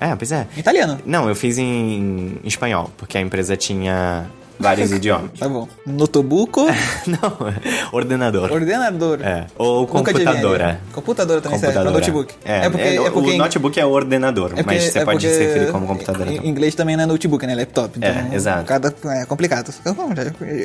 É 0.00 0.08
É, 0.10 0.16
pois 0.16 0.32
é. 0.32 0.46
Italiano. 0.56 0.98
Não, 1.04 1.28
eu 1.28 1.34
fiz 1.36 1.58
em, 1.58 2.38
em 2.42 2.48
espanhol, 2.48 2.90
porque 2.96 3.16
a 3.18 3.20
empresa 3.20 3.56
tinha 3.56 4.26
vários 4.58 4.90
idiomas. 4.92 5.30
Tá 5.38 5.48
bom. 5.48 5.68
Notobuco, 5.86 6.66
Não, 7.06 7.52
ordenador. 7.92 8.52
ordenador. 8.52 9.20
É. 9.22 9.46
Ou 9.56 9.86
computadora. 9.86 10.80
Computadora 10.92 11.40
também 11.40 11.58
serve, 11.58 11.80
pra 11.80 11.90
notebook. 11.90 12.34
É, 12.44 12.68
porque, 12.68 12.82
é, 12.82 12.96
é 12.96 13.10
porque 13.10 13.30
o 13.32 13.36
notebook 13.38 13.80
é 13.80 13.86
ordenador, 13.86 14.46
é 14.46 14.48
porque- 14.48 14.62
mas 14.64 14.82
você 14.84 14.98
é 15.00 15.04
pode 15.04 15.28
se 15.28 15.38
referir 15.38 15.70
como 15.72 15.86
computadora. 15.86 16.30
Em 16.30 16.48
inglês 16.48 16.74
também 16.74 16.96
não 16.96 17.04
é 17.04 17.06
notebook, 17.06 17.46
né? 17.46 17.54
Laptop. 17.54 17.98
Então, 17.98 18.08
É, 18.10 18.34
exato. 18.34 18.64
Cada, 18.64 18.94
é 19.10 19.24
complicado. 19.26 19.72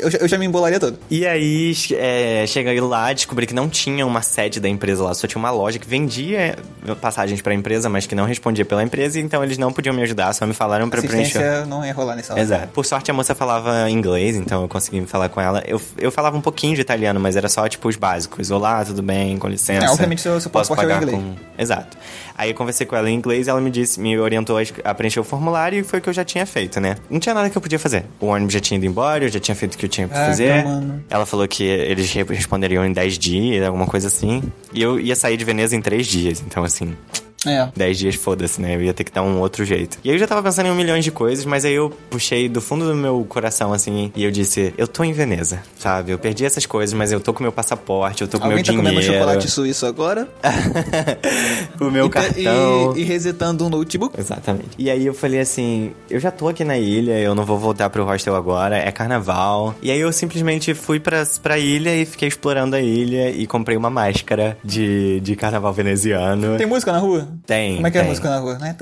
Eu, 0.02 0.10
já- 0.12 0.18
eu 0.20 0.28
já 0.28 0.38
me 0.38 0.46
embolaria 0.46 0.80
todo. 0.80 0.98
E 1.10 1.26
aí, 1.26 1.74
é, 1.94 2.46
cheguei 2.48 2.80
lá, 2.82 3.12
descobri 3.14 3.46
que 3.46 3.54
não 3.54 3.70
tinha 3.70 4.06
uma 4.06 4.22
sede 4.22 4.60
da 4.60 4.68
empresa 4.70 5.04
lá, 5.04 5.14
só 5.14 5.28
tinha 5.28 5.40
uma 5.40 5.52
loja 5.52 5.80
que 5.80 5.88
vendia 5.88 6.56
passagens 7.02 7.42
pra 7.42 7.54
empresa, 7.54 7.90
mas 7.90 8.06
que 8.06 8.16
não 8.16 8.26
respondia 8.26 8.66
pela 8.66 8.84
empresa, 8.84 9.20
então 9.20 9.44
eles 9.44 9.58
não 9.58 9.72
podiam 9.72 9.94
me 9.96 10.02
ajudar, 10.04 10.34
só 10.34 10.46
me 10.46 10.54
falaram 10.54 10.90
pra 10.90 11.02
preencher. 11.02 11.66
Não 11.68 11.86
ia 11.86 11.94
rolar 11.94 12.16
nessa 12.16 12.34
hora. 12.34 12.42
Exato. 12.42 12.68
Por 12.70 12.86
sorte, 12.86 13.10
a 13.12 13.14
moça 13.14 13.34
falava 13.36 13.79
inglês, 13.88 14.36
então 14.36 14.64
eu 14.64 14.68
consegui 14.68 15.06
falar 15.06 15.30
com 15.30 15.40
ela. 15.40 15.62
Eu, 15.68 15.80
eu 15.98 16.12
falava 16.12 16.36
um 16.36 16.42
pouquinho 16.42 16.74
de 16.76 16.82
italiano, 16.82 17.20
mas 17.20 17.36
era 17.36 17.48
só, 17.48 17.68
tipo, 17.70 17.88
os 17.88 17.96
básicos. 17.96 18.50
Olá, 18.50 18.84
tudo 18.84 19.04
bem? 19.04 19.38
Com 19.38 19.48
licença. 19.48 19.86
É, 19.86 19.90
obviamente, 19.90 20.22
seu- 20.22 20.42
seu 20.42 20.50
posso 20.50 20.70
passaporte 20.70 20.92
é 20.92 20.96
pagar 21.08 21.14
inglês. 21.14 21.38
com... 21.56 21.62
Exato. 21.62 21.98
Aí 22.38 22.50
eu 22.50 22.56
conversei 22.56 22.88
com 22.88 22.96
ela 22.96 23.10
em 23.10 23.16
inglês 23.16 23.48
e 23.48 23.50
ela 23.50 23.62
me 23.62 23.70
disse, 23.70 24.00
me 24.00 24.18
orientou 24.18 24.58
a 24.84 24.94
preencher 24.96 25.20
o 25.20 25.24
formulário 25.24 25.78
e 25.80 25.84
foi 25.84 26.00
o 26.00 26.02
que 26.02 26.10
eu 26.10 26.14
já 26.14 26.24
tinha 26.26 26.46
feito, 26.46 26.80
né? 26.80 26.96
Não 27.10 27.20
tinha 27.20 27.36
nada 27.36 27.50
que 27.50 27.58
eu 27.58 27.62
podia 27.62 27.78
fazer. 27.78 28.06
O 28.20 28.28
ônibus 28.28 28.54
já 28.54 28.60
tinha 28.60 28.78
ido 28.78 28.86
embora, 28.86 29.26
eu 29.26 29.30
já 29.30 29.40
tinha 29.40 29.54
feito 29.56 29.76
o 29.76 29.78
que 29.78 29.86
eu 29.86 29.90
tinha 29.90 30.08
pra 30.08 30.16
Caraca, 30.16 30.32
fazer. 30.32 30.66
Ela 31.10 31.26
falou 31.26 31.48
que 31.48 31.64
eles 31.64 32.12
re- 32.14 32.24
responderiam 32.24 32.86
em 32.86 32.94
10 32.94 33.18
dias, 33.20 33.66
alguma 33.68 33.86
coisa 33.86 34.08
assim. 34.08 34.42
E 34.74 34.82
eu 34.82 35.00
ia 35.00 35.16
sair 35.16 35.36
de 35.38 35.44
Veneza 35.44 35.76
em 35.76 35.82
3 35.82 36.08
dias, 36.08 36.42
então 36.46 36.64
assim... 36.64 36.96
É. 37.46 37.70
10 37.76 37.98
dias, 37.98 38.16
foda-se, 38.16 38.62
né? 38.62 38.76
Eu 38.76 38.82
ia 38.84 38.94
ter 38.94 39.04
que 39.04 39.12
dar 39.12 39.22
um 39.24 39.40
outro 39.40 39.64
jeito. 39.64 39.98
E 40.04 40.10
aí 40.10 40.16
eu 40.16 40.20
já 40.20 40.28
tava 40.28 40.44
pensando 40.44 40.68
em 40.68 40.72
um 40.72 40.76
milhão 40.76 41.00
de 41.00 41.12
coisas, 41.12 41.46
mas 41.46 41.64
aí 41.66 41.74
eu 41.74 41.90
puxei 42.10 42.50
do 42.50 42.60
fundo 42.62 42.86
do 42.88 42.96
meu 42.96 43.26
coração, 43.28 43.72
assim, 43.74 44.12
e 44.16 44.24
eu 44.24 44.32
disse, 44.32 44.74
eu 44.78 44.88
tô 44.88 45.04
em 45.04 45.14
Veneza, 45.14 45.62
sabe? 45.78 46.12
Eu 46.12 46.20
perdi 46.20 46.46
essas 46.46 46.66
coisas, 46.66 46.94
mas 46.94 47.12
eu 47.12 47.20
tô 47.20 47.34
com 47.34 47.42
meu 47.44 47.52
passaporte, 47.52 48.22
eu 48.22 48.28
tô 48.28 48.38
com 48.40 48.46
Alguém 48.46 48.58
meu 48.58 48.66
tá 48.66 48.72
dinheiro. 48.72 48.90
comendo 48.96 49.14
chocolate 49.14 49.50
suíço 49.50 49.86
agora? 49.86 50.28
o 51.80 51.86
meu 51.90 52.08
e, 52.08 52.10
tá- 52.10 52.22
cartão. 52.24 52.94
E, 52.96 53.02
e 53.02 53.04
resetando 53.04 53.66
um 53.66 53.70
notebook? 53.70 54.20
Exatamente. 54.20 54.70
E 54.78 54.90
aí 54.90 55.06
eu 55.06 55.14
falei 55.14 55.40
assim, 55.40 55.92
eu 56.10 56.20
já 56.20 56.32
tô 56.32 56.48
aqui 56.48 56.64
na 56.64 56.78
ilha, 56.78 57.20
eu 57.20 57.34
não 57.34 57.46
vou 57.46 57.58
voltar 57.58 57.90
pro 57.90 58.04
hostel 58.04 58.36
agora, 58.36 58.78
é 58.78 58.92
carnaval. 58.92 59.76
E 59.82 59.92
aí 59.92 60.00
eu 60.00 60.12
simplesmente 60.12 60.74
fui 60.74 61.00
pra, 61.00 61.26
pra 61.42 61.58
ilha 61.58 61.96
e 61.96 62.06
fiquei 62.06 62.28
explorando 62.28 62.76
a 62.76 62.82
ilha 62.82 63.30
e 63.32 63.48
comprei 63.48 63.78
uma 63.78 63.90
máscara 63.90 64.58
de, 64.64 65.20
de 65.22 65.36
carnaval 65.36 65.74
veneziano. 65.74 66.58
Tem 66.58 66.68
música 66.68 66.92
na 66.92 67.00
rua? 67.00 67.29
Tem, 67.46 67.76
Como 67.76 67.88
é 67.88 67.92
que 67.92 67.98
é 67.98 68.02
a 68.02 68.04
tem. 68.04 68.10
música 68.10 68.30
na 68.30 68.38
rua? 68.40 68.58
Né? 68.58 68.76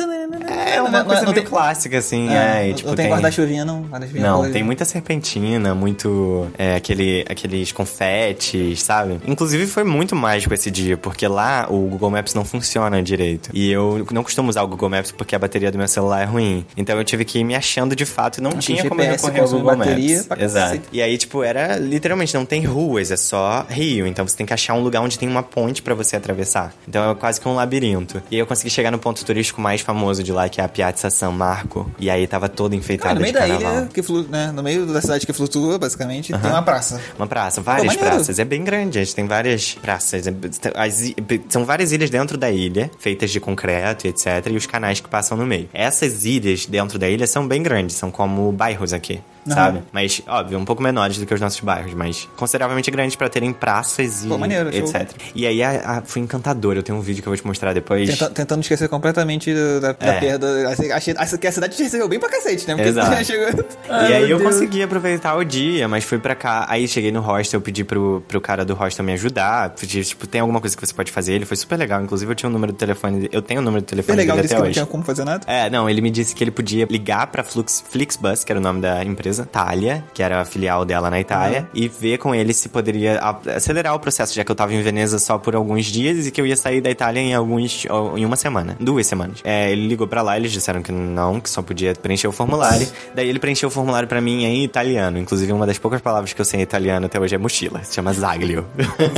É 0.76 0.82
uma 0.82 1.04
coisa 1.04 1.22
não 1.22 1.32
meio 1.32 1.42
tem- 1.44 1.46
clássica, 1.46 1.98
assim, 1.98 2.30
Ah, 2.30 2.62
é. 2.64 2.70
e, 2.70 2.74
tipo, 2.74 2.90
não 2.90 2.96
tem, 2.96 3.06
tem 3.06 3.14
guarda-chuvinha, 3.14 3.66
não? 3.66 3.82
Guarda-chuvinha 3.84 4.28
Não, 4.28 4.52
tem 4.52 4.64
muita 4.64 4.86
serpentina, 4.86 5.74
muito. 5.76 6.48
É, 6.58 6.76
aquele, 6.76 7.26
aqueles 7.30 7.72
confetes, 7.72 8.82
sabe? 8.82 9.20
Inclusive 9.28 9.68
foi 9.68 9.84
muito 9.84 10.16
mágico 10.16 10.54
esse 10.54 10.70
dia, 10.72 10.98
porque 10.98 11.28
lá 11.28 11.68
o 11.70 11.88
Google 11.88 12.10
Maps 12.12 12.34
não 12.34 12.46
funciona 12.46 13.02
direito. 13.02 13.50
E 13.54 13.72
eu 13.72 14.06
não 14.12 14.24
costumo 14.24 14.50
usar 14.50 14.64
o 14.64 14.68
Google 14.68 14.90
Maps 14.90 15.12
porque 15.12 15.36
a 15.36 15.40
bateria 15.40 15.72
do 15.72 15.78
meu 15.78 15.88
celular 15.88 16.22
é 16.22 16.26
ruim. 16.26 16.66
Então 16.76 16.98
eu 16.98 17.04
tive 17.04 17.26
que 17.26 17.40
ir 17.40 17.44
me 17.44 17.56
achando 17.56 17.96
de 17.96 18.06
fato 18.06 18.38
e 18.38 18.42
não 18.42 18.52
Aqui 18.52 18.60
tinha 18.60 18.84
o 18.86 18.90
como 18.90 19.02
GPS 19.02 19.26
recorrer 19.26 19.42
ao 19.44 19.50
Google 19.50 19.78
bateria 19.78 20.26
Maps. 20.30 20.44
Exato. 20.44 20.82
E 20.92 21.02
aí, 21.02 21.18
tipo, 21.18 21.44
era 21.44 21.78
literalmente 21.78 22.34
não 22.34 22.46
tem 22.46 22.64
ruas, 22.66 23.12
é 23.12 23.18
só 23.18 23.66
rio. 23.70 24.06
Então 24.08 24.28
você 24.28 24.36
tem 24.38 24.46
que 24.46 24.54
achar 24.54 24.74
um 24.74 24.82
lugar 24.82 25.02
onde 25.02 25.18
tem 25.20 25.28
uma 25.28 25.44
ponte 25.44 25.82
pra 25.82 25.94
você 25.96 26.16
atravessar. 26.16 26.74
Então 26.88 27.12
é 27.12 27.16
quase 27.16 27.40
que 27.42 27.48
um 27.48 27.56
labirinto. 27.56 28.22
E 28.30 28.37
aí 28.38 28.42
eu 28.42 28.48
consegui 28.48 28.70
chegar 28.70 28.92
no 28.92 29.00
ponto 29.00 29.24
turístico 29.26 29.60
mais 29.62 29.82
famoso 29.82 30.24
de 30.24 30.32
lá, 30.32 30.48
que 30.50 30.62
é 30.62 30.64
a 30.64 30.68
Piazza 30.70 31.10
San 31.10 31.32
Marco. 31.32 31.90
E 32.00 32.10
aí 32.10 32.26
tava 32.28 32.48
todo 32.48 32.74
Ah, 32.74 32.76
enfeitado 32.76 33.16
no 33.16 33.22
meio 33.22 33.34
de 33.34 33.40
da 33.40 33.48
carnaval. 33.48 33.78
ilha, 33.80 33.88
que 33.94 34.02
flu... 34.02 34.24
né? 34.24 34.52
No 34.54 34.64
meio 34.64 34.86
da 34.86 35.02
cidade 35.02 35.26
que 35.26 35.34
flutua, 35.34 35.78
basicamente, 35.78 36.32
tem 36.34 36.50
uma 36.52 36.62
praça. 36.62 37.02
Uma 37.18 37.28
praça, 37.28 37.62
várias 37.62 37.88
maneiro. 37.88 38.10
praças. 38.16 38.40
É 38.40 38.46
bem 38.46 38.64
grande, 38.64 39.00
a 39.00 39.04
gente 39.04 39.16
tem 39.16 39.26
várias 39.28 39.74
praças. 39.76 40.28
É- 40.28 40.34
as 40.76 41.14
são 41.50 41.66
várias 41.66 41.92
ilhas 41.92 42.10
dentro 42.10 42.38
da 42.38 42.50
ilha, 42.52 42.90
feitas 43.00 43.32
de 43.32 43.40
concreto 43.40 44.06
e 44.08 44.10
etc. 44.10 44.26
E 44.52 44.56
os 44.56 44.66
canais 44.66 45.00
que 45.00 45.08
passam 45.10 45.38
no 45.38 45.46
meio. 45.46 45.70
Essas 45.74 46.26
ilhas 46.26 46.66
dentro 46.66 46.98
da 47.00 47.10
ilha 47.10 47.26
são 47.28 47.48
bem 47.48 47.62
grandes, 47.64 47.96
são 47.96 48.12
como 48.12 48.52
bairros 48.52 48.94
aqui. 48.94 49.20
Sabe? 49.54 49.84
Mas, 49.92 50.22
óbvio, 50.28 50.58
um 50.58 50.66
pouco 50.66 50.82
menores 50.82 51.18
do 51.18 51.26
que 51.26 51.34
os 51.34 51.42
nossos 51.42 51.60
bairros, 51.62 51.94
mas 51.94 52.28
consideravelmente 52.36 52.90
grandes 52.92 53.16
pra 53.16 53.30
terem 53.30 53.52
praças 53.54 54.24
e 54.24 54.28
Pô, 54.28 54.38
maneiro, 54.38 54.72
show. 54.72 54.82
etc. 54.82 55.12
E 55.36 55.46
aí 55.46 55.62
a, 55.64 55.98
a- 55.98 56.02
foi 56.02 56.22
encantador. 56.22 56.76
Eu 56.76 56.84
tenho 56.84 56.98
um 56.98 57.02
vídeo 57.02 57.22
que 57.22 57.28
eu 57.28 57.32
vou 57.32 57.38
te 57.38 57.46
mostrar 57.46 57.74
depois. 57.74 58.10
Tenta- 58.10 58.30
tentando 58.30 58.62
esquecer 58.62 58.88
completamente 58.90 59.54
da, 59.54 59.94
da 59.94 59.96
É. 60.08 60.20
perda. 60.20 60.70
Achei, 60.70 60.92
achei, 60.92 61.38
que 61.38 61.48
a 61.48 61.52
cidade 61.52 61.76
te 61.76 61.84
recebeu 61.84 62.08
bem 62.08 62.20
pra 62.20 62.30
cacete, 62.30 62.68
né? 62.68 62.76
Porque 62.76 62.90
Exato. 62.90 63.08
você 63.10 63.16
já 63.16 63.24
chegou. 63.24 63.48
E 63.88 63.92
Ai, 63.92 64.14
aí 64.14 64.20
meu 64.24 64.30
eu 64.32 64.38
Deus. 64.40 64.54
consegui 64.54 64.84
aproveitar 64.84 65.36
o 65.36 65.44
dia, 65.46 65.88
mas 65.88 66.04
fui 66.04 66.20
pra 66.20 66.36
cá. 66.36 66.66
Aí 66.68 66.88
cheguei 66.88 67.12
no 67.12 67.22
hostel, 67.22 67.58
eu 67.60 67.62
pedi 67.62 67.84
pro, 67.84 68.22
pro 68.28 68.42
cara 68.42 68.66
do 68.66 68.74
hostel 68.74 69.06
me 69.06 69.14
ajudar. 69.14 69.70
Pedi, 69.72 70.04
tipo, 70.04 70.28
tem 70.28 70.42
alguma 70.42 70.60
coisa 70.60 70.76
que 70.76 70.86
você 70.86 70.94
pode 70.94 71.12
fazer? 71.12 71.34
Ele 71.34 71.46
foi 71.46 71.56
super 71.58 71.78
legal. 71.78 72.02
Inclusive, 72.02 72.30
eu 72.32 72.36
tinha 72.36 72.50
o 72.50 72.52
número 72.52 72.74
do 72.74 72.78
telefone. 72.78 73.30
Eu 73.32 73.42
tenho 73.42 73.62
o 73.62 73.64
número 73.64 73.82
do 73.82 73.88
Foi 73.88 73.96
telefone 73.96 74.18
legal, 74.18 74.36
dele 74.36 74.48
disse 74.48 74.54
até 74.56 74.60
que 74.60 74.64
não 74.64 74.70
hoje. 74.70 74.74
tinha 74.74 74.86
como 74.86 75.04
fazer 75.04 75.24
nada. 75.24 75.44
É, 75.48 75.70
não, 75.70 75.90
ele 75.90 76.02
me 76.02 76.10
disse 76.12 76.36
que 76.36 76.44
ele 76.44 76.52
podia 76.52 76.86
ligar 76.90 77.28
pra 77.28 77.44
Flux, 77.44 77.84
Flixbus, 77.90 78.44
que 78.44 78.52
era 78.52 78.60
o 78.60 78.64
nome 78.64 78.82
da 78.82 79.04
empresa, 79.04 79.37
Thalia, 79.46 80.04
que 80.14 80.22
era 80.24 80.42
a 80.42 80.46
filial 80.46 80.86
dela 80.86 81.10
na 81.10 81.20
Itália, 81.20 81.68
e 81.74 81.88
ver 81.88 82.18
com 82.18 82.34
ele 82.34 82.54
se 82.54 82.70
poderia 82.70 83.20
acelerar 83.56 83.94
o 83.96 84.00
processo, 84.00 84.34
já 84.34 84.44
que 84.44 84.52
eu 84.52 84.56
tava 84.56 84.74
em 84.74 84.82
Veneza 84.82 85.20
só 85.20 85.38
por 85.38 85.56
alguns 85.56 85.86
dias 85.86 86.28
e 86.28 86.32
que 86.32 86.40
eu 86.40 86.46
ia 86.46 86.56
sair 86.56 86.82
da 86.82 86.90
Itália 86.90 87.20
em 87.22 87.34
alguns 87.34 87.86
em 88.16 88.26
uma 88.26 88.36
semana, 88.36 88.76
duas 88.80 89.06
semanas. 89.08 89.40
É, 89.44 89.72
ele 89.72 89.88
ligou 89.88 90.08
pra 90.08 90.22
lá, 90.22 90.38
eles 90.38 90.52
disseram 90.52 90.82
que 90.82 90.92
não, 90.92 91.40
que 91.40 91.50
só 91.50 91.62
podia 91.62 91.94
preencher 91.96 92.28
o 92.28 92.32
formulário. 92.32 92.88
Daí 93.16 93.28
ele 93.30 93.40
preencheu 93.40 93.68
o 93.70 93.72
formulário 93.72 94.08
pra 94.08 94.22
mim 94.22 94.44
em 94.44 94.64
italiano, 94.64 95.18
inclusive 95.18 95.52
uma 95.52 95.66
das 95.66 95.78
poucas 95.78 96.02
palavras 96.02 96.34
que 96.34 96.42
eu 96.42 96.46
sei 96.46 96.60
em 96.60 96.64
italiano 96.64 97.06
até 97.06 97.20
hoje 97.20 97.36
é 97.36 97.38
mochila, 97.38 97.84
se 97.84 97.96
chama 97.96 98.14
zaglio. 98.14 98.66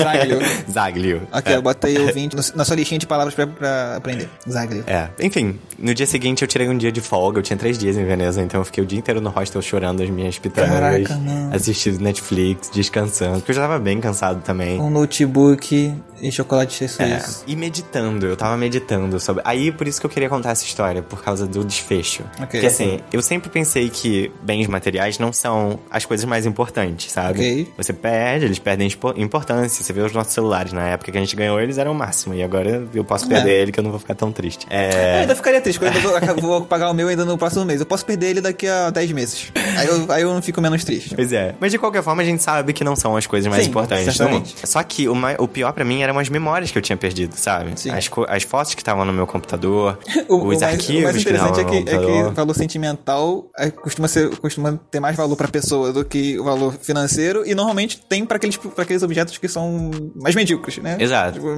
Zaglio. 0.02 0.40
zaglio. 0.72 1.22
Aqui, 1.32 1.52
é. 1.54 1.56
eu 1.56 1.62
botei 1.62 1.98
ouvinte 2.00 2.36
no- 2.36 2.44
na 2.56 2.66
sua 2.66 2.76
listinha 2.76 3.00
de 3.00 3.08
palavras 3.08 3.34
pra, 3.36 3.48
pra 3.48 3.96
aprender. 3.98 4.30
Zaglio. 4.50 4.84
É, 4.88 5.10
enfim, 5.20 5.60
no 5.78 5.94
dia 5.94 6.06
seguinte 6.06 6.42
eu 6.42 6.48
tirei 6.48 6.68
um 6.70 6.78
dia 6.78 6.92
de 6.92 7.02
folga, 7.02 7.40
eu 7.40 7.44
tinha 7.44 7.58
três 7.58 7.78
dias 7.78 7.98
em 7.98 8.06
Veneza, 8.06 8.42
então 8.42 8.60
eu 8.62 8.66
fiquei 8.66 8.84
o 8.84 8.88
dia 8.88 8.98
inteiro 9.00 9.22
no 9.22 9.30
hostel 9.30 9.62
chorando 9.62 10.02
as 10.10 10.16
minhas 10.16 10.40
Caraca, 10.40 11.16
mano. 11.16 11.56
assistindo 11.56 12.00
Netflix, 12.02 12.70
descansando, 12.74 13.38
porque 13.38 13.52
eu 13.52 13.56
já 13.56 13.62
tava 13.62 13.80
bem 13.80 14.00
cansado 14.00 14.42
também. 14.44 14.80
Um 14.80 14.90
notebook 14.90 15.94
e 16.22 16.32
chocolate 16.32 16.84
É, 16.84 16.88
suíço. 16.88 17.44
e 17.48 17.56
meditando, 17.56 18.26
eu 18.26 18.36
tava 18.36 18.58
meditando 18.58 19.20
sobre. 19.20 19.42
Aí 19.46 19.72
por 19.72 19.88
isso 19.88 20.00
que 20.00 20.06
eu 20.06 20.10
queria 20.10 20.28
contar 20.28 20.52
essa 20.52 20.66
história, 20.66 21.02
por 21.02 21.24
causa 21.24 21.48
do 21.48 21.64
desfecho. 21.64 22.24
Ok. 22.36 22.48
Porque 22.60 22.66
assim, 22.66 23.00
eu 23.14 23.22
sempre 23.22 23.50
pensei 23.50 23.90
que 23.90 24.32
bens 24.42 24.68
materiais 24.68 25.18
não 25.18 25.32
são 25.32 25.80
as 25.90 26.06
coisas 26.06 26.26
mais 26.26 26.46
importantes, 26.46 27.12
sabe? 27.12 27.40
Ok. 27.40 27.68
Você 27.78 27.94
perde, 27.94 28.46
eles 28.46 28.60
perdem 28.60 28.90
importância. 29.18 29.84
Você 29.84 29.94
vê 29.94 30.02
os 30.02 30.12
nossos 30.14 30.34
celulares, 30.34 30.74
na 30.74 30.88
época 30.90 31.12
que 31.12 31.18
a 31.18 31.22
gente 31.22 31.36
ganhou, 31.36 31.60
eles 31.60 31.78
eram 31.78 31.92
o 31.92 31.96
máximo. 31.96 32.34
E 32.34 32.44
agora 32.44 32.86
eu 32.94 33.04
posso 33.04 33.28
perder 33.28 33.52
É. 33.52 33.62
ele, 33.62 33.72
que 33.72 33.80
eu 33.80 33.84
não 33.84 33.92
vou 33.92 34.00
ficar 34.00 34.16
tão 34.16 34.32
triste. 34.32 34.66
Eu 34.70 34.76
É. 34.78 35.22
ainda 35.22 35.36
ficaria 35.36 35.62
triste, 35.62 35.80
porque 35.80 35.98
eu 35.98 36.02
vou, 36.02 36.20
vou 36.42 36.62
pagar 36.66 36.90
o 36.90 36.94
meu 36.94 37.08
ainda 37.08 37.24
no 37.24 37.38
próximo 37.38 37.64
mês. 37.66 37.80
Eu 37.80 37.86
posso 37.86 38.06
perder 38.06 38.32
ele 38.32 38.42
daqui 38.42 38.68
a 38.68 38.90
10 38.90 39.12
meses. 39.12 39.52
Aí 39.78 39.88
eu, 39.88 39.99
aí 40.10 40.22
eu 40.24 40.34
não 40.34 40.42
fico 40.42 40.62
menos 40.62 40.84
triste. 40.84 41.16
Pois 41.16 41.32
é. 41.34 41.56
Mas 41.60 41.72
de 41.72 41.78
qualquer 41.78 42.04
forma, 42.04 42.22
a 42.22 42.26
gente 42.26 42.42
sabe 42.44 42.74
que 42.74 42.84
não 42.84 42.96
são 42.96 43.16
as 43.18 43.26
coisas 43.28 43.50
mais 43.50 43.64
Sim, 43.64 43.70
importantes 43.70 44.06
do 44.18 44.24
mundo. 44.30 44.46
certamente. 44.48 44.68
Só 44.70 44.82
que 44.84 45.08
o, 45.10 45.16
mai- 45.16 45.36
o 45.40 45.48
pior 45.48 45.72
pra 45.74 45.84
mim 45.84 46.02
eram 46.02 46.18
as 46.20 46.30
memórias 46.30 46.72
que 46.72 46.78
eu 46.78 46.82
tinha 46.82 46.98
perdido, 46.98 47.36
sabe? 47.36 47.72
Sim. 47.76 47.92
As, 47.92 48.10
as 48.28 48.44
fotos 48.44 48.74
que 48.74 48.82
estavam 48.82 49.04
no 49.06 49.14
meu 49.14 49.26
computador, 49.28 49.98
O, 50.28 50.36
os 50.36 50.42
o 50.42 50.46
mais, 50.48 50.64
arquivos 50.64 51.00
o 51.02 51.04
mais 51.04 51.16
que 51.24 51.30
estavam 51.30 51.50
interessante 51.52 51.60
é 51.60 51.64
que, 51.64 51.90
é 51.90 51.94
computador. 51.96 52.30
que 52.30 52.36
valor 52.36 52.54
sentimental 52.56 53.46
é, 53.58 53.70
costuma, 53.72 54.08
ser, 54.08 54.30
costuma 54.38 54.80
ter 54.92 55.00
mais 55.00 55.16
valor 55.16 55.36
pra 55.36 55.48
pessoa 55.48 55.92
do 55.94 56.04
que 56.06 56.40
o 56.40 56.44
valor 56.44 56.74
financeiro 56.82 57.44
e 57.46 57.54
normalmente 57.56 58.00
tem 58.08 58.26
pra 58.26 58.38
aqueles, 58.38 58.58
pra 58.58 58.84
aqueles 58.84 59.04
objetos 59.04 59.38
que 59.38 59.48
são 59.48 59.92
mais 60.16 60.36
medíocres, 60.36 60.78
né? 60.78 60.98
Exato. 61.00 61.34
Tipo, 61.34 61.56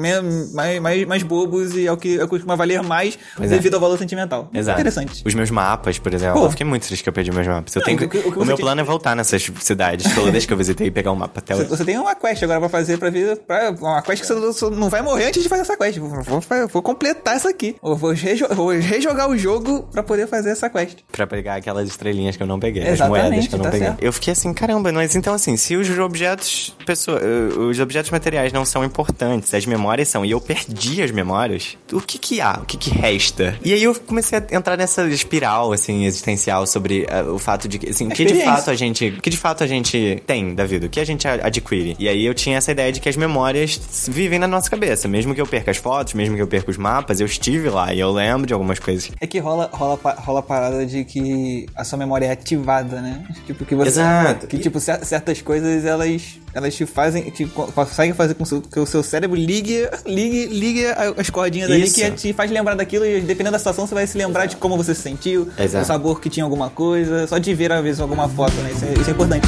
mais, 0.53 0.79
mais, 0.81 1.05
mais 1.07 1.23
bobos 1.23 1.75
e 1.75 1.87
é 1.87 1.91
o 1.91 1.97
que 1.97 2.17
é 2.19 2.23
o 2.23 2.27
que 2.27 2.31
costuma 2.31 2.55
valer 2.55 2.81
mais 2.81 3.17
Pois 3.35 3.51
é. 3.51 3.55
devido 3.55 3.75
ao 3.75 3.79
valor 3.79 3.97
sentimental. 3.97 4.49
Exato. 4.53 4.79
Interessante. 4.79 5.23
Os 5.25 5.33
meus 5.33 5.49
mapas, 5.51 5.99
por 5.99 6.13
exemplo. 6.13 6.39
Pô. 6.39 6.45
Eu 6.45 6.51
fiquei 6.51 6.65
muito 6.65 6.85
triste 6.87 7.03
que 7.03 7.09
eu 7.09 7.13
perdi 7.13 7.31
meus 7.31 7.47
mapas. 7.47 7.75
Eu 7.75 7.79
Não, 7.81 7.85
tenho 7.85 8.09
que- 8.09 8.17
o 8.25 8.45
meu 8.45 8.57
plano 8.57 8.81
é 8.81 8.83
voltar 8.83 9.15
nessas 9.15 9.49
cidades 9.59 10.13
todas 10.15 10.45
que 10.45 10.53
eu 10.53 10.57
visitei 10.57 10.87
e 10.87 10.91
pegar 10.91 11.11
um 11.11 11.15
mapa 11.15 11.39
até 11.39 11.53
Você, 11.55 11.61
hoje. 11.61 11.69
você 11.69 11.85
tem 11.85 11.97
uma 11.97 12.15
quest 12.15 12.43
agora 12.43 12.59
pra 12.59 12.69
fazer 12.69 12.97
pra 12.97 13.09
ver. 13.09 13.37
Pra, 13.37 13.71
uma 13.71 14.01
quest 14.01 14.21
que 14.21 14.27
você 14.27 14.69
não- 14.69 14.89
vai 14.89 15.01
morrer 15.01 15.25
antes 15.27 15.41
de 15.43 15.49
fazer 15.49 15.61
essa 15.61 15.77
quest. 15.77 15.97
Vou, 15.97 16.09
vou, 16.23 16.41
vou 16.71 16.81
completar 16.81 17.35
essa 17.35 17.49
aqui. 17.49 17.75
Eu 17.83 17.95
vou, 17.95 18.11
rejo- 18.11 18.47
vou 18.51 18.69
rejogar 18.69 19.29
o 19.29 19.37
jogo 19.37 19.83
pra 19.91 20.03
poder 20.03 20.27
fazer 20.27 20.51
essa 20.51 20.69
quest. 20.69 20.99
Pra 21.11 21.25
pegar 21.27 21.55
aquelas 21.55 21.87
estrelinhas 21.87 22.35
que 22.37 22.43
eu 22.43 22.47
não 22.47 22.59
peguei, 22.59 22.83
as 22.83 22.93
Exatamente, 22.93 23.23
moedas 23.29 23.47
que 23.47 23.53
eu 23.55 23.57
não 23.57 23.65
tá 23.65 23.71
peguei. 23.71 23.87
certo. 23.87 24.03
Eu 24.03 24.13
fiquei 24.13 24.33
assim, 24.33 24.53
caramba, 24.53 24.91
mas 24.91 25.15
então 25.15 25.33
assim, 25.33 25.55
se 25.57 25.75
os 25.75 25.89
objetos, 25.99 26.75
pessoa, 26.85 27.19
eh, 27.19 27.57
os 27.59 27.79
objetos 27.79 28.11
materiais 28.11 28.51
não 28.53 28.65
são 28.65 28.83
importantes, 28.83 29.53
as 29.53 29.65
memórias 29.65 30.07
são, 30.07 30.23
e 30.25 30.31
eu 30.31 30.41
perdi 30.41 31.01
as 31.01 31.11
memórias, 31.11 31.77
o 31.91 31.99
que 32.01 32.17
que 32.17 32.41
há? 32.41 32.59
O 32.61 32.65
que 32.65 32.77
que 32.77 32.89
resta? 32.89 33.57
E 33.63 33.73
aí 33.73 33.83
eu 33.83 33.95
comecei 33.95 34.37
a 34.39 34.55
entrar 34.55 34.77
nessa 34.77 35.03
espiral, 35.07 35.71
assim, 35.73 36.05
existencial 36.05 36.65
sobre 36.67 37.05
eh, 37.09 37.23
o 37.23 37.37
fato 37.39 37.67
de 37.67 37.79
que, 37.79 37.89
assim, 37.89 38.09
que 38.13 38.25
de 38.25 38.35
fato 38.43 38.69
a 38.69 38.75
gente, 38.75 39.07
o 39.09 39.21
que 39.21 39.29
de 39.29 39.37
fato 39.37 39.63
a 39.63 39.67
gente 39.67 40.21
tem 40.25 40.53
da 40.55 40.65
vida, 40.65 40.85
o 40.85 40.89
que 40.89 40.99
a 40.99 41.05
gente 41.05 41.27
adquire. 41.27 41.95
E 41.99 42.07
aí 42.07 42.25
eu 42.25 42.33
tinha 42.33 42.57
essa 42.57 42.71
ideia 42.71 42.91
de 42.91 42.99
que 42.99 43.09
as 43.09 43.15
memórias 43.17 43.79
vivem 44.07 44.39
na 44.39 44.47
nossa 44.47 44.69
cabeça, 44.69 45.07
mesmo 45.07 45.33
que 45.35 45.41
eu 45.41 45.47
perca 45.47 45.71
as 45.71 45.77
fotos, 45.77 46.13
mesmo 46.13 46.35
que 46.35 46.41
eu 46.41 46.47
perca 46.47 46.69
os 46.71 46.77
mapas, 46.77 47.19
eu 47.19 47.25
estive 47.25 47.69
lá 47.69 47.93
e 47.93 47.99
eu 47.99 48.11
lembro 48.11 48.45
de 48.47 48.53
algumas 48.53 48.79
coisas. 48.79 49.11
É 49.19 49.27
que 49.27 49.39
rola, 49.39 49.69
rola, 49.71 49.99
rola 50.17 50.39
a 50.39 50.43
parada 50.43 50.85
de 50.85 51.03
que 51.03 51.65
a 51.75 51.83
sua 51.83 51.97
memória 51.97 52.25
é 52.25 52.31
ativada, 52.31 53.01
né? 53.01 53.23
Tipo, 53.45 53.65
que 53.65 53.75
você. 53.75 53.89
Exato. 53.89 54.47
Que, 54.47 54.57
tipo, 54.57 54.79
cer- 54.79 55.03
certas 55.05 55.41
coisas 55.41 55.85
elas, 55.85 56.39
elas 56.53 56.73
te 56.75 56.85
fazem. 56.85 57.29
Te, 57.31 57.45
co- 57.45 57.67
conseguem 57.71 58.13
fazer 58.13 58.33
com 58.35 58.43
que 58.61 58.79
o 58.79 58.85
seu 58.85 59.03
cérebro 59.03 59.35
ligue, 59.37 59.87
ligue, 60.05 60.45
ligue 60.47 60.85
as 61.17 61.29
cordinhas 61.29 61.69
ali 61.69 61.83
Isso. 61.83 61.95
que 61.95 62.11
te 62.11 62.33
faz 62.33 62.49
lembrar 62.51 62.75
daquilo 62.75 63.05
e 63.05 63.21
dependendo 63.21 63.51
da 63.53 63.59
situação 63.59 63.85
você 63.87 63.93
vai 63.93 64.07
se 64.07 64.17
lembrar 64.17 64.45
de 64.45 64.55
como 64.57 64.77
você 64.77 64.93
se 64.95 65.01
sentiu, 65.01 65.47
Exato. 65.57 65.83
o 65.83 65.87
sabor 65.87 66.19
que 66.21 66.29
tinha 66.29 66.43
alguma 66.43 66.69
coisa, 66.69 67.27
só 67.27 67.37
de 67.37 67.53
ver 67.53 67.71
às 67.71 67.83
vezes 67.83 67.99
alguma 68.01 68.27
foto, 68.29 68.53
né? 68.57 68.71
Isso 68.71 68.85
é, 68.85 68.93
isso 68.99 69.09
é 69.09 69.13
importante. 69.13 69.47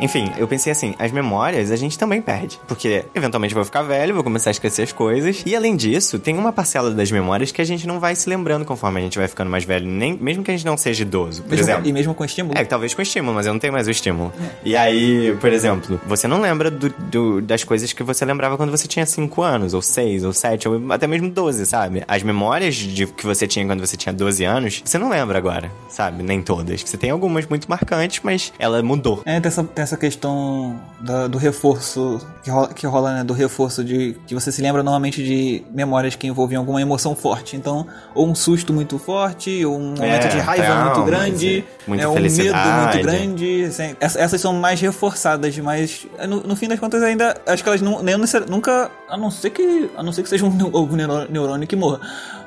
Enfim, 0.00 0.30
eu 0.38 0.46
pensei 0.46 0.70
assim, 0.70 0.94
as 0.98 1.10
memórias 1.10 1.70
a 1.70 1.76
gente 1.76 1.98
também 1.98 2.20
perde. 2.22 2.60
Porque 2.68 3.04
eventualmente 3.14 3.52
eu 3.52 3.56
vou 3.56 3.64
ficar 3.64 3.82
velho, 3.82 4.14
vou 4.14 4.22
começar 4.22 4.50
a 4.50 4.52
esquecer 4.52 4.82
as 4.82 4.92
coisas. 4.92 5.42
E 5.44 5.56
além 5.56 5.74
disso, 5.76 6.18
tem 6.18 6.36
uma 6.36 6.52
parcela 6.52 6.90
das 6.90 7.10
memórias 7.10 7.50
que 7.50 7.60
a 7.60 7.64
gente 7.64 7.86
não 7.86 7.98
vai 7.98 8.14
se 8.14 8.28
lembrando 8.28 8.64
conforme 8.64 9.00
a 9.00 9.02
gente 9.02 9.18
vai 9.18 9.26
ficando 9.28 9.50
mais 9.50 9.64
velho. 9.64 9.86
Nem, 9.86 10.16
mesmo 10.16 10.42
que 10.44 10.50
a 10.50 10.54
gente 10.56 10.64
não 10.66 10.76
seja 10.76 11.02
idoso, 11.02 11.42
por 11.42 11.50
Mesmo- 11.50 11.64
exemplo. 11.64 11.88
e 11.88 11.92
mesmo 11.92 12.14
com 12.14 12.24
estímulo. 12.24 12.56
É, 12.58 12.64
talvez 12.64 12.94
com 12.94 13.02
estímulo, 13.02 13.34
mas 13.34 13.46
eu 13.46 13.52
não 13.52 13.60
tenho 13.60 13.72
mais 13.72 13.86
o 13.88 13.90
estímulo. 13.90 14.32
E 14.64 14.76
aí, 14.76 15.36
por 15.40 15.52
exemplo, 15.52 16.00
você 16.06 16.28
não 16.28 16.40
lembra 16.40 16.70
do- 16.70 16.90
do- 16.90 17.42
das 17.42 17.64
coisas 17.64 17.92
que 17.92 18.02
você 18.02 18.24
lembrava 18.24 18.56
quando 18.56 18.70
você 18.70 18.86
tinha 18.86 19.04
5 19.06 19.42
anos, 19.42 19.74
ou 19.74 19.82
6, 19.82 20.24
ou 20.24 20.32
7, 20.32 20.68
ou 20.68 20.92
até 20.92 21.06
mesmo 21.06 21.28
12, 21.30 21.66
sabe? 21.66 22.04
As 22.06 22.22
memórias 22.22 22.74
de, 22.76 23.06
que 23.06 23.26
você 23.26 23.46
tinha 23.46 23.66
quando 23.66 23.80
você 23.80 23.96
tinha 23.96 24.12
12 24.12 24.44
anos, 24.44 24.82
você 24.84 24.98
não 24.98 25.08
lembra 25.10 25.38
agora, 25.38 25.70
sabe? 25.88 26.22
Nem 26.22 26.40
todas. 26.42 26.82
Você 26.82 26.96
tem 26.96 27.10
algumas 27.10 27.46
muito 27.46 27.68
marcantes, 27.68 28.20
mas 28.22 28.52
ela 28.58 28.82
mudou. 28.82 29.22
É, 29.24 29.40
tem 29.40 29.48
essa, 29.48 29.64
tem 29.64 29.82
essa 29.88 29.96
questão 29.96 30.78
da- 31.00 31.26
do 31.26 31.38
reforço 31.38 32.20
que 32.42 32.50
rola, 32.50 32.68
que 32.68 32.86
rola, 32.86 33.14
né? 33.14 33.24
Do 33.24 33.32
reforço 33.32 33.82
de 33.82 34.16
que 34.26 34.34
você 34.34 34.52
se 34.52 34.60
lembra 34.60 34.82
normalmente 34.82 35.22
de 35.24 35.64
memórias 35.72 36.14
que 36.14 36.26
envolviam 36.26 36.60
alguma 36.60 36.80
emoção 36.80 37.14
forte. 37.16 37.56
Então, 37.56 37.86
ou 38.14 38.28
um 38.28 38.34
susto 38.34 38.72
muito 38.72 38.98
forte, 38.98 39.64
ou 39.64 39.76
um 39.78 39.90
momento 39.90 40.26
É, 40.26 40.28
de 40.28 40.38
raiva 40.38 40.64
traumas, 40.66 40.84
muito 40.96 41.04
grande, 41.06 41.64
é, 41.98 42.06
um 42.08 42.14
medo 42.14 42.56
muito 42.82 43.02
grande. 43.02 43.64
assim, 43.64 43.96
ess- 44.00 44.16
essas 44.16 44.40
são 44.40 44.52
mais 44.52 44.80
reforçadas, 44.80 45.56
mas 45.58 46.06
no, 46.28 46.42
no 46.42 46.54
fim 46.56 46.68
das 46.68 46.78
contas 46.78 47.02
ainda 47.02 47.34
acho 47.46 47.62
que 47.62 47.68
elas 47.68 47.80
não, 47.80 48.02
nem 48.02 48.14
nunca, 48.48 48.90
a 49.08 49.16
não 49.16 49.30
ser 49.30 49.50
que 49.50 49.90
a 49.96 50.02
não 50.02 50.12
ser 50.12 50.22
que 50.22 50.28
seja 50.28 50.44
um 50.44 50.52
algum 50.76 50.96
neurô- 50.96 51.26
neurônio 51.30 51.66
que 51.66 51.76
morra. 51.76 52.00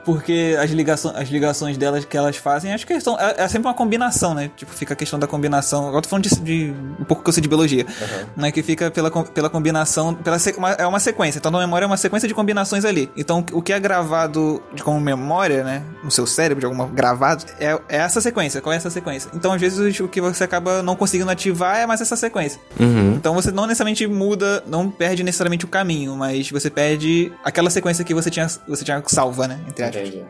Porque 0.06 0.56
as, 0.60 0.70
ligações 0.72 1.16
as 1.16 1.30
ligações 1.30 1.78
delas 1.78 2.06
que 2.06 2.16
elas 2.18 2.36
fazem, 2.38 2.74
acho 2.74 2.86
que 2.86 3.00
são, 3.00 3.20
é, 3.20 3.36
é 3.38 3.48
sempre 3.48 3.68
uma 3.68 3.74
combinação, 3.74 4.34
né? 4.34 4.50
Tipo, 4.56 4.72
fica 4.74 4.94
a 4.94 4.96
questão 4.98 5.20
da 5.20 5.28
combinação. 5.28 5.82
Agora 5.82 5.98
eu 5.98 6.02
tô 6.02 6.10
falando 6.10 6.24
de, 6.28 6.36
de 6.42 6.74
um 7.00 7.04
pouco 7.04 7.24
que 7.24 7.30
eu 7.30 7.34
sei 7.34 7.42
de 7.42 7.48
biologia. 7.50 7.86
Né? 8.36 8.52
Que 8.52 8.64
fica 8.64 8.90
pela, 8.92 9.10
pela 9.12 9.50
combinação. 9.50 10.14
Pela 10.16 10.38
uma- 10.58 10.72
é 10.72 10.86
uma 10.88 11.00
sequência. 11.00 11.40
Então, 11.40 11.52
na 11.52 11.60
memória 11.60 11.86
é 11.86 11.88
uma 11.88 11.98
sequência 11.98 12.28
de 12.28 12.34
combinações 12.34 12.86
ali. 12.86 13.10
Então, 13.16 13.46
o 13.52 13.62
que 13.62 13.74
é 13.74 13.80
gravado 13.80 14.62
de, 14.74 14.84
como 14.84 15.00
memória, 15.00 15.64
né? 15.64 15.84
No 16.04 16.12
seu 16.12 16.26
cérebro, 16.26 16.60
de 16.60 16.66
alguma 16.66 16.88
gravado, 16.88 17.46
é, 17.60 17.80
é 17.90 17.98
essa 17.98 18.22
sequência. 18.22 18.62
Qual 18.62 18.74
é 18.74 18.78
essa 18.78 18.90
sequência? 18.90 19.30
Então, 19.34 19.52
às 19.54 19.62
vezes, 19.62 20.00
o 20.00 20.08
que 20.08 20.22
você 20.22 20.44
acaba 20.44 20.82
não 20.82 20.96
conseguindo 20.96 21.30
ativar 21.30 21.78
é 21.78 21.86
mais 21.86 22.02
essa 22.02 22.16
sequência. 22.16 22.60
Uhum. 22.80 23.14
Então 23.16 23.34
você 23.34 23.52
não 23.52 23.66
necessariamente 23.68 24.08
muda, 24.08 24.64
não 24.68 24.90
perde 24.90 25.24
necessariamente 25.24 25.66
o 25.66 25.68
caminho, 25.68 26.16
mas 26.16 26.50
você 26.50 26.70
perde 26.70 27.32
aquela 27.44 27.70
sequência 27.70 28.04
que 28.04 28.14
você 28.14 28.30
tinha, 28.30 28.48
você 28.68 28.84
tinha 28.84 29.02
salva, 29.08 29.48
né? 29.48 29.60
Entre 29.68 29.84
aspas. 30.00 30.22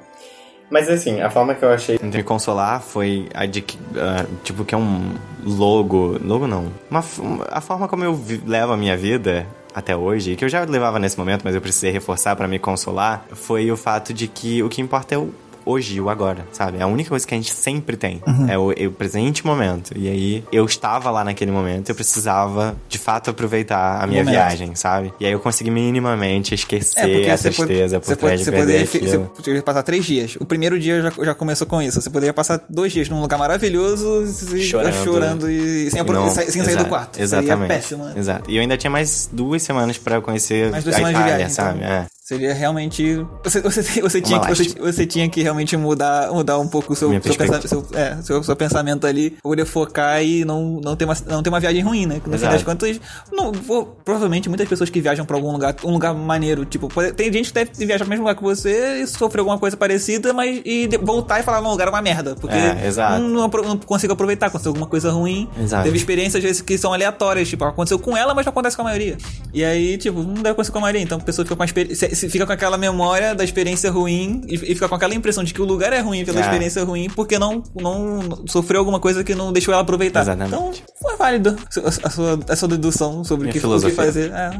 Mas 0.69 0.87
assim, 0.89 1.19
a 1.19 1.29
forma 1.29 1.53
que 1.53 1.63
eu 1.63 1.69
achei 1.69 1.97
de 1.97 2.05
me 2.17 2.23
consolar 2.23 2.81
foi 2.81 3.27
a 3.33 3.45
de 3.45 3.61
que, 3.61 3.77
ah, 3.97 4.25
tipo, 4.43 4.63
que 4.63 4.73
é 4.73 4.77
um 4.77 5.13
logo. 5.43 6.17
Logo 6.23 6.47
não. 6.47 6.71
Uma, 6.89 7.03
a 7.49 7.59
forma 7.59 7.87
como 7.89 8.03
eu 8.05 8.13
vi- 8.15 8.41
levo 8.45 8.71
a 8.71 8.77
minha 8.77 8.95
vida 8.95 9.45
até 9.75 9.95
hoje, 9.95 10.35
que 10.37 10.45
eu 10.45 10.49
já 10.49 10.63
levava 10.63 10.97
nesse 10.97 11.17
momento, 11.17 11.41
mas 11.43 11.55
eu 11.55 11.61
precisei 11.61 11.91
reforçar 11.91 12.35
pra 12.37 12.47
me 12.47 12.57
consolar, 12.59 13.25
foi 13.33 13.69
o 13.71 13.75
fato 13.77 14.13
de 14.13 14.27
que 14.27 14.63
o 14.63 14.69
que 14.69 14.81
importa 14.81 15.15
é 15.15 15.17
o 15.17 15.33
hoje, 15.65 15.99
o 16.01 16.09
agora, 16.09 16.45
sabe? 16.51 16.77
É 16.77 16.81
a 16.81 16.87
única 16.87 17.09
coisa 17.09 17.25
que 17.25 17.33
a 17.33 17.37
gente 17.37 17.53
sempre 17.53 17.95
tem. 17.97 18.21
Uhum. 18.27 18.49
É 18.49 18.57
o, 18.57 18.71
é 18.71 18.87
o 18.87 18.91
presente 18.91 19.45
momento. 19.45 19.91
E 19.97 20.07
aí, 20.09 20.43
eu 20.51 20.65
estava 20.65 21.09
lá 21.11 21.23
naquele 21.23 21.51
momento, 21.51 21.89
eu 21.89 21.95
precisava, 21.95 22.75
de 22.89 22.97
fato, 22.97 23.29
aproveitar 23.29 24.03
a 24.03 24.07
minha 24.07 24.23
Momento. 24.23 24.33
viagem, 24.35 24.75
sabe? 24.75 25.13
E 25.19 25.25
aí 25.25 25.31
eu 25.31 25.39
consegui 25.39 25.71
minimamente 25.71 26.53
esquecer 26.55 26.99
É, 26.99 27.29
pode, 27.29 27.41
tristeza 27.55 27.99
você, 27.99 28.15
por 28.15 28.17
pode, 28.17 28.19
trás 28.19 28.39
de 28.39 28.45
você, 28.45 28.51
perder 28.51 28.87
poderia, 28.87 29.09
você 29.09 29.17
poderia 29.35 29.61
passar 29.63 29.83
três 29.83 30.05
dias. 30.05 30.35
O 30.39 30.45
primeiro 30.45 30.79
dia 30.79 31.01
já, 31.01 31.11
já 31.23 31.33
começou 31.35 31.65
com 31.67 31.81
isso. 31.81 32.01
Você 32.01 32.09
poderia 32.09 32.33
passar 32.33 32.61
dois 32.69 32.91
dias 32.91 33.09
num 33.09 33.21
lugar 33.21 33.37
maravilhoso, 33.37 34.23
e- 34.55 34.61
Chorando. 34.61 34.93
chorando 35.03 35.49
e 35.49 35.89
sem, 35.89 36.03
Não, 36.03 36.29
sem 36.29 36.63
sair 36.63 36.75
do 36.77 36.85
quarto. 36.85 37.19
Exatamente. 37.21 37.57
Seria 37.59 37.67
péssimo, 37.67 38.05
né? 38.05 38.13
Exato. 38.15 38.49
E 38.51 38.55
eu 38.55 38.61
ainda 38.61 38.77
tinha 38.77 38.91
mais 38.91 39.29
duas 39.31 39.61
semanas 39.63 39.97
pra 39.97 40.15
eu 40.15 40.21
conhecer 40.21 40.71
Mais 40.71 40.83
duas 40.83 40.95
a 40.95 40.99
Itália, 40.99 41.25
viagem, 41.25 41.49
sabe? 41.49 41.79
então. 41.79 41.91
É. 41.91 42.05
Seria 42.31 42.53
realmente. 42.53 43.25
Você, 43.43 43.59
você, 43.59 43.81
você, 44.01 44.21
tinha, 44.21 44.39
que, 44.39 44.47
você, 44.55 44.63
você 44.79 45.05
tinha 45.05 45.27
que 45.29 45.41
realmente 45.41 45.75
mudar, 45.75 46.31
mudar 46.31 46.57
um 46.59 46.67
pouco 46.67 46.93
o 46.93 46.95
seu, 46.95 47.09
seu, 47.09 47.19
pensa- 47.19 47.37
perspectiva. 47.37 47.67
seu, 47.67 47.99
é, 47.99 48.21
seu, 48.21 48.41
seu 48.41 48.55
pensamento 48.55 49.05
ali, 49.05 49.31
poder 49.43 49.65
focar 49.65 50.23
e 50.23 50.45
não, 50.45 50.79
não, 50.81 50.95
ter 50.95 51.03
uma, 51.03 51.17
não 51.27 51.43
ter 51.43 51.49
uma 51.49 51.59
viagem 51.59 51.81
ruim, 51.81 52.05
né? 52.05 52.21
Que 52.23 52.29
no 52.29 52.37
fim 52.37 52.45
Exato. 52.45 52.53
das 52.53 52.63
contas, 52.63 53.01
não, 53.33 53.51
vou- 53.51 53.97
provavelmente 54.05 54.47
muitas 54.47 54.67
pessoas 54.67 54.89
que 54.89 55.01
viajam 55.01 55.25
pra 55.25 55.35
algum 55.35 55.51
lugar, 55.51 55.75
um 55.83 55.91
lugar 55.91 56.13
maneiro, 56.13 56.63
tipo, 56.63 56.87
pode- 56.87 57.11
tem 57.13 57.31
gente 57.33 57.49
que 57.49 57.53
deve 57.53 57.71
viajar 57.85 58.05
pro 58.05 58.09
mesmo 58.09 58.23
lugar 58.23 58.35
que 58.35 58.43
você 58.43 59.01
e 59.01 59.07
sofrer 59.07 59.39
alguma 59.41 59.59
coisa 59.59 59.75
parecida, 59.75 60.31
mas 60.31 60.61
e 60.63 60.87
de- 60.87 60.97
voltar 60.97 61.41
e 61.41 61.43
falar, 61.43 61.59
não, 61.61 61.67
o 61.69 61.71
lugar 61.73 61.87
é 61.87 61.91
uma 61.91 62.01
merda. 62.01 62.35
Porque 62.39 62.55
É. 62.55 62.87
Não, 63.19 63.27
não, 63.49 63.77
consigo 63.79 64.13
aproveitar, 64.13 64.45
aconteceu 64.47 64.69
alguma 64.69 64.87
coisa 64.87 65.11
ruim. 65.11 65.49
Exato. 65.61 65.83
Teve 65.83 65.97
experiências, 65.97 66.35
às 66.35 66.43
vezes, 66.43 66.61
que 66.61 66.77
são 66.77 66.93
aleatórias, 66.93 67.49
tipo, 67.49 67.63
aconteceu 67.65 67.99
com 67.99 68.15
ela, 68.15 68.33
mas 68.33 68.45
não 68.45 68.51
acontece 68.51 68.75
com 68.75 68.83
a 68.83 68.85
maioria. 68.85 69.17
E 69.53 69.63
aí, 69.65 69.97
tipo, 69.97 70.21
não 70.23 70.35
deve 70.35 70.49
acontecer 70.51 70.71
com 70.71 70.77
a 70.77 70.81
maioria. 70.81 71.01
Então 71.01 71.17
a 71.17 71.21
pessoa 71.21 71.45
fica 71.45 71.55
com, 71.55 71.61
a 71.63 71.65
experi- 71.65 71.93
se- 72.21 72.29
fica 72.29 72.45
com 72.45 72.51
aquela 72.53 72.77
memória 72.77 73.33
da 73.35 73.43
experiência 73.43 73.89
ruim 73.91 74.41
e, 74.47 74.55
e 74.55 74.75
fica 74.75 74.87
com 74.87 74.95
aquela 74.95 75.13
impressão 75.13 75.43
de 75.43 75.53
que 75.53 75.61
o 75.61 75.65
lugar 75.65 75.91
é 75.93 75.99
ruim 75.99 76.23
pela 76.23 76.39
É. 76.39 76.41
experiência 76.41 76.83
ruim 76.83 77.09
porque 77.09 77.37
não, 77.39 77.63
não 77.79 78.43
sofreu 78.47 78.79
alguma 78.79 78.99
coisa 78.99 79.23
que 79.23 79.35
não 79.35 79.51
deixou 79.51 79.73
ela 79.73 79.81
aproveitar. 79.83 80.21
Exatamente. 80.21 80.53
Então, 80.55 80.71
foi 81.01 81.15
válido 81.17 81.55
a 82.03 82.09
sua, 82.09 82.39
a 82.47 82.55
sua 82.55 82.67
dedução 82.67 83.23
sobre 83.23 83.47
o 83.47 83.49
Minha 83.49 83.59
que, 83.59 83.65
o 83.67 83.79
que 83.81 83.91
fazer. 83.91 84.31
É, 84.31 84.51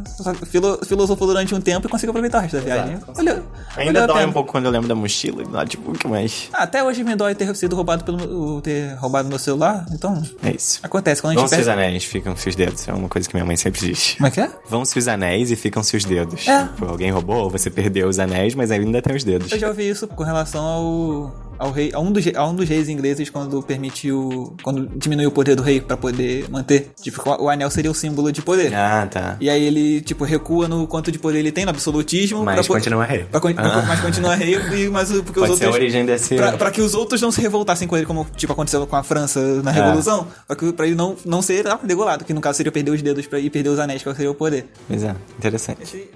filo, 0.45 0.79
filosofou 0.85 1.27
durante 1.27 1.53
um 1.55 1.61
tempo 1.61 1.87
e 1.87 1.89
conseguiu 1.89 2.11
aproveitar 2.11 2.39
o 2.39 2.41
resto 2.41 2.57
da 2.57 2.61
viagem. 2.63 2.97
Olha, 3.17 3.43
Ainda 3.77 3.99
valeu 4.01 4.03
a 4.03 4.07
dói 4.07 4.25
um 4.25 4.31
pouco 4.33 4.51
quando 4.51 4.65
eu 4.65 4.71
lembro 4.71 4.87
da 4.87 4.95
mochila, 4.95 5.43
notebook, 5.43 6.07
mas 6.07 6.49
Ah, 6.53 6.63
até 6.63 6.83
hoje 6.83 7.03
me 7.03 7.15
dói 7.15 7.35
ter 7.35 7.53
sido 7.55 7.75
roubado 7.75 8.03
pelo 8.03 8.61
ter 8.61 8.95
roubado 8.95 9.29
meu 9.29 9.39
celular. 9.39 9.85
Então, 9.91 10.21
é 10.43 10.51
isso. 10.51 10.79
acontece. 10.83 11.21
Quando 11.21 11.31
a 11.31 11.33
gente 11.35 11.41
Vão-se 11.41 11.55
os 11.61 11.65
perde... 11.67 11.81
anéis, 11.81 12.03
ficam-se 12.03 12.49
os 12.49 12.55
dedos. 12.55 12.87
É 12.87 12.93
uma 12.93 13.07
coisa 13.09 13.27
que 13.27 13.35
minha 13.35 13.45
mãe 13.45 13.55
sempre 13.57 13.79
diz. 13.87 14.15
Como 14.15 14.27
é 14.27 14.31
que 14.31 14.39
é? 14.41 14.49
Vão-se 14.69 14.97
os 14.97 15.07
anéis 15.07 15.51
e 15.51 15.55
ficam-se 15.55 15.95
os 15.95 16.05
dedos. 16.05 16.47
É. 16.47 16.63
Tipo, 16.63 16.85
alguém 16.85 17.11
roubou, 17.11 17.49
você 17.51 17.69
perdeu 17.69 18.07
os 18.07 18.19
anéis, 18.19 18.55
mas 18.55 18.71
ainda 18.71 19.01
tem 19.01 19.15
os 19.15 19.23
dedos. 19.23 19.51
Eu 19.51 19.59
já 19.59 19.67
ouvi 19.67 19.89
isso 19.89 20.07
com 20.07 20.23
relação 20.23 20.63
ao, 20.63 21.35
ao 21.59 21.71
rei, 21.71 21.91
a 21.93 21.99
um, 21.99 22.11
dos, 22.11 22.25
a 22.35 22.45
um 22.47 22.55
dos 22.55 22.67
reis 22.67 22.89
ingleses 22.89 23.29
quando 23.29 23.61
permitiu, 23.61 24.55
quando 24.63 24.87
diminuiu 24.97 25.29
o 25.29 25.31
poder 25.31 25.55
do 25.55 25.61
rei 25.61 25.79
pra 25.79 25.95
poder 25.95 26.49
manter. 26.49 26.91
Tipo, 27.01 27.21
o 27.41 27.49
anel 27.49 27.69
seria 27.69 27.91
o 27.91 27.93
símbolo 27.93 28.31
de 28.31 28.41
poder. 28.41 28.73
Ah, 28.73 29.07
tá. 29.09 29.37
E 29.39 29.49
aí 29.49 29.63
ele, 29.63 30.01
tipo, 30.01 30.23
recua 30.23 30.67
no 30.67 30.87
quanto 30.87 31.11
de 31.11 31.19
poder 31.19 31.39
ele 31.39 31.51
tem, 31.51 31.65
no 31.65 31.69
absolutismo. 31.71 32.43
Mas 32.43 32.65
pra 32.65 32.75
continua 32.75 33.05
rei. 33.05 33.25
Pra, 33.25 33.41
Ah. 33.57 33.83
Mas 33.87 33.99
continua 33.99 34.35
rei, 34.35 34.55
e, 34.73 34.89
mas 34.89 35.11
porque 35.11 35.39
os 35.39 35.47
Pode 35.47 35.63
a 35.63 35.67
outros... 35.67 35.75
origem 35.75 36.05
desse... 36.05 36.35
Pra, 36.35 36.53
pra 36.53 36.71
que 36.71 36.81
os 36.81 36.93
outros 36.93 37.21
não 37.21 37.31
se 37.31 37.41
revoltassem 37.41 37.87
com 37.87 37.95
ele, 37.95 38.05
como 38.05 38.25
tipo 38.35 38.51
aconteceu 38.53 38.85
com 38.87 38.95
a 38.95 39.03
França 39.03 39.61
na 39.61 39.71
Revolução, 39.71 40.27
pra, 40.47 40.55
que, 40.55 40.73
pra 40.73 40.87
ele 40.87 40.95
não, 40.95 41.15
não 41.25 41.41
ser 41.41 41.67
ah, 41.67 41.79
degolado, 41.83 42.25
que 42.25 42.33
no 42.33 42.41
caso 42.41 42.57
seria 42.57 42.71
perder 42.71 42.91
os 42.91 43.01
dedos 43.01 43.27
pra 43.27 43.39
ir 43.39 43.49
perder 43.49 43.69
os 43.69 43.79
anéis, 43.79 44.01
que 44.01 44.13
seria 44.13 44.31
o 44.31 44.35
poder. 44.35 44.65
Pois 44.87 45.03
é, 45.03 45.15
interessante. 45.37 46.09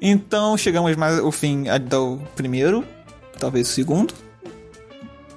Então 0.00 0.56
chegamos 0.56 0.94
mais 0.96 1.18
ao 1.18 1.32
fim 1.32 1.64
do 1.88 2.18
primeiro, 2.34 2.84
talvez 3.38 3.68
o 3.68 3.72
segundo. 3.72 4.14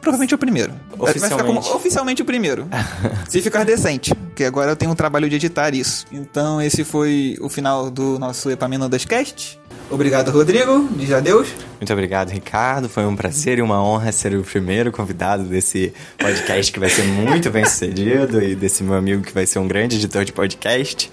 Provavelmente 0.01 0.33
o 0.33 0.37
primeiro. 0.37 0.73
Vai 0.97 1.13
ficar 1.13 1.29
como 1.29 1.59
Oficialmente. 1.59 1.69
oficialmente 1.71 2.21
o 2.21 2.25
primeiro. 2.25 2.67
Se 3.27 3.41
ficar 3.41 3.65
decente, 3.65 4.15
porque 4.15 4.45
agora 4.45 4.71
eu 4.71 4.75
tenho 4.75 4.91
um 4.91 4.95
trabalho 4.95 5.29
de 5.29 5.35
editar 5.35 5.73
isso. 5.73 6.05
Então 6.11 6.61
esse 6.61 6.83
foi 6.85 7.35
o 7.41 7.49
final 7.49 7.91
do 7.91 8.17
nosso 8.17 8.49
Epaminondas 8.49 9.03
Cast. 9.03 9.59
Obrigado, 9.91 10.29
Rodrigo. 10.31 10.87
Diz 10.95 11.11
adeus. 11.11 11.49
Muito 11.79 11.91
obrigado, 11.91 12.29
Ricardo. 12.29 12.87
Foi 12.87 13.05
um 13.05 13.15
prazer 13.15 13.57
e 13.57 13.61
uma 13.61 13.83
honra 13.83 14.11
ser 14.11 14.35
o 14.35 14.43
primeiro 14.43 14.91
convidado 14.91 15.43
desse 15.43 15.91
podcast 16.17 16.71
que 16.71 16.79
vai 16.79 16.89
ser 16.89 17.03
muito 17.03 17.49
bem 17.49 17.65
sucedido 17.65 18.41
e 18.41 18.55
desse 18.55 18.83
meu 18.83 18.93
amigo 18.93 19.23
que 19.23 19.33
vai 19.33 19.47
ser 19.47 19.59
um 19.59 19.67
grande 19.67 19.95
editor 19.95 20.23
de 20.23 20.31
podcast. 20.31 21.11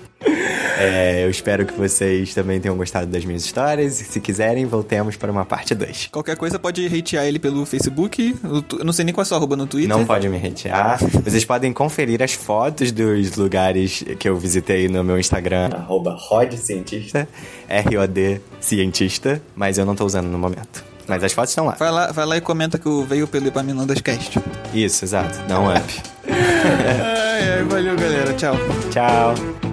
É, 0.79 1.25
eu 1.25 1.31
espero 1.31 1.65
que 1.65 1.73
vocês 1.73 2.35
também 2.35 2.61
tenham 2.61 2.77
gostado 2.77 3.07
das 3.07 3.25
minhas 3.25 3.45
histórias 3.45 4.01
e 4.01 4.05
se 4.05 4.21
quiserem, 4.21 4.67
voltemos 4.67 5.17
para 5.17 5.33
uma 5.33 5.45
parte 5.45 5.75
2. 5.75 6.09
Qualquer 6.13 6.37
coisa 6.37 6.59
pode 6.59 6.87
hatear 6.87 7.25
ele 7.25 7.39
pelo 7.39 7.65
Facebook. 7.65 8.37
Eu 8.79 8.85
não 8.85 8.93
sei 8.93 9.05
nem 9.05 9.15
qual 9.15 9.23
é 9.23 9.25
a 9.25 9.27
sua 9.27 9.39
arroba 9.39 9.57
no 9.57 9.67
Twitter. 9.67 9.89
Não 9.89 10.05
pode 10.05 10.29
me 10.29 10.37
hatear. 10.37 10.99
Vocês 11.25 11.45
podem 11.45 11.73
conferir 11.73 12.23
as 12.23 12.35
fotos 12.35 12.93
dos 12.93 13.37
lugares 13.37 14.05
que 14.19 14.29
eu 14.29 14.37
visitei 14.37 14.89
no 14.89 15.03
meu 15.03 15.19
Instagram. 15.19 15.71
Arroba 15.73 16.15
rodcientista. 16.19 17.27
R-O-D 17.69 18.41
cientista. 18.61 19.41
Mas 19.55 19.79
eu 19.79 19.87
não 19.87 19.95
tô 19.95 20.05
usando 20.05 20.27
no 20.27 20.39
momento. 20.39 20.85
Mas 21.09 21.23
as 21.23 21.33
fotos 21.33 21.51
estão 21.51 21.67
lá. 21.67 21.77
Vai 21.79 21.91
lá, 21.91 22.13
vai 22.13 22.27
lá 22.27 22.37
e 22.37 22.41
comenta 22.41 22.79
que 22.79 22.87
eu 22.87 23.05
veio 23.05 23.27
pelo 23.27 23.47
Epaminondas 23.47 24.01
Cast. 24.01 24.41
Isso, 24.75 25.05
exato. 25.05 25.39
Dá 25.49 25.61
um 25.61 25.71
up. 25.71 26.03
ai, 26.29 27.59
ai, 27.59 27.65
valeu, 27.65 27.97
galera. 27.97 28.35
Tchau. 28.35 28.57
Tchau. 28.91 29.66